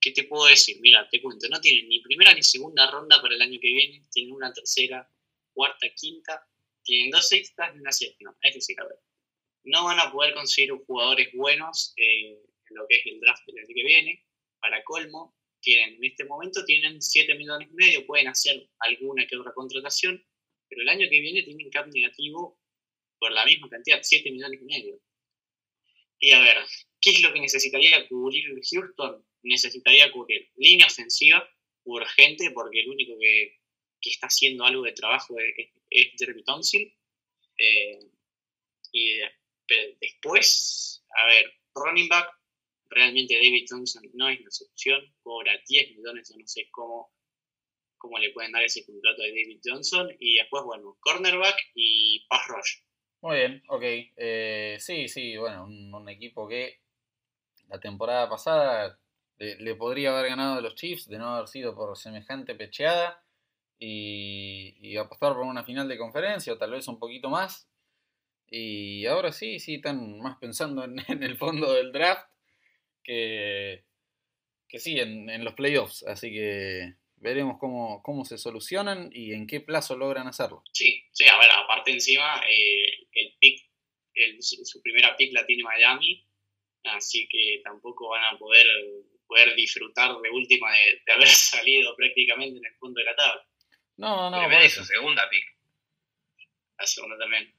¿qué 0.01 0.13
te 0.13 0.25
puedo 0.25 0.47
decir? 0.47 0.79
Mira, 0.81 1.09
te 1.09 1.21
cuento, 1.21 1.49
no 1.49 1.61
tienen 1.61 1.89
ni 1.89 2.01
primera 2.01 2.33
ni 2.35 2.43
segunda 2.43 2.91
ronda 2.91 3.21
para 3.21 3.35
el 3.35 3.43
año 3.43 3.59
que 3.61 3.69
viene, 3.69 4.03
tienen 4.11 4.33
una 4.33 4.53
tercera, 4.53 5.09
cuarta, 5.53 5.87
quinta, 5.95 6.47
tienen 6.83 7.11
dos 7.11 7.29
sextas 7.29 7.75
y 7.75 7.79
una 7.81 7.93
séptima. 7.93 8.37
Es 8.43 8.55
decir, 8.55 8.81
a 8.81 8.85
ver, 8.85 8.99
no 9.65 9.85
van 9.85 9.99
a 9.99 10.13
poder 10.13 10.35
conseguir 10.35 10.73
jugadores 10.87 11.29
buenos 11.35 11.93
eh, 11.97 12.31
en 12.31 12.77
lo 12.77 12.87
que 12.89 12.97
es 12.97 13.07
el 13.07 13.21
draft 13.21 13.45
del 13.47 13.59
año 13.59 13.75
que 13.75 13.85
viene. 13.85 14.25
Para 14.61 14.83
colmo, 14.85 15.37
tienen, 15.61 15.95
en 15.97 16.05
este 16.05 16.25
momento 16.25 16.65
tienen 16.65 17.03
7 17.03 17.35
millones 17.35 17.69
y 17.71 17.75
medio, 17.75 18.07
pueden 18.07 18.29
hacer 18.29 18.69
alguna 18.79 19.27
que 19.27 19.37
otra 19.37 19.53
contratación, 19.53 20.25
pero 20.69 20.83
el 20.83 20.89
año 20.89 21.09
que 21.11 21.21
viene 21.21 21.43
tienen 21.43 21.71
cap 21.71 21.89
negativo 21.89 22.61
por 23.19 23.33
la 23.33 23.45
misma 23.45 23.69
cantidad, 23.69 24.01
7 24.03 24.31
millones 24.31 24.61
y 24.61 24.65
medio. 24.65 25.01
Y 26.19 26.31
a 26.33 26.41
ver, 26.41 26.59
¿qué 27.01 27.11
es 27.11 27.23
lo 27.23 27.33
que 27.33 27.41
necesitaría 27.41 28.09
cubrir 28.09 28.45
Houston? 28.71 29.25
Necesitaría 29.47 30.11
cubrir 30.13 30.51
línea 30.57 30.87
ofensiva 30.87 31.49
urgente, 31.85 32.51
porque 32.53 32.81
el 32.81 32.91
único 32.91 33.19
que, 33.19 33.59
que 34.01 34.11
está 34.11 34.27
haciendo 34.27 34.65
algo 34.65 34.83
de 34.83 34.93
trabajo 34.93 35.37
es, 35.39 35.71
es 35.91 36.07
Derby 36.19 36.43
Thompson. 36.45 36.83
Eh, 37.59 37.99
y 38.93 39.19
después, 40.01 41.05
a 41.17 41.27
ver, 41.27 41.53
running 41.75 42.09
back, 42.09 42.29
realmente 42.89 43.35
David 43.35 43.67
Thompson 43.69 44.03
no 44.15 44.29
es 44.29 44.41
la 44.41 44.51
solución, 44.51 45.01
cobra 45.23 45.53
10 45.69 45.97
millones, 45.97 46.31
yo 46.31 46.39
no 46.39 46.47
sé 46.47 46.69
cómo, 46.71 47.13
cómo 47.99 48.19
le 48.19 48.31
pueden 48.31 48.53
dar 48.53 48.63
ese 48.63 48.85
contrato 48.85 49.23
a 49.23 49.27
David 49.27 49.61
Johnson. 49.65 50.09
Y 50.19 50.37
después, 50.37 50.65
bueno, 50.65 50.97
cornerback 51.01 51.57
y 51.75 52.27
pass 52.29 52.49
rush. 52.49 52.87
Muy 53.23 53.37
bien, 53.37 53.63
ok. 53.69 53.83
Eh, 54.17 54.77
sí, 54.79 55.09
sí, 55.09 55.37
bueno, 55.37 55.65
un, 55.65 56.09
equipo 56.09 56.49
que 56.49 56.81
la 57.69 57.81
temporada 57.81 58.29
pasada 58.29 59.01
le, 59.39 59.75
podría 59.75 60.17
haber 60.17 60.31
ganado 60.31 60.59
a 60.59 60.61
los 60.61 60.75
Chiefs 60.75 61.09
de 61.09 61.19
no 61.19 61.35
haber 61.35 61.49
sido 61.49 61.75
por 61.75 61.97
semejante 61.97 62.55
pecheada 62.55 63.23
y, 63.79 64.97
apostar 64.97 65.35
por 65.35 65.43
una 65.43 65.65
final 65.65 65.89
de 65.89 65.99
conferencia 65.99 66.53
o 66.53 66.59
tal 66.59 66.71
vez 66.71 66.89
un 66.89 66.99
poquito 66.99 67.29
más. 67.29 67.69
Y 68.49 69.05
ahora 69.07 69.33
sí, 69.33 69.59
sí, 69.59 69.77
están 69.77 70.19
más 70.19 70.39
pensando 70.39 70.85
en, 71.09 71.23
el 71.23 71.37
fondo 71.37 71.73
del 71.73 71.93
draft 71.93 72.31
que, 73.03 73.85
que 74.69 74.79
sí, 74.79 74.99
en, 74.99 75.29
en 75.29 75.45
los 75.45 75.55
playoffs. 75.55 76.03
Así 76.05 76.31
que 76.31 76.97
veremos 77.17 77.59
cómo, 77.59 78.03
cómo 78.03 78.25
se 78.25 78.39
solucionan 78.39 79.11
y 79.13 79.33
en 79.33 79.47
qué 79.47 79.61
plazo 79.61 79.97
logran 79.97 80.27
hacerlo. 80.27 80.63
Sí, 80.73 81.03
sí, 81.13 81.27
a 81.27 81.39
ver, 81.39 81.51
aparte 81.51 81.93
encima, 81.93 82.41
eh, 82.49 83.09
el 83.13 83.35
pick, 83.39 83.65
su 84.41 84.81
primera 84.83 85.17
pick 85.17 85.33
la 85.33 85.47
tiene 85.47 85.63
Miami, 85.63 86.27
así 86.85 87.29
que 87.29 87.61
tampoco 87.65 88.11
van 88.11 88.35
a 88.35 88.39
poder, 88.39 88.67
poder 89.27 89.55
disfrutar 89.55 90.17
de 90.21 90.31
última 90.31 90.71
de, 90.73 91.13
haber 91.13 91.29
salido 91.29 91.95
prácticamente 91.97 92.59
en 92.59 92.67
el 92.67 92.79
punto 92.79 93.01
de 93.01 93.05
la 93.05 93.17
tabla. 93.17 93.47
No, 93.97 94.31
no, 94.31 94.43
por 94.43 94.53
eso. 94.63 94.85
segunda 94.85 95.29
pick. 95.31 95.57
La 96.79 96.87
segunda 96.87 97.17
también. 97.19 97.53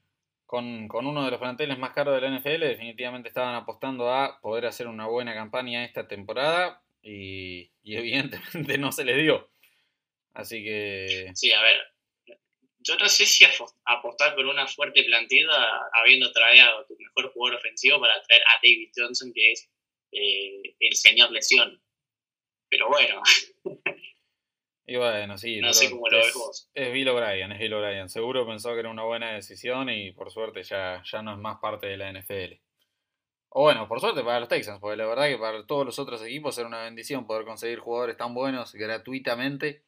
Con, 0.46 0.88
con, 0.88 1.06
uno 1.06 1.24
de 1.24 1.30
los 1.30 1.40
planteles 1.40 1.78
más 1.78 1.92
caros 1.92 2.14
de 2.14 2.26
la 2.26 2.38
NFL, 2.38 2.60
definitivamente 2.60 3.28
estaban 3.28 3.54
apostando 3.54 4.10
a 4.10 4.40
poder 4.40 4.66
hacer 4.66 4.86
una 4.86 5.06
buena 5.06 5.34
campaña 5.34 5.84
esta 5.84 6.08
temporada 6.08 6.82
y, 7.02 7.70
evidentemente 7.84 8.78
no 8.78 8.92
se 8.92 9.04
les 9.04 9.16
dio. 9.16 9.50
Así 10.32 10.62
que... 10.62 11.30
Sí, 11.34 11.52
a 11.52 11.60
ver, 11.60 11.76
yo 12.80 12.96
no 12.96 13.08
sé 13.08 13.26
si 13.26 13.44
apostar 13.84 14.34
por 14.34 14.46
una 14.46 14.66
fuerte 14.66 15.02
plantilla 15.04 15.50
habiendo 15.92 16.32
traído 16.32 16.78
a 16.78 16.86
tu 16.86 16.96
mejor 16.96 17.32
jugador 17.32 17.58
ofensivo 17.58 18.00
para 18.00 18.22
traer 18.22 18.42
a 18.42 18.54
David 18.62 18.90
Johnson, 18.96 19.32
que 19.34 19.52
es 19.52 19.68
eh, 20.12 20.74
el 20.80 20.94
señor 20.94 21.30
lesión. 21.30 21.80
Pero 22.68 22.88
bueno. 22.88 23.22
Y 24.90 24.96
bueno, 24.96 25.36
sí. 25.36 25.60
No 25.60 25.72
sé 25.74 25.90
cómo 25.90 26.08
lo 26.08 26.16
ves 26.16 26.34
vos. 26.34 26.70
Es 26.72 26.90
Bill 26.92 27.08
O'Brien, 27.10 27.52
es 27.52 27.58
Bill 27.58 27.74
O'Brien. 27.74 28.08
Seguro 28.08 28.46
pensó 28.46 28.72
que 28.72 28.80
era 28.80 28.90
una 28.90 29.04
buena 29.04 29.34
decisión 29.34 29.90
y 29.90 30.12
por 30.12 30.30
suerte 30.30 30.62
ya, 30.62 31.02
ya 31.04 31.22
no 31.22 31.32
es 31.32 31.38
más 31.38 31.58
parte 31.60 31.88
de 31.88 31.98
la 31.98 32.10
NFL. 32.10 32.54
O 33.50 33.62
bueno, 33.62 33.86
por 33.86 34.00
suerte 34.00 34.22
para 34.22 34.40
los 34.40 34.48
Texans, 34.48 34.80
porque 34.80 34.96
la 34.96 35.06
verdad 35.06 35.28
que 35.28 35.36
para 35.36 35.66
todos 35.66 35.84
los 35.84 35.98
otros 35.98 36.22
equipos 36.22 36.56
era 36.56 36.66
una 36.66 36.84
bendición 36.84 37.26
poder 37.26 37.44
conseguir 37.44 37.80
jugadores 37.80 38.16
tan 38.16 38.32
buenos 38.32 38.74
gratuitamente. 38.74 39.84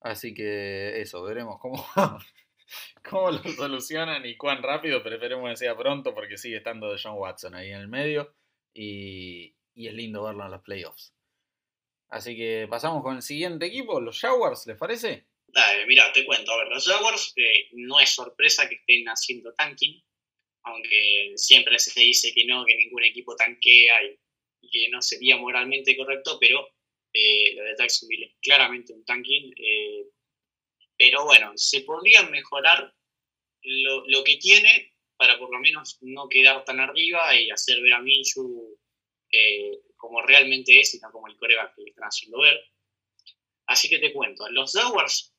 Así 0.00 0.34
que 0.34 1.00
eso, 1.00 1.22
veremos 1.22 1.60
cómo, 1.60 1.84
cómo 3.08 3.30
lo 3.30 3.38
solucionan 3.38 4.26
y 4.26 4.36
cuán 4.36 4.64
rápido, 4.64 5.00
pero 5.04 5.14
esperemos 5.14 5.48
que 5.50 5.56
sea 5.56 5.76
pronto 5.76 6.12
porque 6.12 6.36
sigue 6.38 6.56
estando 6.56 6.90
de 6.90 7.00
John 7.00 7.14
Watson 7.16 7.54
ahí 7.54 7.70
en 7.70 7.78
el 7.78 7.88
medio 7.88 8.34
y, 8.74 9.54
es 9.74 9.94
lindo 9.94 10.22
verlo 10.22 10.44
en 10.44 10.50
los 10.50 10.62
playoffs. 10.62 11.14
Así 12.08 12.36
que 12.36 12.66
pasamos 12.68 13.02
con 13.02 13.16
el 13.16 13.22
siguiente 13.22 13.66
equipo, 13.66 14.00
los 14.00 14.20
Jaguars, 14.20 14.66
¿les 14.66 14.76
parece? 14.76 15.26
Dale, 15.48 15.86
mira, 15.86 16.12
te 16.12 16.24
cuento. 16.24 16.52
A 16.52 16.58
ver, 16.58 16.68
los 16.68 16.86
Jaguars 16.86 17.32
eh, 17.36 17.68
no 17.72 18.00
es 18.00 18.10
sorpresa 18.10 18.68
que 18.68 18.76
estén 18.76 19.06
haciendo 19.06 19.52
tanking 19.54 20.02
aunque 20.64 21.32
siempre 21.36 21.78
se 21.78 22.00
dice 22.00 22.32
que 22.34 22.44
no, 22.44 22.64
que 22.64 22.76
ningún 22.76 23.04
equipo 23.04 23.34
tanquea 23.34 24.04
y, 24.04 24.18
que 24.70 24.88
no 24.90 25.02
sería 25.02 25.36
moralmente 25.36 25.96
correcto, 25.96 26.38
pero 26.40 26.68
eh, 27.12 27.54
lo 27.54 27.64
de 27.64 27.74
Jacksonville 27.76 28.26
es 28.26 28.36
claramente 28.40 28.92
un 28.92 29.04
tanking. 29.04 29.52
Eh, 29.56 30.04
pero 30.96 31.24
bueno, 31.24 31.52
se 31.56 31.80
podría 31.80 32.22
mejorar 32.22 32.94
lo, 33.62 34.24
que 34.24 34.36
tiene 34.36 34.91
para 35.22 35.38
por 35.38 35.52
lo 35.52 35.60
menos 35.60 35.98
no 36.00 36.28
quedar 36.28 36.64
tan 36.64 36.80
arriba 36.80 37.32
y 37.36 37.48
hacer 37.48 37.80
ver 37.80 37.92
a 37.92 38.00
Minshew 38.00 38.76
eh, 39.30 39.78
como 39.96 40.20
realmente 40.20 40.80
es 40.80 40.96
y 40.96 40.98
no 40.98 41.12
como 41.12 41.28
el 41.28 41.36
coreback 41.36 41.76
que 41.76 41.82
le 41.82 41.90
están 41.90 42.08
haciendo 42.08 42.40
ver. 42.40 42.60
Así 43.66 43.88
que 43.88 44.00
te 44.00 44.12
cuento, 44.12 44.50
los 44.50 44.72
Jaguars 44.72 45.32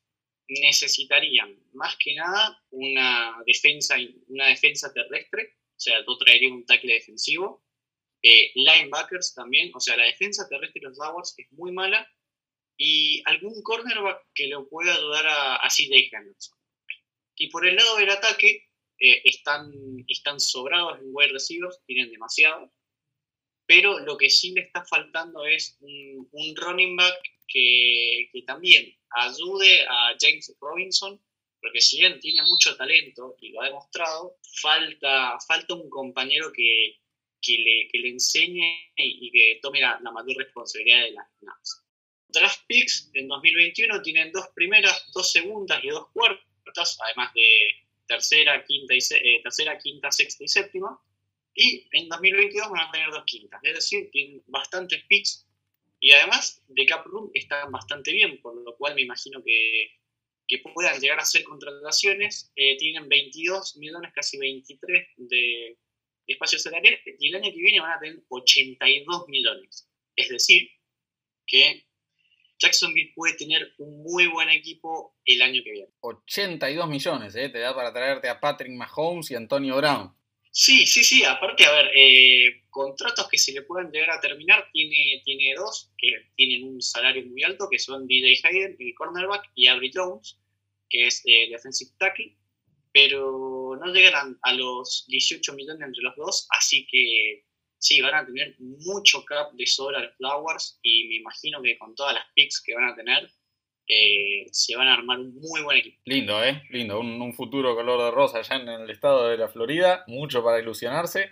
necesitarían 0.48 1.62
más 1.74 1.98
que 1.98 2.16
nada 2.16 2.64
una 2.70 3.44
defensa, 3.46 3.98
una 4.28 4.48
defensa 4.48 4.94
terrestre, 4.94 5.58
o 5.76 5.80
sea, 5.82 6.06
tú 6.06 6.18
traerías 6.18 6.54
un 6.54 6.66
tackle 6.66 6.94
defensivo, 6.94 7.66
eh, 8.22 8.54
linebackers 8.56 9.34
también, 9.34 9.70
o 9.76 9.82
sea, 9.82 9.98
la 9.98 10.06
defensa 10.06 10.48
terrestre 10.48 10.80
de 10.80 10.88
los 10.88 10.98
Jaguars 10.98 11.36
es 11.38 11.52
muy 11.52 11.74
mala, 11.74 12.10
y 12.78 13.22
algún 13.26 13.62
cornerback 13.62 14.28
que 14.34 14.48
lo 14.48 14.70
pueda 14.70 14.96
ayudar 14.96 15.28
a, 15.28 15.56
a 15.58 15.68
CJ 15.68 16.10
Henderson. 16.10 16.58
Y 17.36 17.50
por 17.50 17.68
el 17.68 17.76
lado 17.76 17.98
del 17.98 18.12
ataque, 18.12 18.70
eh, 19.06 19.22
están, 19.26 19.70
están 20.08 20.40
sobrados 20.40 20.98
en 21.00 21.10
wide 21.12 21.34
receivers, 21.34 21.78
tienen 21.86 22.10
demasiado, 22.10 22.72
pero 23.66 24.00
lo 24.00 24.18
que 24.18 24.30
sí 24.30 24.54
le 24.54 24.62
está 24.62 24.86
faltando 24.86 25.46
es 25.46 25.76
un, 25.82 26.30
un 26.32 26.56
running 26.56 26.96
back 26.96 27.18
que, 27.46 28.30
que 28.32 28.44
también 28.44 28.98
ayude 29.10 29.86
a 29.90 30.16
James 30.18 30.56
Robinson, 30.58 31.22
porque 31.60 31.82
si 31.82 32.00
bien 32.00 32.18
tiene 32.22 32.44
mucho 32.44 32.78
talento 32.78 33.36
y 33.42 33.50
lo 33.50 33.62
ha 33.62 33.66
demostrado, 33.66 34.38
falta, 34.62 35.38
falta 35.50 35.74
un 35.74 35.90
compañero 35.90 36.54
que, 36.54 37.02
que, 37.42 37.58
le, 37.58 37.90
que 37.92 38.00
le, 38.00 38.08
enseñe 38.08 38.94
y, 38.96 39.30
que 39.32 39.60
tome 39.62 39.82
la, 39.82 40.00
mayor 40.00 40.38
responsabilidad 40.38 41.04
de 41.04 41.12
las 41.12 41.28
snaps. 41.40 41.84
Draft 42.30 42.62
picks 42.68 43.12
en 43.16 43.28
2021 43.28 44.02
tienen 44.02 44.32
dos 44.32 44.48
primeras, 44.56 45.12
dos 45.14 45.30
segundas 45.30 45.84
y 45.84 45.90
dos 45.90 46.08
cuartas, 46.14 46.98
además 47.02 47.34
de 47.34 47.83
tercera, 48.08 48.64
quinta, 48.66 48.94
y 48.94 49.00
eh, 49.00 49.42
tercera, 49.44 49.78
quinta, 49.78 50.12
sexta 50.12 50.44
y 50.44 50.48
séptima. 50.48 51.00
Y 51.56 51.88
en 51.92 52.10
2022 52.10 52.70
van 52.70 52.88
a 52.88 52.92
tener 52.92 53.12
dos 53.12 53.24
quintas, 53.26 53.60
es 53.64 53.74
decir, 53.74 54.10
tienen 54.12 54.44
bastantes 54.48 55.04
picks 55.08 55.46
y 56.04 56.12
además, 56.12 56.62
de 56.68 56.86
Cap 56.86 57.06
Room 57.06 57.32
están 57.34 57.72
bastante 57.72 58.12
bien, 58.12 58.42
por 58.42 58.62
lo 58.62 58.76
cual 58.76 58.94
me 58.94 59.04
imagino 59.04 59.42
que, 59.42 59.90
que 60.50 60.58
puedan 60.58 61.00
llegar 61.00 61.18
a 61.18 61.22
hacer 61.22 61.46
contrataciones. 61.46 62.52
Eh, 62.58 62.76
tienen 62.76 63.08
22 63.08 63.78
millones, 63.78 64.12
casi 64.14 64.38
23 64.38 65.08
de, 65.16 65.78
espacios 66.28 66.62
salariales, 66.62 67.00
y 67.18 67.30
el 67.30 67.36
año 67.36 67.50
que 67.54 67.58
viene 67.58 67.80
van 67.80 67.94
a 67.94 68.00
tener 68.02 68.22
82 68.28 69.30
millones. 69.30 69.90
Es 70.18 70.28
decir, 70.28 70.70
que 71.48 71.86
Jacksonville 72.64 73.12
puede 73.14 73.36
tener 73.36 73.74
un 73.78 74.04
muy 74.04 74.28
buen 74.28 74.50
equipo 74.50 75.18
el 75.26 75.42
año 75.42 75.62
que 75.64 75.72
viene. 75.72 75.90
82 76.00 76.88
millones, 76.88 77.36
¿eh? 77.36 77.50
te 77.50 77.60
da 77.60 77.76
para 77.76 77.92
traerte 77.92 78.30
a 78.30 78.40
Patrick 78.40 78.72
Mahomes 78.72 79.30
y 79.32 79.36
Antonio 79.36 79.76
Brown. 79.78 80.16
Sí, 80.56 80.86
sí, 80.86 81.04
sí. 81.04 81.24
Aparte, 81.24 81.66
a 81.66 81.72
ver, 81.72 81.92
eh, 81.96 82.64
contratos 82.70 83.28
que 83.28 83.38
se 83.38 83.52
le 83.52 83.64
pueden 83.64 83.92
llegar 83.92 84.12
a 84.12 84.22
terminar, 84.22 84.70
tiene, 84.72 85.22
tiene 85.26 85.56
dos 85.56 85.92
que 85.98 86.30
tienen 86.36 86.64
un 86.68 86.82
salario 86.82 87.26
muy 87.26 87.44
alto, 87.44 87.68
que 87.70 87.80
son 87.80 88.08
DJ 88.08 88.40
Hayden, 88.44 88.78
el 88.80 88.94
cornerback, 88.96 89.50
y 89.56 89.68
Avery 89.68 89.92
Jones, 89.94 90.40
que 90.90 91.08
es 91.08 91.22
el 91.26 91.50
defensive 91.50 91.92
tackle, 91.98 92.38
pero 92.94 93.76
no 93.84 93.92
llegan 93.92 94.38
a, 94.44 94.54
los 94.54 95.06
18 95.08 95.54
millones 95.54 95.88
entre 95.88 96.04
los 96.04 96.16
dos, 96.16 96.48
así 96.52 96.86
que 96.86 97.46
sí, 97.84 98.00
van 98.00 98.16
a 98.16 98.26
tener 98.26 98.56
mucho 98.60 99.26
cap 99.26 99.52
de 99.52 99.66
sobra 99.68 100.00
los 100.00 100.16
Flowers, 100.16 100.80
y 100.82 101.08
me 101.10 101.16
imagino 101.16 101.62
que 101.62 101.78
con 101.78 101.94
todas 101.96 102.14
las 102.14 102.24
picks 102.34 102.62
que 102.62 102.74
van 102.76 102.86
a 102.86 102.96
tener, 102.96 103.30
eh, 103.86 104.46
se 104.52 104.78
van 104.78 104.88
a 104.88 104.94
armar 104.94 105.20
un 105.20 105.36
muy 105.36 105.62
buen 105.62 105.78
equipo. 105.78 106.00
Lindo, 106.06 106.42
¿eh? 106.42 106.64
Lindo. 106.70 107.00
Un, 107.00 107.34
futuro 107.34 107.76
color 107.76 108.02
de 108.02 108.12
rosa 108.12 108.40
allá 108.40 108.56
en 108.56 108.70
el 108.70 108.90
estado 108.90 109.28
de 109.28 109.38
la 109.38 109.50
Florida. 109.50 110.06
Mucho 110.08 110.42
para 110.42 110.60
ilusionarse. 110.60 111.30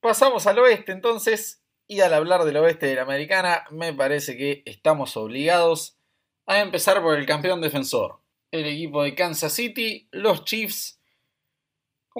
Pasamos 0.00 0.46
al 0.48 0.58
oeste 0.58 0.90
entonces. 0.90 1.64
Y 1.86 2.00
al 2.00 2.12
hablar 2.12 2.44
del 2.44 2.56
oeste 2.56 2.86
de 2.86 2.96
la 2.96 3.02
americana, 3.02 3.64
me 3.70 3.94
parece 3.94 4.36
que 4.36 4.62
estamos 4.66 5.16
obligados 5.16 5.96
a 6.46 6.60
empezar 6.60 7.00
por 7.00 7.16
el 7.16 7.24
campeón 7.24 7.60
defensor. 7.60 8.18
El 8.50 8.66
equipo 8.66 9.02
de 9.02 9.14
Kansas 9.14 9.52
City, 9.52 10.08
los 10.10 10.44
Chiefs, 10.44 10.98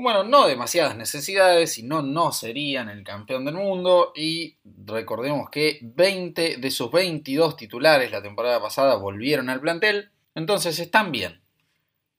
bueno, 0.03 0.25
no 0.25 0.47
demasiadas 0.47 0.97
necesidades, 0.97 1.73
si 1.73 1.83
no, 1.83 2.03
no 2.03 2.33
serían 2.33 2.89
el 2.89 3.03
campeón 3.05 3.45
del 3.45 3.55
mundo. 3.55 4.13
Y 4.15 4.57
recordemos 4.65 5.51
que 5.51 5.79
20 5.83 6.59
de 6.59 6.71
sus 6.71 6.91
22 6.91 7.57
titulares 7.57 8.11
la 8.11 8.23
temporada 8.23 8.61
pasada 8.61 8.97
volvieron 8.97 9.49
al 9.51 9.61
plantel, 9.61 10.11
entonces 10.35 10.79
están 10.79 11.13
bien. 11.13 11.41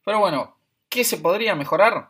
Pero 0.03 0.19
bueno, 0.19 0.57
¿qué 0.89 1.03
se 1.03 1.17
podría 1.17 1.55
mejorar? 1.55 2.09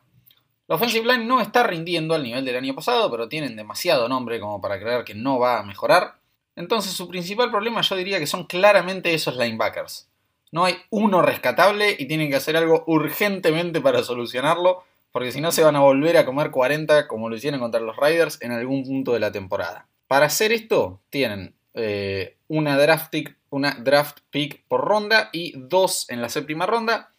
La 0.68 0.76
offensive 0.76 1.12
line 1.12 1.26
no 1.26 1.42
está 1.42 1.64
rindiendo 1.64 2.14
al 2.14 2.24
nivel 2.24 2.46
del 2.46 2.58
año 2.58 2.76
pasado, 2.76 3.10
pero 3.10 3.28
tienen 3.28 3.56
demasiado 3.56 4.08
nombre 4.08 4.40
como 4.40 4.62
para 4.62 4.80
creer 4.80 5.04
que 5.04 5.16
no 5.16 5.40
va 5.40 5.60
a 5.60 5.64
mejorar. 5.64 6.20
Entonces 6.56 6.94
su 6.94 7.08
principal 7.08 7.50
problema 7.50 7.82
yo 7.82 7.96
diría 7.96 8.20
que 8.20 8.28
son 8.28 8.46
claramente 8.46 9.14
esos 9.14 9.36
linebackers. 9.36 10.10
No 10.52 10.66
hay 10.66 10.78
uno 10.90 11.22
rescatable 11.22 11.96
y 11.98 12.08
tienen 12.08 12.30
que 12.30 12.36
hacer 12.36 12.58
algo 12.58 12.84
urgentemente 12.88 13.82
para 13.82 14.04
solucionarlo, 14.04 14.84
porque 15.12 15.32
si 15.32 15.42
no 15.42 15.52
se 15.52 15.64
van 15.64 15.76
a 15.76 15.82
volver 15.82 16.18
a 16.18 16.26
comer 16.26 16.52
40 16.52 17.08
como 17.08 17.30
lo 17.30 17.36
hicieron 17.36 17.60
contra 17.60 17.80
los 17.82 17.98
Riders 17.98 18.42
en 18.42 18.52
algún 18.52 18.84
punto 18.84 19.14
de 19.14 19.20
la 19.20 19.32
temporada. 19.32 19.88
Para 20.08 20.26
hacer 20.26 20.52
esto 20.52 21.02
tienen 21.10 21.54
eh, 21.76 22.38
una, 22.48 22.78
draft 22.78 23.12
pick, 23.12 23.38
una 23.52 23.76
draft 23.76 24.20
pick 24.32 24.64
por 24.68 24.82
ronda 24.82 25.30
y 25.32 25.54
dos 25.56 26.10
en 26.10 26.22
la 26.22 26.30
séptima 26.30 26.66
ronda 26.66 27.14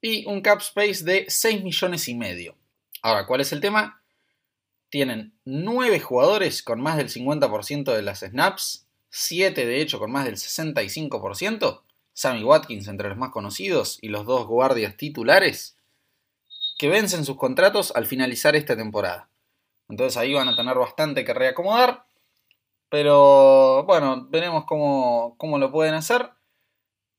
y 0.00 0.26
un 0.26 0.40
cap 0.40 0.60
space 0.60 1.04
de 1.04 1.26
6 1.28 1.62
millones 1.62 2.08
y 2.08 2.14
medio. 2.14 2.54
Ahora, 3.02 3.26
¿cuál 3.26 3.40
es 3.40 3.52
el 3.52 3.60
tema? 3.60 4.00
Tienen 4.88 5.34
9 5.44 6.00
jugadores 6.00 6.62
con 6.62 6.80
más 6.80 6.96
del 6.96 7.08
50% 7.08 7.94
de 7.94 8.02
las 8.02 8.20
snaps, 8.20 8.86
7 9.10 9.66
de 9.66 9.80
hecho 9.80 9.98
con 9.98 10.10
más 10.10 10.24
del 10.24 10.36
65%, 10.36 11.82
Sammy 12.20 12.44
Watkins 12.44 12.86
entre 12.86 13.08
los 13.08 13.16
más 13.16 13.30
conocidos 13.30 13.98
y 14.02 14.08
los 14.08 14.26
dos 14.26 14.46
guardias 14.46 14.94
titulares, 14.98 15.78
que 16.76 16.90
vencen 16.90 17.24
sus 17.24 17.38
contratos 17.38 17.92
al 17.96 18.04
finalizar 18.04 18.54
esta 18.54 18.76
temporada. 18.76 19.30
Entonces 19.88 20.18
ahí 20.18 20.34
van 20.34 20.48
a 20.48 20.54
tener 20.54 20.76
bastante 20.76 21.24
que 21.24 21.32
reacomodar. 21.32 22.04
Pero 22.90 23.84
bueno, 23.84 24.26
veremos 24.28 24.66
cómo, 24.66 25.58
lo 25.58 25.72
pueden 25.72 25.94
hacer. 25.94 26.28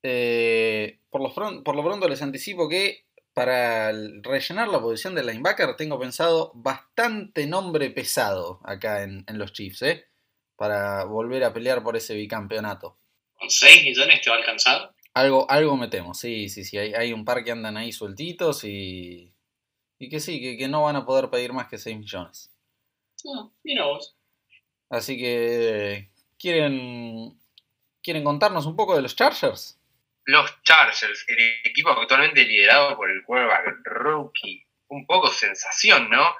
Eh, 0.03 0.99
por, 1.09 1.21
lo 1.23 1.63
por, 1.63 1.75
lo 1.75 1.83
pronto 1.83 2.07
les 2.07 2.21
anticipo 2.21 2.69
que 2.69 3.07
para 3.33 3.91
rellenar 3.91 4.67
la 4.67 4.81
posición 4.81 5.15
de 5.15 5.23
linebacker 5.23 5.77
tengo 5.77 5.99
pensado 5.99 6.51
bastante 6.53 7.47
nombre 7.47 7.89
pesado 7.89 8.59
acá 8.63 9.01
en, 9.01 9.25
los 9.29 9.51
Chiefs, 9.51 9.81
¿eh? 9.81 10.05
Para 10.55 11.05
volver 11.05 11.43
a 11.43 11.53
pelear 11.53 11.81
por 11.81 11.97
ese 11.97 12.13
bicampeonato. 12.13 13.00
¿Con 13.41 13.49
6 13.49 13.83
millones 13.85 14.21
te 14.21 14.29
va 14.29 14.35
a 14.35 14.39
alcanzar? 14.39 14.93
Algo, 15.15 15.49
algo 15.49 15.75
metemos, 15.75 16.19
sí, 16.19 16.47
sí, 16.47 16.63
sí. 16.63 16.77
Hay, 16.77 16.93
hay 16.93 17.11
un 17.11 17.25
par 17.25 17.43
que 17.43 17.51
andan 17.51 17.75
ahí 17.75 17.91
sueltitos 17.91 18.63
y, 18.63 19.33
y 19.97 20.09
que 20.09 20.19
sí, 20.19 20.39
que, 20.39 20.57
que 20.57 20.67
no 20.67 20.83
van 20.83 20.95
a 20.95 21.07
poder 21.07 21.31
pedir 21.31 21.51
más 21.51 21.67
que 21.67 21.79
6 21.79 21.97
millones. 21.97 22.51
No, 23.23 23.41
ah, 23.41 23.51
mira 23.63 23.85
vos. 23.85 24.15
Así 24.91 25.17
que, 25.17 26.11
¿quieren, 26.37 27.35
¿quieren 28.03 28.23
contarnos 28.23 28.67
un 28.67 28.75
poco 28.75 28.95
de 28.95 29.01
los 29.01 29.15
Chargers? 29.15 29.79
Los 30.25 30.61
Chargers, 30.61 31.25
el 31.27 31.39
equipo 31.63 31.89
actualmente 31.89 32.45
liderado 32.45 32.95
por 32.95 33.09
el 33.09 33.23
quarterback 33.23 33.81
rookie, 33.85 34.63
un 34.89 35.07
poco 35.07 35.29
sensación, 35.29 36.11
¿no? 36.11 36.35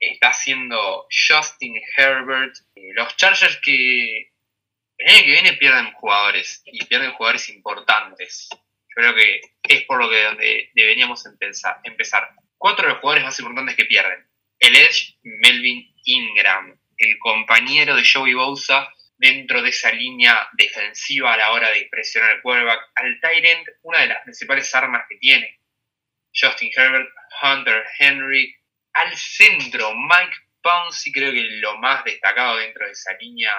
Está 0.00 0.28
haciendo 0.28 1.06
Justin 1.10 1.78
Herbert. 1.94 2.56
Eh, 2.74 2.92
los 2.94 3.14
Chargers 3.18 3.58
que 3.58 4.31
el 5.04 5.14
año 5.14 5.24
que 5.24 5.30
viene 5.30 5.52
pierden 5.54 5.92
jugadores 5.94 6.62
y 6.64 6.84
pierden 6.84 7.12
jugadores 7.12 7.48
importantes. 7.48 8.48
Yo 8.50 8.94
creo 8.94 9.14
que 9.14 9.40
es 9.62 9.84
por 9.84 9.98
lo 9.98 10.08
que 10.08 10.22
donde 10.22 10.70
deberíamos 10.74 11.24
empezar. 11.26 11.80
empezar. 11.82 12.28
Cuatro 12.58 12.86
de 12.86 12.92
los 12.92 13.00
jugadores 13.00 13.24
más 13.24 13.38
importantes 13.38 13.76
que 13.76 13.84
pierden. 13.86 14.26
El 14.58 14.76
Edge, 14.76 15.16
Melvin 15.22 15.92
Ingram, 16.04 16.78
el 16.96 17.18
compañero 17.18 17.96
de 17.96 18.04
Joey 18.04 18.34
Bosa 18.34 18.88
dentro 19.16 19.62
de 19.62 19.70
esa 19.70 19.90
línea 19.92 20.48
defensiva 20.52 21.32
a 21.32 21.36
la 21.36 21.52
hora 21.52 21.70
de 21.70 21.88
presionar 21.90 22.36
el 22.36 22.42
quarterback. 22.42 22.90
Al 22.94 23.18
Tyrant, 23.20 23.68
una 23.82 24.00
de 24.00 24.06
las 24.08 24.22
principales 24.22 24.72
armas 24.74 25.04
que 25.08 25.16
tiene. 25.16 25.58
Justin 26.34 26.70
Herbert, 26.76 27.08
Hunter 27.42 27.84
Henry. 27.98 28.54
Al 28.92 29.16
centro, 29.16 29.94
Mike 29.94 30.36
Pouncey, 30.62 31.12
creo 31.12 31.32
que 31.32 31.42
lo 31.60 31.78
más 31.78 32.04
destacado 32.04 32.58
dentro 32.58 32.86
de 32.86 32.92
esa 32.92 33.16
línea 33.18 33.52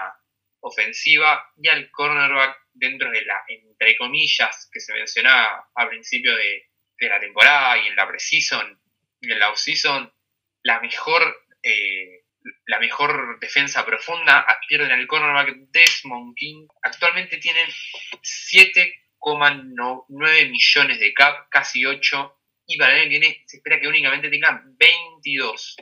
ofensiva. 0.64 1.52
Y 1.58 1.70
al 1.70 1.90
cornerback, 1.92 2.58
dentro 2.74 3.12
de 3.12 3.24
la, 3.24 3.44
entre 3.48 3.96
comillas, 3.98 4.70
que 4.72 4.80
se 4.80 4.94
mencionaba 4.94 5.70
al 5.76 5.90
principio 5.90 6.36
de, 6.36 6.70
la 7.00 7.20
temporada 7.20 7.78
y 7.80 7.88
en 7.88 7.98
la 7.98 8.08
preseason 8.08 8.80
y 9.20 9.30
en 9.30 9.38
la 9.38 9.50
offseason, 9.50 10.10
la 10.64 10.80
mejor 10.80 11.36
eh, 11.62 12.24
la 12.66 12.80
mejor 12.80 13.40
defensa 13.40 13.86
profunda, 13.86 14.46
pierden 14.68 14.92
el 14.92 15.08
cornerback 15.08 15.56
Desmond 15.72 16.36
King. 16.36 16.68
Actualmente 16.82 17.38
tienen 17.38 17.70
7,9 18.22 20.50
millones 20.50 21.00
de 21.00 21.14
cap, 21.14 21.48
casi 21.50 21.86
8, 21.86 22.38
y 22.68 22.78
para 22.78 22.94
el 22.94 23.00
año 23.00 23.10
que 23.10 23.20
viene 23.20 23.44
se 23.46 23.58
espera 23.58 23.80
que 23.80 23.88
únicamente 23.88 24.30
tengan 24.30 24.76
22. 24.78 25.78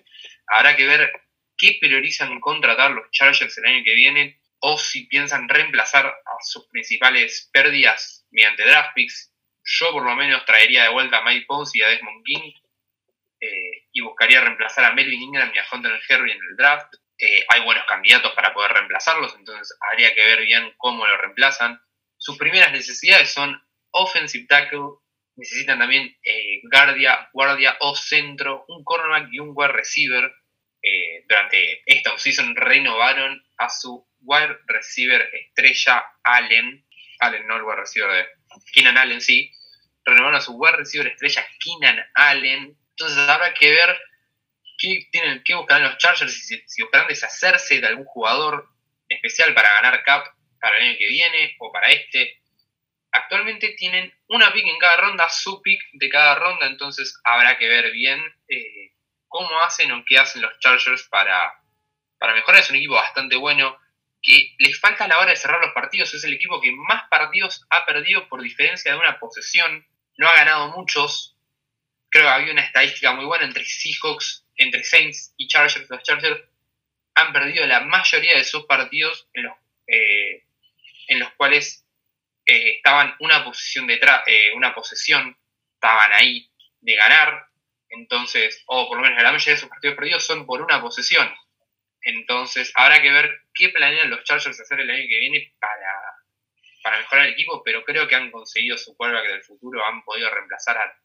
Habrá 0.48 0.76
que 0.76 0.88
ver 0.88 1.12
qué 1.58 1.78
priorizan 1.80 2.40
contratar 2.40 2.92
los 2.92 3.10
Chargers 3.12 3.58
el 3.58 3.66
año 3.66 3.84
que 3.84 3.96
viene, 3.96 4.40
o 4.62 4.78
si 4.78 5.08
piensan 5.08 5.50
reemplazar 5.50 6.06
a 6.06 6.44
sus 6.44 6.68
principales 6.68 7.50
pérdidas 7.52 8.26
mediante 8.32 8.64
draft 8.64 8.92
picks. 8.94 9.34
Yo 9.64 9.92
por 9.92 10.04
lo 10.04 10.16
menos 10.16 10.46
traería 10.46 10.84
de 10.84 10.90
vuelta 10.90 11.18
a 11.18 11.24
Mike 11.24 11.46
Pons 11.48 11.76
y 11.76 11.82
a 11.82 11.88
Desmond 11.88 12.24
King 12.24 12.54
eh, 13.42 13.88
y 13.92 14.02
buscaría 14.02 14.42
reemplazar 14.42 14.86
a 14.86 14.94
Melvin 14.94 15.22
Ingram 15.22 15.52
y 15.54 15.58
a 15.58 15.66
Hunter 15.72 16.00
Henry 16.08 16.32
en 16.32 16.38
el 16.38 16.56
draft. 16.58 16.94
Eh, 17.18 17.44
hay 17.50 17.64
buenos 17.64 17.86
candidatos 17.88 18.34
para 18.34 18.54
poder 18.54 18.72
reemplazarlos, 18.72 19.36
entonces 19.36 19.78
habría 19.92 20.14
que 20.14 20.24
ver 20.24 20.42
bien 20.42 20.74
cómo 20.78 21.06
lo 21.06 21.18
reemplazan. 21.18 21.80
Sus 22.18 22.38
primeras 22.38 22.72
necesidades 22.72 23.32
son 23.34 23.60
offensive 23.92 24.46
tackle, 24.48 25.00
necesitan 25.36 25.80
también 25.80 26.16
eh, 26.24 26.62
guardia, 26.72 27.30
guardia 27.34 27.78
o 27.80 27.96
centro, 27.96 28.66
un 28.68 28.84
cornerback 28.84 29.30
y 29.32 29.40
un 29.40 29.54
wide 29.56 29.72
receiver. 29.72 30.32
durante 31.28 31.84
esta 31.86 32.14
offseason 32.14 32.56
renovaron 32.56 33.44
a 33.58 33.70
su 33.70 34.08
wide 34.22 34.58
receiver 34.68 35.30
estrella 35.34 36.04
Allen, 36.24 36.86
Allen 37.20 37.48
no 37.48 37.58
el 37.58 37.64
wide 37.64 37.78
receiver 37.78 38.12
de 38.12 38.28
Keenan 38.74 38.98
Allen, 38.98 39.22
sí, 39.22 39.52
renovaron 40.06 40.36
a 40.36 40.42
su 40.42 40.54
wide 40.54 40.78
receiver 40.78 41.08
estrella 41.08 41.46
Keenan 41.60 42.00
Allen, 42.16 42.78
entonces 42.90 43.18
habrá 43.30 43.54
que 43.54 43.72
ver 43.72 44.00
qué, 44.78 45.08
tienen, 45.12 45.42
qué 45.44 45.56
buscarán 45.56 45.84
los 45.84 45.98
Chargers, 45.98 46.34
si, 46.34 46.62
si 46.66 46.82
buscarán 46.82 47.08
deshacerse 47.08 47.80
de 47.80 47.88
algún 47.88 48.06
jugador 48.06 48.70
especial 49.08 49.54
para 49.54 49.74
ganar 49.74 50.04
cap 50.04 50.26
para 50.60 50.78
el 50.78 50.84
año 50.84 50.98
que 50.98 51.08
viene 51.08 51.56
o 51.60 51.72
para 51.72 51.88
este. 51.88 52.40
Actualmente 53.12 53.76
tienen 53.78 54.14
una 54.28 54.54
pick 54.54 54.66
en 54.66 54.78
cada 54.78 54.98
ronda, 54.98 55.30
su 55.30 55.62
pick 55.62 55.82
de 55.94 56.10
cada 56.10 56.36
ronda, 56.36 56.68
entonces 56.68 57.20
habrá 57.26 57.58
que 57.58 57.68
ver 57.68 57.92
bien 57.92 58.24
eh, 58.48 58.94
cómo 59.28 59.60
hacen 59.62 59.92
o 59.92 60.04
qué 60.06 60.18
hacen 60.18 60.42
los 60.42 60.58
Chargers 60.60 61.08
para, 61.10 61.54
para 62.18 62.34
mejorar. 62.34 62.62
Es 62.62 62.70
un 62.70 62.78
equipo 62.78 62.94
bastante 62.94 63.36
bueno 63.36 63.78
que 64.22 64.56
les 64.60 64.80
falta 64.80 65.06
a 65.06 65.08
la 65.08 65.20
hora 65.20 65.32
de 65.32 65.36
cerrar 65.36 65.60
los 65.62 65.74
partidos. 65.74 66.14
Es 66.14 66.24
el 66.24 66.34
equipo 66.34 66.62
que 66.62 66.72
más 66.72 67.04
partidos 67.10 67.66
ha 67.70 67.86
perdido 67.86 68.28
por 68.30 68.42
diferencia 68.42 68.92
de 68.92 69.00
una 69.00 69.20
posesión. 69.20 69.86
No 70.18 70.28
ha 70.28 70.36
ganado 70.36 70.70
muchos, 70.78 71.38
creo 72.10 72.26
que 72.26 72.30
había 72.30 72.54
una 72.54 72.62
estadística 72.62 73.14
muy 73.14 73.26
buena 73.26 73.46
entre 73.46 73.66
Seahawks, 73.66 74.46
entre 74.56 74.84
Saints 74.84 75.34
y 75.38 75.48
Chargers. 75.48 75.90
Los 75.90 76.04
Chargers 76.04 76.42
han 77.16 77.34
perdido 77.34 77.66
la 77.66 77.82
mayoría 77.82 78.38
de 78.38 78.44
sus 78.44 78.66
partidos 78.66 79.28
en 79.34 79.44
los, 79.44 79.54
eh, 79.88 80.44
en 81.08 81.20
los 81.20 81.32
cuales 81.32 81.86
eh, 82.46 82.76
estaban 82.78 83.16
una 83.20 83.44
posición 83.44 83.88
detrás, 83.88 84.24
eh, 84.28 84.52
una 84.56 84.74
posesión, 84.74 85.38
estaban 85.74 86.12
ahí 86.14 86.50
de 86.82 86.96
ganar. 86.96 87.48
Entonces, 87.90 88.64
o 88.68 88.88
por 88.88 88.98
lo 88.98 89.04
menos 89.04 89.22
la 89.22 89.32
mayoría 89.32 89.56
de 89.56 89.60
sus 89.60 89.70
partidos 89.70 89.96
perdidos 89.96 90.26
son 90.26 90.46
por 90.46 90.62
una 90.62 90.82
posesión. 90.82 91.34
Entonces, 92.04 92.72
habrá 92.76 93.02
que 93.02 93.12
ver 93.12 93.41
qué 93.54 93.70
planean 93.70 94.10
los 94.10 94.24
Chargers 94.24 94.60
hacer 94.60 94.80
el 94.80 94.90
año 94.90 95.06
que 95.08 95.20
viene 95.20 95.54
para, 95.60 95.94
para 96.84 96.98
mejorar 96.98 97.28
el 97.28 97.34
equipo, 97.34 97.62
pero 97.64 97.84
creo 97.84 98.08
que 98.08 98.16
han 98.16 98.32
conseguido 98.32 98.78
su 98.78 98.96
que 98.98 99.08
del 99.08 99.44
futuro, 99.44 99.86
han 99.86 100.04
podido 100.04 100.30
reemplazar 100.30 100.78
a 100.78 101.02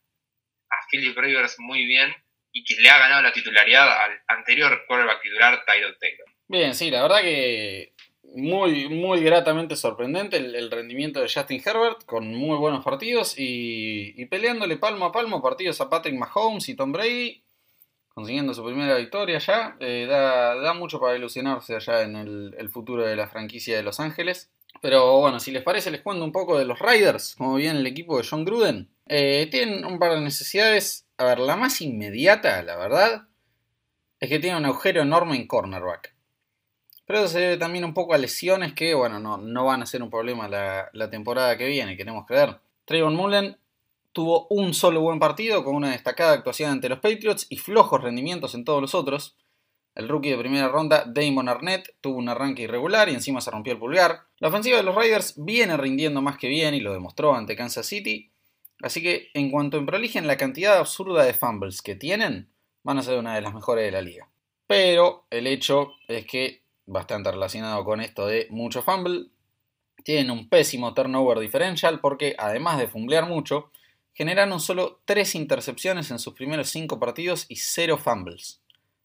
a 0.71 0.77
Philip 0.91 1.17
Rivers 1.17 1.57
muy 1.59 1.87
bien 1.87 2.13
y 2.53 2.65
que 2.65 2.81
le 2.81 2.89
ha 2.89 2.99
ganado 2.99 3.23
la 3.23 3.33
titularidad 3.33 4.05
al 4.05 4.13
anterior 4.29 4.85
quarterback 4.87 5.23
titular, 5.23 5.65
Tyrod 5.67 5.97
Taylor. 5.99 6.27
Bien, 6.49 6.75
sí, 6.75 6.91
la 6.91 7.03
verdad 7.03 7.21
que 7.21 7.93
muy, 8.23 8.89
muy 8.89 9.23
gratamente 9.23 9.77
sorprendente 9.77 10.37
el, 10.39 10.71
rendimiento 10.71 11.21
de 11.21 11.31
Justin 11.33 11.63
Herbert, 11.65 12.05
con 12.05 12.35
muy 12.35 12.57
buenos 12.57 12.85
partidos 12.85 13.35
y, 13.37 14.25
peleándole 14.27 14.77
palmo 14.79 15.07
a 15.07 15.13
palmo 15.13 15.43
partidos 15.43 15.81
a 15.81 15.91
Patrick 15.91 16.15
Mahomes 16.15 16.69
y 16.69 16.77
Tom 16.77 16.93
Brady, 16.93 17.45
consiguiendo 18.17 18.55
su 18.55 18.65
primera 18.65 18.97
victoria 18.97 19.39
ya. 19.39 19.77
Eh, 19.79 20.07
da, 20.09 20.73
mucho 20.73 20.99
para 20.99 21.19
ilusionarse 21.19 21.77
allá 21.77 22.01
en 22.01 22.17
el, 22.17 22.71
futuro 22.71 23.05
de 23.05 23.15
la 23.15 23.29
franquicia 23.29 23.77
de 23.77 23.83
Los 23.83 24.01
Ángeles. 24.01 24.51
Pero 24.81 25.21
bueno, 25.21 25.39
si 25.39 25.51
les 25.51 25.63
parece, 25.63 25.91
les 25.91 26.01
cuento 26.01 26.25
un 26.25 26.33
poco 26.33 26.59
de 26.59 26.65
los 26.65 26.79
Riders, 26.79 27.35
como 27.37 27.57
bien 27.57 27.77
el 27.77 27.87
equipo 27.87 28.17
de 28.17 28.27
John 28.29 28.47
Gruden. 28.47 28.89
Eh, 29.07 29.49
tienen 29.51 29.85
un 29.85 29.99
par 29.99 30.15
de 30.15 30.23
necesidades. 30.23 31.07
A 31.19 31.25
ver, 31.25 31.41
la 31.41 31.57
más 31.57 31.83
inmediata, 31.83 32.63
la 32.63 32.77
verdad, 32.77 33.29
es 34.19 34.31
que 34.31 34.39
tiene 34.39 34.57
un 34.57 34.65
agujero 34.65 35.03
enorme 35.03 35.37
en 35.37 35.47
cornerback. 35.47 36.15
Pero 37.05 37.19
eso 37.19 37.29
se 37.29 37.41
debe 37.41 37.57
también 37.59 37.85
un 37.85 37.93
poco 37.93 38.15
a 38.15 38.19
lesiones 38.19 38.73
que, 38.73 38.95
bueno, 38.95 39.21
no, 39.21 39.37
no 39.37 39.67
van 39.67 39.83
a 39.83 39.87
ser 39.87 40.03
un 40.03 40.09
problema 40.09 40.49
la, 40.49 41.11
temporada 41.11 41.59
que 41.59 41.67
viene, 41.67 41.99
queremos 41.99 42.25
creer. 42.27 42.61
Trayvon 42.87 43.15
Mullen 43.15 43.59
tuvo 44.17 44.47
un 44.49 44.73
solo 44.73 45.03
buen 45.03 45.19
partido 45.19 45.63
con 45.63 45.75
una 45.75 45.91
destacada 45.91 46.33
actuación 46.33 46.71
ante 46.71 46.89
los 46.89 47.01
Patriots 47.01 47.49
y 47.51 47.59
flojos 47.59 48.03
rendimientos 48.03 48.55
en 48.55 48.65
todos 48.65 48.81
los 48.81 48.95
otros. 48.95 49.37
El 49.95 50.09
rookie 50.09 50.31
de 50.31 50.39
primera 50.39 50.69
ronda, 50.69 51.05
Damon 51.07 51.51
Arnett, 51.51 51.95
tuvo 52.01 52.17
un 52.17 52.31
arranque 52.31 52.63
irregular 52.63 53.11
y 53.11 53.13
encima 53.13 53.43
se 53.43 53.51
rompió 53.51 53.75
el 53.75 53.79
pulgar. 53.79 54.23
La 54.39 54.49
ofensiva 54.49 54.79
de 54.79 54.85
los 54.85 54.95
Raiders 54.95 55.35
viene 55.37 55.77
rindiendo 55.77 56.23
más 56.23 56.39
que 56.39 56.49
bien 56.49 56.73
y 56.73 56.81
lo 56.81 56.95
demostró 56.95 57.35
ante 57.35 57.57
Kansas 57.57 57.85
City. 57.85 58.31
Así 58.81 59.03
que 59.03 59.29
en 59.35 59.51
cuanto 59.51 59.77
en 59.77 59.85
proligen 59.85 60.27
la 60.27 60.39
cantidad 60.39 60.79
absurda 60.79 61.23
de 61.23 61.35
fumbles 61.35 61.83
que 61.83 61.95
tienen, 61.95 62.49
van 62.85 62.97
a 62.97 63.03
ser 63.03 63.19
una 63.19 63.35
de 63.35 63.43
las 63.43 63.53
mejores 63.53 63.85
de 63.85 63.93
la 63.93 64.01
liga. 64.01 64.31
Pero 64.67 65.27
el 65.29 65.47
hecho 65.47 65.93
es 66.09 66.25
que, 66.25 66.63
bastante 66.87 67.33
relacionado 67.33 67.85
con 67.85 68.01
esto 68.01 68.27
de 68.27 68.47
mucho 68.49 68.81
fumble, 68.81 69.27
tienen 70.05 70.31
un 70.31 70.49
pésimo 70.49 70.95
turnover 70.95 71.39
differential 71.39 72.01
porque 72.01 72.35
además 72.39 72.79
de 72.79 72.89
fumblear 72.89 73.27
mucho, 73.27 73.71
generaron 74.17 74.61
solo 74.61 75.03
3 75.05 75.35
intercepciones 75.35 76.11
en 76.11 76.19
sus 76.19 76.33
primeros 76.33 76.71
5 76.71 76.99
partidos 76.99 77.45
y 77.51 77.57
0 77.57 77.99
fumbles. 77.99 78.63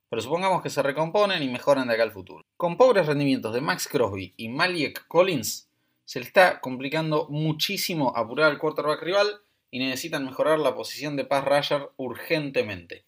Pero 0.10 0.22
supongamos 0.22 0.62
que 0.62 0.70
se 0.70 0.82
recomponen 0.82 1.44
y 1.44 1.50
mejoran 1.50 1.90
de 1.90 1.96
acá 1.96 2.04
al 2.04 2.14
futuro. 2.14 2.46
Con 2.56 2.78
pobres 2.78 3.08
rendimientos 3.08 3.54
de 3.54 3.60
Max 3.60 3.90
Crosby 3.90 4.34
y 4.38 4.48
Malik 4.48 5.06
Collins, 5.10 5.70
se 6.06 6.20
le 6.20 6.26
está 6.26 6.62
complicando 6.62 7.28
muchísimo 7.30 8.14
apurar 8.16 8.52
al 8.52 8.58
quarterback 8.58 9.02
rival 9.02 9.42
y 9.70 9.80
necesitan 9.80 10.26
mejorar 10.26 10.60
la 10.60 10.76
posición 10.76 11.18
de 11.18 11.26
pass 11.26 11.44
rusher 11.44 11.90
urgentemente. 11.98 13.04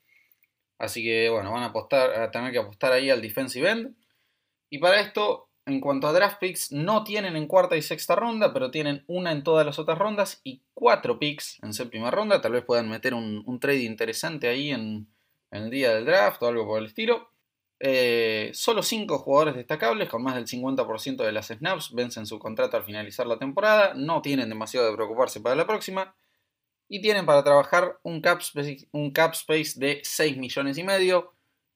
Así 0.77 1.03
que 1.03 1.29
bueno, 1.29 1.53
van 1.53 1.63
a, 1.63 1.67
apostar, 1.67 2.11
a 2.19 2.31
tener 2.31 2.51
que 2.51 2.59
apostar 2.59 2.91
ahí 2.91 3.09
al 3.09 3.21
defensive 3.21 3.69
end. 3.69 3.95
Y 4.69 4.79
para 4.79 4.99
esto, 4.99 5.47
en 5.65 5.79
cuanto 5.79 6.07
a 6.07 6.13
draft 6.13 6.39
picks, 6.39 6.71
no 6.71 7.03
tienen 7.03 7.35
en 7.35 7.47
cuarta 7.47 7.77
y 7.77 7.81
sexta 7.81 8.15
ronda, 8.15 8.53
pero 8.53 8.69
tienen 8.69 9.03
una 9.07 9.31
en 9.31 9.43
todas 9.43 9.65
las 9.65 9.79
otras 9.79 9.97
rondas 9.97 10.41
y 10.43 10.61
cuatro 10.73 11.19
picks 11.19 11.59
en 11.63 11.73
séptima 11.73 12.11
ronda. 12.11 12.41
Tal 12.41 12.51
vez 12.51 12.65
puedan 12.65 12.89
meter 12.89 13.13
un, 13.13 13.59
trade 13.59 13.83
interesante 13.83 14.47
ahí 14.47 14.71
en, 14.71 15.07
el 15.51 15.69
día 15.69 15.93
del 15.95 16.05
draft 16.05 16.41
o 16.43 16.47
algo 16.47 16.65
por 16.65 16.79
el 16.79 16.87
estilo. 16.87 17.29
Eh, 17.79 18.51
solo 18.53 18.81
cinco 18.81 19.19
jugadores 19.19 19.55
destacables 19.55 20.09
con 20.09 20.23
más 20.23 20.35
del 20.35 20.47
50% 20.47 21.17
de 21.17 21.31
las 21.31 21.47
snaps 21.47 21.93
vencen 21.93 22.25
su 22.25 22.39
contrato 22.39 22.77
al 22.77 22.83
finalizar 22.83 23.25
la 23.27 23.39
temporada. 23.39 23.93
No 23.93 24.21
tienen 24.21 24.49
demasiado 24.49 24.87
de 24.87 24.95
preocuparse 24.95 25.39
para 25.39 25.55
la 25.55 25.67
próxima 25.67 26.15
y 26.89 27.01
tienen 27.01 27.25
para 27.25 27.43
trabajar 27.43 27.99
un 28.03 28.21
cap 28.21 28.39
space, 28.41 28.87
un 28.91 29.11
cap 29.11 29.33
space 29.33 29.73
de 29.79 30.01
6 30.03 30.37
millones 30.37 30.77
y 30.77 30.83
medio. 30.83 31.32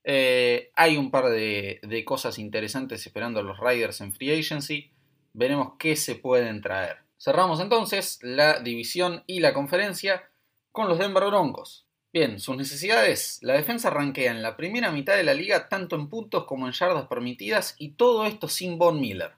Eh, 0.09 0.71
hay 0.73 0.95
un 0.95 1.11
par 1.11 1.25
de, 1.25 2.03
cosas 2.05 2.39
interesantes 2.39 3.05
esperando 3.05 3.41
a 3.41 3.43
los 3.43 3.59
Riders 3.59 3.99
en 3.99 4.13
Free 4.13 4.39
Agency. 4.39 4.89
Veremos 5.33 5.73
qué 5.77 5.97
se 5.97 6.15
pueden 6.15 6.61
traer. 6.61 6.99
Cerramos 7.19 7.59
entonces 7.59 8.17
la 8.21 8.61
división 8.61 9.25
y 9.27 9.41
la 9.41 9.53
conferencia 9.53 10.23
con 10.71 10.87
los 10.87 10.97
Denver 10.97 11.25
Broncos. 11.25 11.85
Bien, 12.13 12.39
sus 12.39 12.55
necesidades. 12.55 13.39
La 13.41 13.55
defensa 13.55 13.89
rankea 13.89 14.31
en 14.31 14.41
la 14.41 14.55
primera 14.55 14.91
mitad 14.91 15.17
de 15.17 15.25
la 15.25 15.33
liga 15.33 15.67
tanto 15.67 15.97
en 15.97 16.07
puntos 16.07 16.45
como 16.45 16.67
en 16.67 16.71
yardas 16.71 17.07
permitidas 17.07 17.75
y 17.77 17.89
todo 17.89 18.25
esto 18.25 18.47
sin 18.47 18.77
Von 18.77 19.01
Miller. 19.01 19.33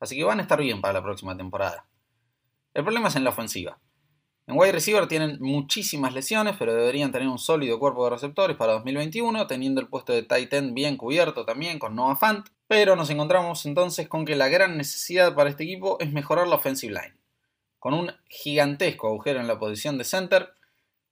Así 0.00 0.16
que 0.16 0.24
van 0.24 0.40
a 0.40 0.42
estar 0.42 0.60
bien 0.60 0.82
para 0.82 0.92
la 0.92 1.02
próxima 1.02 1.34
temporada. 1.34 1.86
El 2.74 2.84
problema 2.84 3.08
es 3.08 3.16
en 3.16 3.24
la 3.24 3.30
ofensiva. 3.30 3.78
En 4.46 4.58
wide 4.58 4.72
receiver 4.72 5.06
tienen 5.06 5.38
muchísimas 5.40 6.12
lesiones, 6.12 6.56
pero 6.58 6.74
deberían 6.74 7.12
tener 7.12 7.28
un 7.28 7.38
sólido 7.38 7.78
cuerpo 7.78 8.04
de 8.04 8.10
receptores 8.10 8.56
para 8.56 8.72
2021, 8.72 9.46
teniendo 9.46 9.80
el 9.80 9.88
puesto 9.88 10.12
de 10.12 10.22
tight 10.22 10.52
end 10.52 10.74
bien 10.74 10.96
cubierto 10.96 11.44
también 11.44 11.78
con 11.78 11.94
Noah 11.94 12.16
Fant. 12.16 12.48
Pero 12.66 12.96
nos 12.96 13.10
encontramos 13.10 13.64
entonces 13.66 14.08
con 14.08 14.24
que 14.24 14.36
la 14.36 14.48
gran 14.48 14.76
necesidad 14.76 15.34
para 15.34 15.50
este 15.50 15.64
equipo 15.64 15.98
es 16.00 16.12
mejorar 16.12 16.48
la 16.48 16.56
offensive 16.56 16.92
line. 16.92 17.16
Con 17.78 17.94
un 17.94 18.12
gigantesco 18.28 19.08
agujero 19.08 19.40
en 19.40 19.46
la 19.46 19.58
posición 19.58 19.98
de 19.98 20.04
center, 20.04 20.52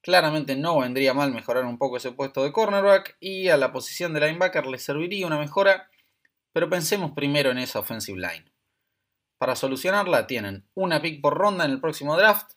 claramente 0.02 0.56
no 0.56 0.78
vendría 0.78 1.14
mal 1.14 1.32
mejorar 1.32 1.64
un 1.64 1.78
poco 1.78 1.96
ese 1.96 2.12
puesto 2.12 2.44
de 2.44 2.52
cornerback 2.52 3.16
y 3.20 3.48
a 3.48 3.56
la 3.56 3.72
posición 3.72 4.14
de 4.14 4.20
linebacker 4.20 4.66
le 4.66 4.78
serviría 4.78 5.26
una 5.26 5.38
mejora, 5.38 5.88
pero 6.52 6.68
pensemos 6.68 7.12
primero 7.12 7.50
en 7.50 7.58
esa 7.58 7.78
offensive 7.78 8.18
line. 8.18 8.52
Para 9.38 9.54
solucionarla 9.54 10.26
tienen 10.26 10.66
una 10.74 11.00
pick 11.00 11.20
por 11.20 11.38
ronda 11.38 11.64
en 11.64 11.70
el 11.70 11.80
próximo 11.80 12.16
draft, 12.16 12.52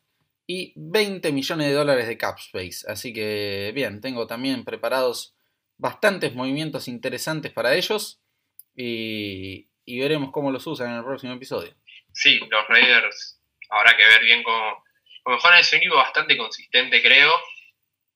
y 0.48 0.74
20 0.76 1.32
millones 1.32 1.68
de 1.68 1.74
dólares 1.74 2.08
de 2.08 2.18
cap 2.18 2.38
space. 2.40 2.86
Así 2.88 3.14
que 3.14 3.72
bien, 3.74 4.02
tengo 4.02 4.28
también 4.28 4.64
preparados 4.66 5.36
bastantes 5.78 6.36
movimientos 6.36 6.88
interesantes 6.88 7.52
para 7.52 7.76
ellos 7.76 8.22
y, 8.76 9.68
veremos 9.86 10.32
cómo 10.32 10.52
los 10.52 10.66
usan 10.68 10.92
en 10.92 10.98
el 10.98 11.04
próximo 11.04 11.34
episodio. 11.34 11.76
Sí, 12.14 12.40
los 12.50 12.68
Raiders 12.68 13.42
habrá 13.70 13.96
que 13.96 14.06
ver 14.06 14.24
bien 14.24 14.44
cómo, 14.44 14.84
cómo 15.24 15.36
mejoran. 15.36 15.60
Es 15.60 15.72
un 15.74 15.80
equipo 15.80 15.96
bastante 15.96 16.38
consistente, 16.38 17.02
creo, 17.02 17.32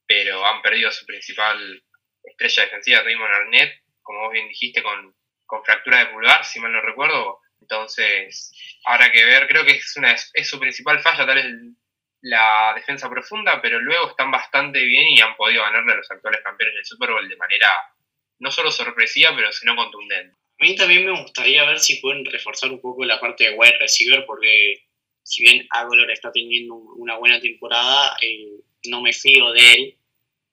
pero 0.08 0.46
han 0.46 0.62
perdido 0.62 0.90
a 0.90 0.92
su 0.92 1.06
principal 1.06 1.84
estrella 2.24 2.64
defensiva, 2.64 3.02
Raymond 3.04 3.34
Arnett, 3.34 3.84
como 4.02 4.22
vos 4.22 4.32
bien 4.32 4.48
dijiste, 4.48 4.82
con, 4.84 5.16
con 5.46 5.64
fractura 5.64 6.00
de 6.00 6.06
pulgar, 6.08 6.46
si 6.46 6.60
mal 6.60 6.72
no 6.72 6.82
recuerdo. 6.82 7.40
Entonces, 7.62 8.54
habrá 8.86 9.12
que 9.12 9.26
ver, 9.26 9.48
creo 9.48 9.66
que 9.66 9.72
es, 9.72 9.96
una, 9.98 10.12
es 10.12 10.50
su 10.50 10.60
principal 10.60 11.00
falla, 11.02 11.26
tal 11.26 11.36
vez 11.36 11.46
la 12.26 12.74
defensa 12.76 13.08
profunda, 13.08 13.62
pero 13.62 13.80
luego 13.80 14.10
están 14.10 14.32
bastante 14.32 14.84
bien 14.84 15.08
y 15.10 15.22
han 15.22 15.36
podido 15.36 15.62
ganarle 15.62 15.94
a 15.94 15.98
los 15.98 16.10
actuales 16.10 16.42
campeones 16.44 16.74
del 16.74 16.86
Super 16.86 17.12
Bowl 17.12 17.30
de 17.30 17.38
manera 17.38 17.68
no 18.40 18.50
solo 18.50 18.72
sorpresiva, 18.72 19.30
pero 19.36 19.52
sino 19.52 19.76
contundente. 19.76 20.36
A 20.60 20.66
mí 20.66 20.76
también 20.76 21.06
me 21.06 21.22
gustaría 21.22 21.64
ver 21.66 21.80
si 21.80 21.98
pueden 21.98 22.26
reforzar 22.26 22.72
un 22.72 22.82
poco 22.82 23.06
la 23.06 23.20
parte 23.20 23.44
de 23.44 23.56
wide 23.56 23.78
receiver, 23.78 24.26
porque 24.26 24.88
si 25.22 25.44
bien 25.44 25.68
Agolor 25.70 26.10
está 26.10 26.32
teniendo 26.32 26.74
una 26.74 27.16
buena 27.18 27.40
temporada, 27.40 28.18
eh, 28.20 28.60
no 28.88 29.04
me 29.04 29.14
fío 29.14 29.52
de 29.52 29.74
él. 29.74 29.98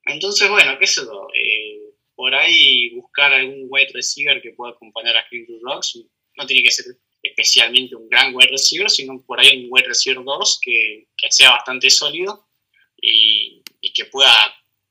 Entonces, 0.04 0.50
bueno, 0.50 0.78
qué 0.78 0.86
sé 0.86 1.00
yo, 1.02 1.28
eh, 1.34 1.94
por 2.14 2.34
ahí 2.34 2.90
buscar 2.90 3.32
algún 3.32 3.66
wide 3.70 3.92
receiver 3.94 4.42
que 4.42 4.52
pueda 4.52 4.72
acompañar 4.72 5.16
a 5.16 5.26
Kendrick 5.30 5.62
Rocks, 5.62 5.98
no 6.36 6.46
tiene 6.46 6.64
que 6.64 6.70
ser 6.70 6.86
especialmente 7.22 7.94
un 7.94 8.08
gran 8.08 8.34
wide 8.34 8.50
receiver, 8.50 8.90
sino 8.90 9.22
por 9.24 9.40
ahí 9.40 9.64
un 9.64 9.68
wide 9.70 9.86
receiver 9.86 10.22
2 10.22 10.60
que, 10.62 11.06
sea 11.30 11.50
bastante 11.50 11.88
sólido 11.88 12.48
y, 12.96 13.62
que, 13.94 14.06
pueda, 14.06 14.32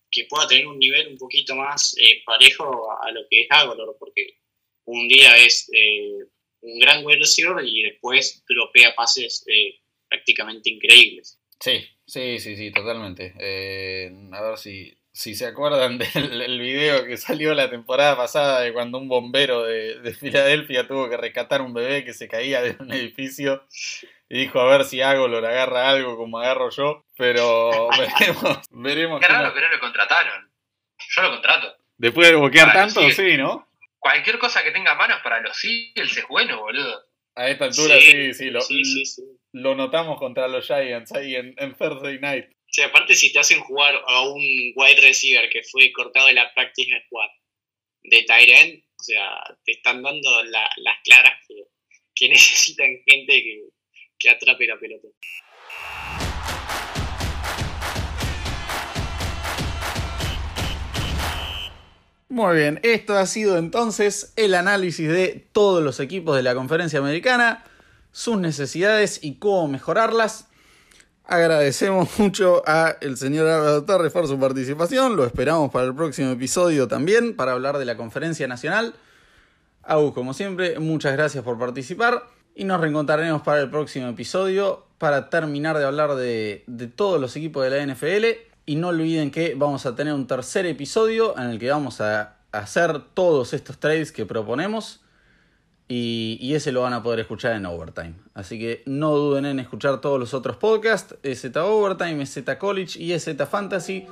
que 0.09 0.25
pueda 0.25 0.47
tener 0.47 0.65
un 0.67 0.79
nivel 0.79 1.09
un 1.09 1.17
poquito 1.17 1.55
más 1.55 1.95
eh, 1.97 2.21
parejo 2.25 2.89
a, 3.01 3.11
lo 3.11 3.21
que 3.29 3.41
es 3.41 3.47
Agolor, 3.49 3.97
porque 3.99 4.39
un 4.85 5.07
día 5.07 5.37
es 5.37 5.69
eh, 5.73 6.25
un 6.61 6.79
gran 6.79 7.05
wide 7.05 7.19
receiver 7.19 7.65
y 7.65 7.83
después 7.83 8.43
dropea 8.47 8.95
pases 8.95 9.43
eh, 9.47 9.79
prácticamente 10.07 10.69
increíbles. 10.69 11.39
Sí, 11.59 11.83
sí, 12.07 12.39
sí, 12.39 12.55
sí, 12.55 12.71
totalmente. 12.71 13.33
a 14.31 14.41
ver 14.41 14.57
si, 14.57 14.93
si 15.13 15.35
se 15.35 15.45
acuerdan 15.45 15.97
del 16.13 16.59
video 16.59 17.05
que 17.05 17.17
salió 17.17 17.53
la 17.53 17.69
temporada 17.69 18.15
pasada 18.15 18.61
de 18.61 18.73
cuando 18.73 18.97
un 18.97 19.07
bombero 19.07 19.63
de, 19.63 20.15
Filadelfia 20.19 20.87
tuvo 20.87 21.09
que 21.09 21.17
rescatar 21.17 21.61
un 21.61 21.73
bebé 21.73 22.05
que 22.05 22.13
se 22.13 22.27
caía 22.27 22.61
de 22.61 22.75
un 22.79 22.91
edificio 22.91 23.65
y 24.29 24.39
dijo 24.39 24.59
a 24.59 24.65
ver 24.65 24.85
si 24.85 25.01
hago 25.01 25.27
lo 25.27 25.37
agarra 25.39 25.89
algo 25.89 26.17
como 26.17 26.39
agarro 26.39 26.69
yo, 26.69 27.05
pero 27.17 27.89
veremos. 27.97 28.61
veremos 28.71 29.19
Qué 29.19 29.27
raro 29.27 29.53
que 29.53 29.61
no 29.61 29.69
lo 29.69 29.79
contrataron. 29.79 30.51
Yo 31.09 31.21
lo 31.23 31.31
contrato. 31.31 31.75
Después 31.97 32.29
de 32.29 32.35
boquear 32.35 32.71
tanto, 32.71 33.01
sí, 33.11 33.37
¿no? 33.37 33.67
Cualquier 33.99 34.39
cosa 34.39 34.63
que 34.63 34.71
tenga 34.71 34.95
manos 34.95 35.19
para 35.21 35.41
los 35.41 35.63
Eagles 35.63 36.17
es 36.17 36.27
bueno, 36.27 36.59
boludo. 36.59 37.03
A 37.35 37.49
esta 37.49 37.65
altura 37.65 37.95
sí, 37.99 38.33
sí, 38.33 38.49
lo, 38.49 38.59
lo 39.53 39.75
notamos 39.75 40.17
contra 40.17 40.47
los 40.47 40.65
Giants 40.65 41.11
ahí 41.11 41.35
en, 41.35 41.53
en 41.57 41.75
Thursday 41.75 42.19
Night. 42.19 42.45
Sí, 42.71 42.81
aparte 42.83 43.15
si 43.15 43.33
te 43.33 43.39
hacen 43.39 43.59
jugar 43.59 43.93
a 44.07 44.21
un 44.21 44.41
wide 44.75 45.01
receiver 45.01 45.49
que 45.49 45.61
fue 45.61 45.91
cortado 45.91 46.27
de 46.27 46.33
la 46.33 46.53
practice 46.53 46.89
squad 47.05 47.27
de 48.03 48.23
Tyrant, 48.23 48.81
o 48.97 49.03
sea, 49.03 49.57
te 49.65 49.73
están 49.73 50.01
dando 50.01 50.43
las 50.43 50.97
claras 51.03 51.33
que, 52.15 52.29
necesitan 52.29 52.87
gente 53.05 53.43
que, 53.43 53.63
que 54.17 54.29
atrape 54.29 54.67
la 54.67 54.79
pelota. 54.79 55.09
Muy 62.29 62.55
bien, 62.55 62.79
esto 62.83 63.17
ha 63.17 63.25
sido 63.25 63.57
entonces 63.57 64.31
el 64.37 64.53
análisis 64.53 65.09
de 65.09 65.45
todos 65.51 65.83
los 65.83 65.99
equipos 65.99 66.37
de 66.37 66.43
la 66.43 66.55
conferencia 66.55 66.99
americana, 66.99 67.65
sus 68.13 68.37
necesidades 68.37 69.19
y 69.21 69.39
cómo 69.39 69.67
mejorarlas. 69.67 70.47
Agradecemos 71.25 72.09
mucho 72.19 72.63
a 72.65 72.97
el 73.01 73.17
señor 73.17 73.47
Álvaro 73.47 73.83
Torres 73.83 74.11
por 74.11 74.27
su 74.27 74.39
participación. 74.39 75.15
Lo 75.15 75.25
esperamos 75.25 75.71
para 75.71 75.85
el 75.85 75.95
próximo 75.95 76.31
episodio 76.31 76.87
también 76.87 77.35
para 77.35 77.53
hablar 77.53 77.77
de 77.77 77.85
la 77.85 77.97
conferencia 77.97 78.47
nacional. 78.47 78.93
Agus, 79.83 80.13
como 80.13 80.33
siempre, 80.33 80.79
muchas 80.79 81.13
gracias 81.13 81.43
por 81.43 81.57
participar 81.57 82.23
y 82.53 82.65
nos 82.65 82.81
reencontraremos 82.81 83.41
para 83.41 83.61
el 83.61 83.69
próximo 83.69 84.07
episodio 84.09 84.85
para 84.97 85.29
terminar 85.29 85.77
de 85.77 85.85
hablar 85.85 86.15
de, 86.15 86.63
de 86.67 86.87
todos 86.87 87.19
los 87.19 87.35
equipos 87.35 87.63
de 87.63 87.69
la 87.69 87.93
NFL. 87.93 88.25
Y 88.65 88.75
no 88.75 88.89
olviden 88.89 89.31
que 89.31 89.55
vamos 89.55 89.85
a 89.85 89.95
tener 89.95 90.13
un 90.13 90.27
tercer 90.27 90.65
episodio 90.65 91.37
en 91.37 91.49
el 91.49 91.59
que 91.59 91.69
vamos 91.69 92.01
a 92.01 92.35
hacer 92.51 93.01
todos 93.13 93.53
estos 93.53 93.79
trades 93.79 94.11
que 94.11 94.25
proponemos 94.25 95.01
Y, 95.93 96.55
ese 96.55 96.71
lo 96.71 96.83
van 96.83 96.93
a 96.93 97.03
poder 97.03 97.19
escuchar 97.19 97.51
en 97.51 97.65
Overtime. 97.65 98.13
Así 98.33 98.57
que 98.57 98.81
no 98.85 99.11
duden 99.11 99.45
en 99.45 99.59
escuchar 99.59 99.99
todos 99.99 100.17
los 100.17 100.33
otros 100.33 100.55
podcasts. 100.55 101.17
EZ 101.21 101.53
Overtime, 101.57 102.23
EZ 102.23 102.43
College 102.57 102.97
y 102.97 103.11
EZ 103.11 103.35
Fantasy. 103.49 104.07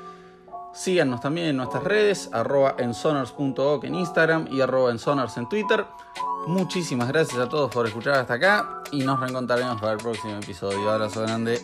Síganos 0.73 1.21
también 1.21 1.47
en 1.47 1.57
nuestras 1.57 1.85
redes, 1.85 2.29
arroba 2.33 2.75
ensonars.org 2.79 3.85
en 3.85 3.95
Instagram 3.95 4.49
y 4.51 4.59
arroba 4.59 4.91
ensonars 4.91 5.37
en 5.37 5.47
Twitter. 5.47 5.85
Muchísimas 6.47 7.07
gracias 7.07 7.39
a 7.39 7.47
todos 7.47 7.71
por 7.71 7.87
escuchar 7.87 8.15
hasta 8.15 8.33
acá 8.33 8.83
y 8.91 8.99
nos 8.99 9.17
reencontraremos 9.17 9.79
para 9.79 9.93
el 9.93 9.99
próximo 9.99 10.35
episodio. 10.35 10.91
Abrazo 10.91 11.21
grande. 11.21 11.61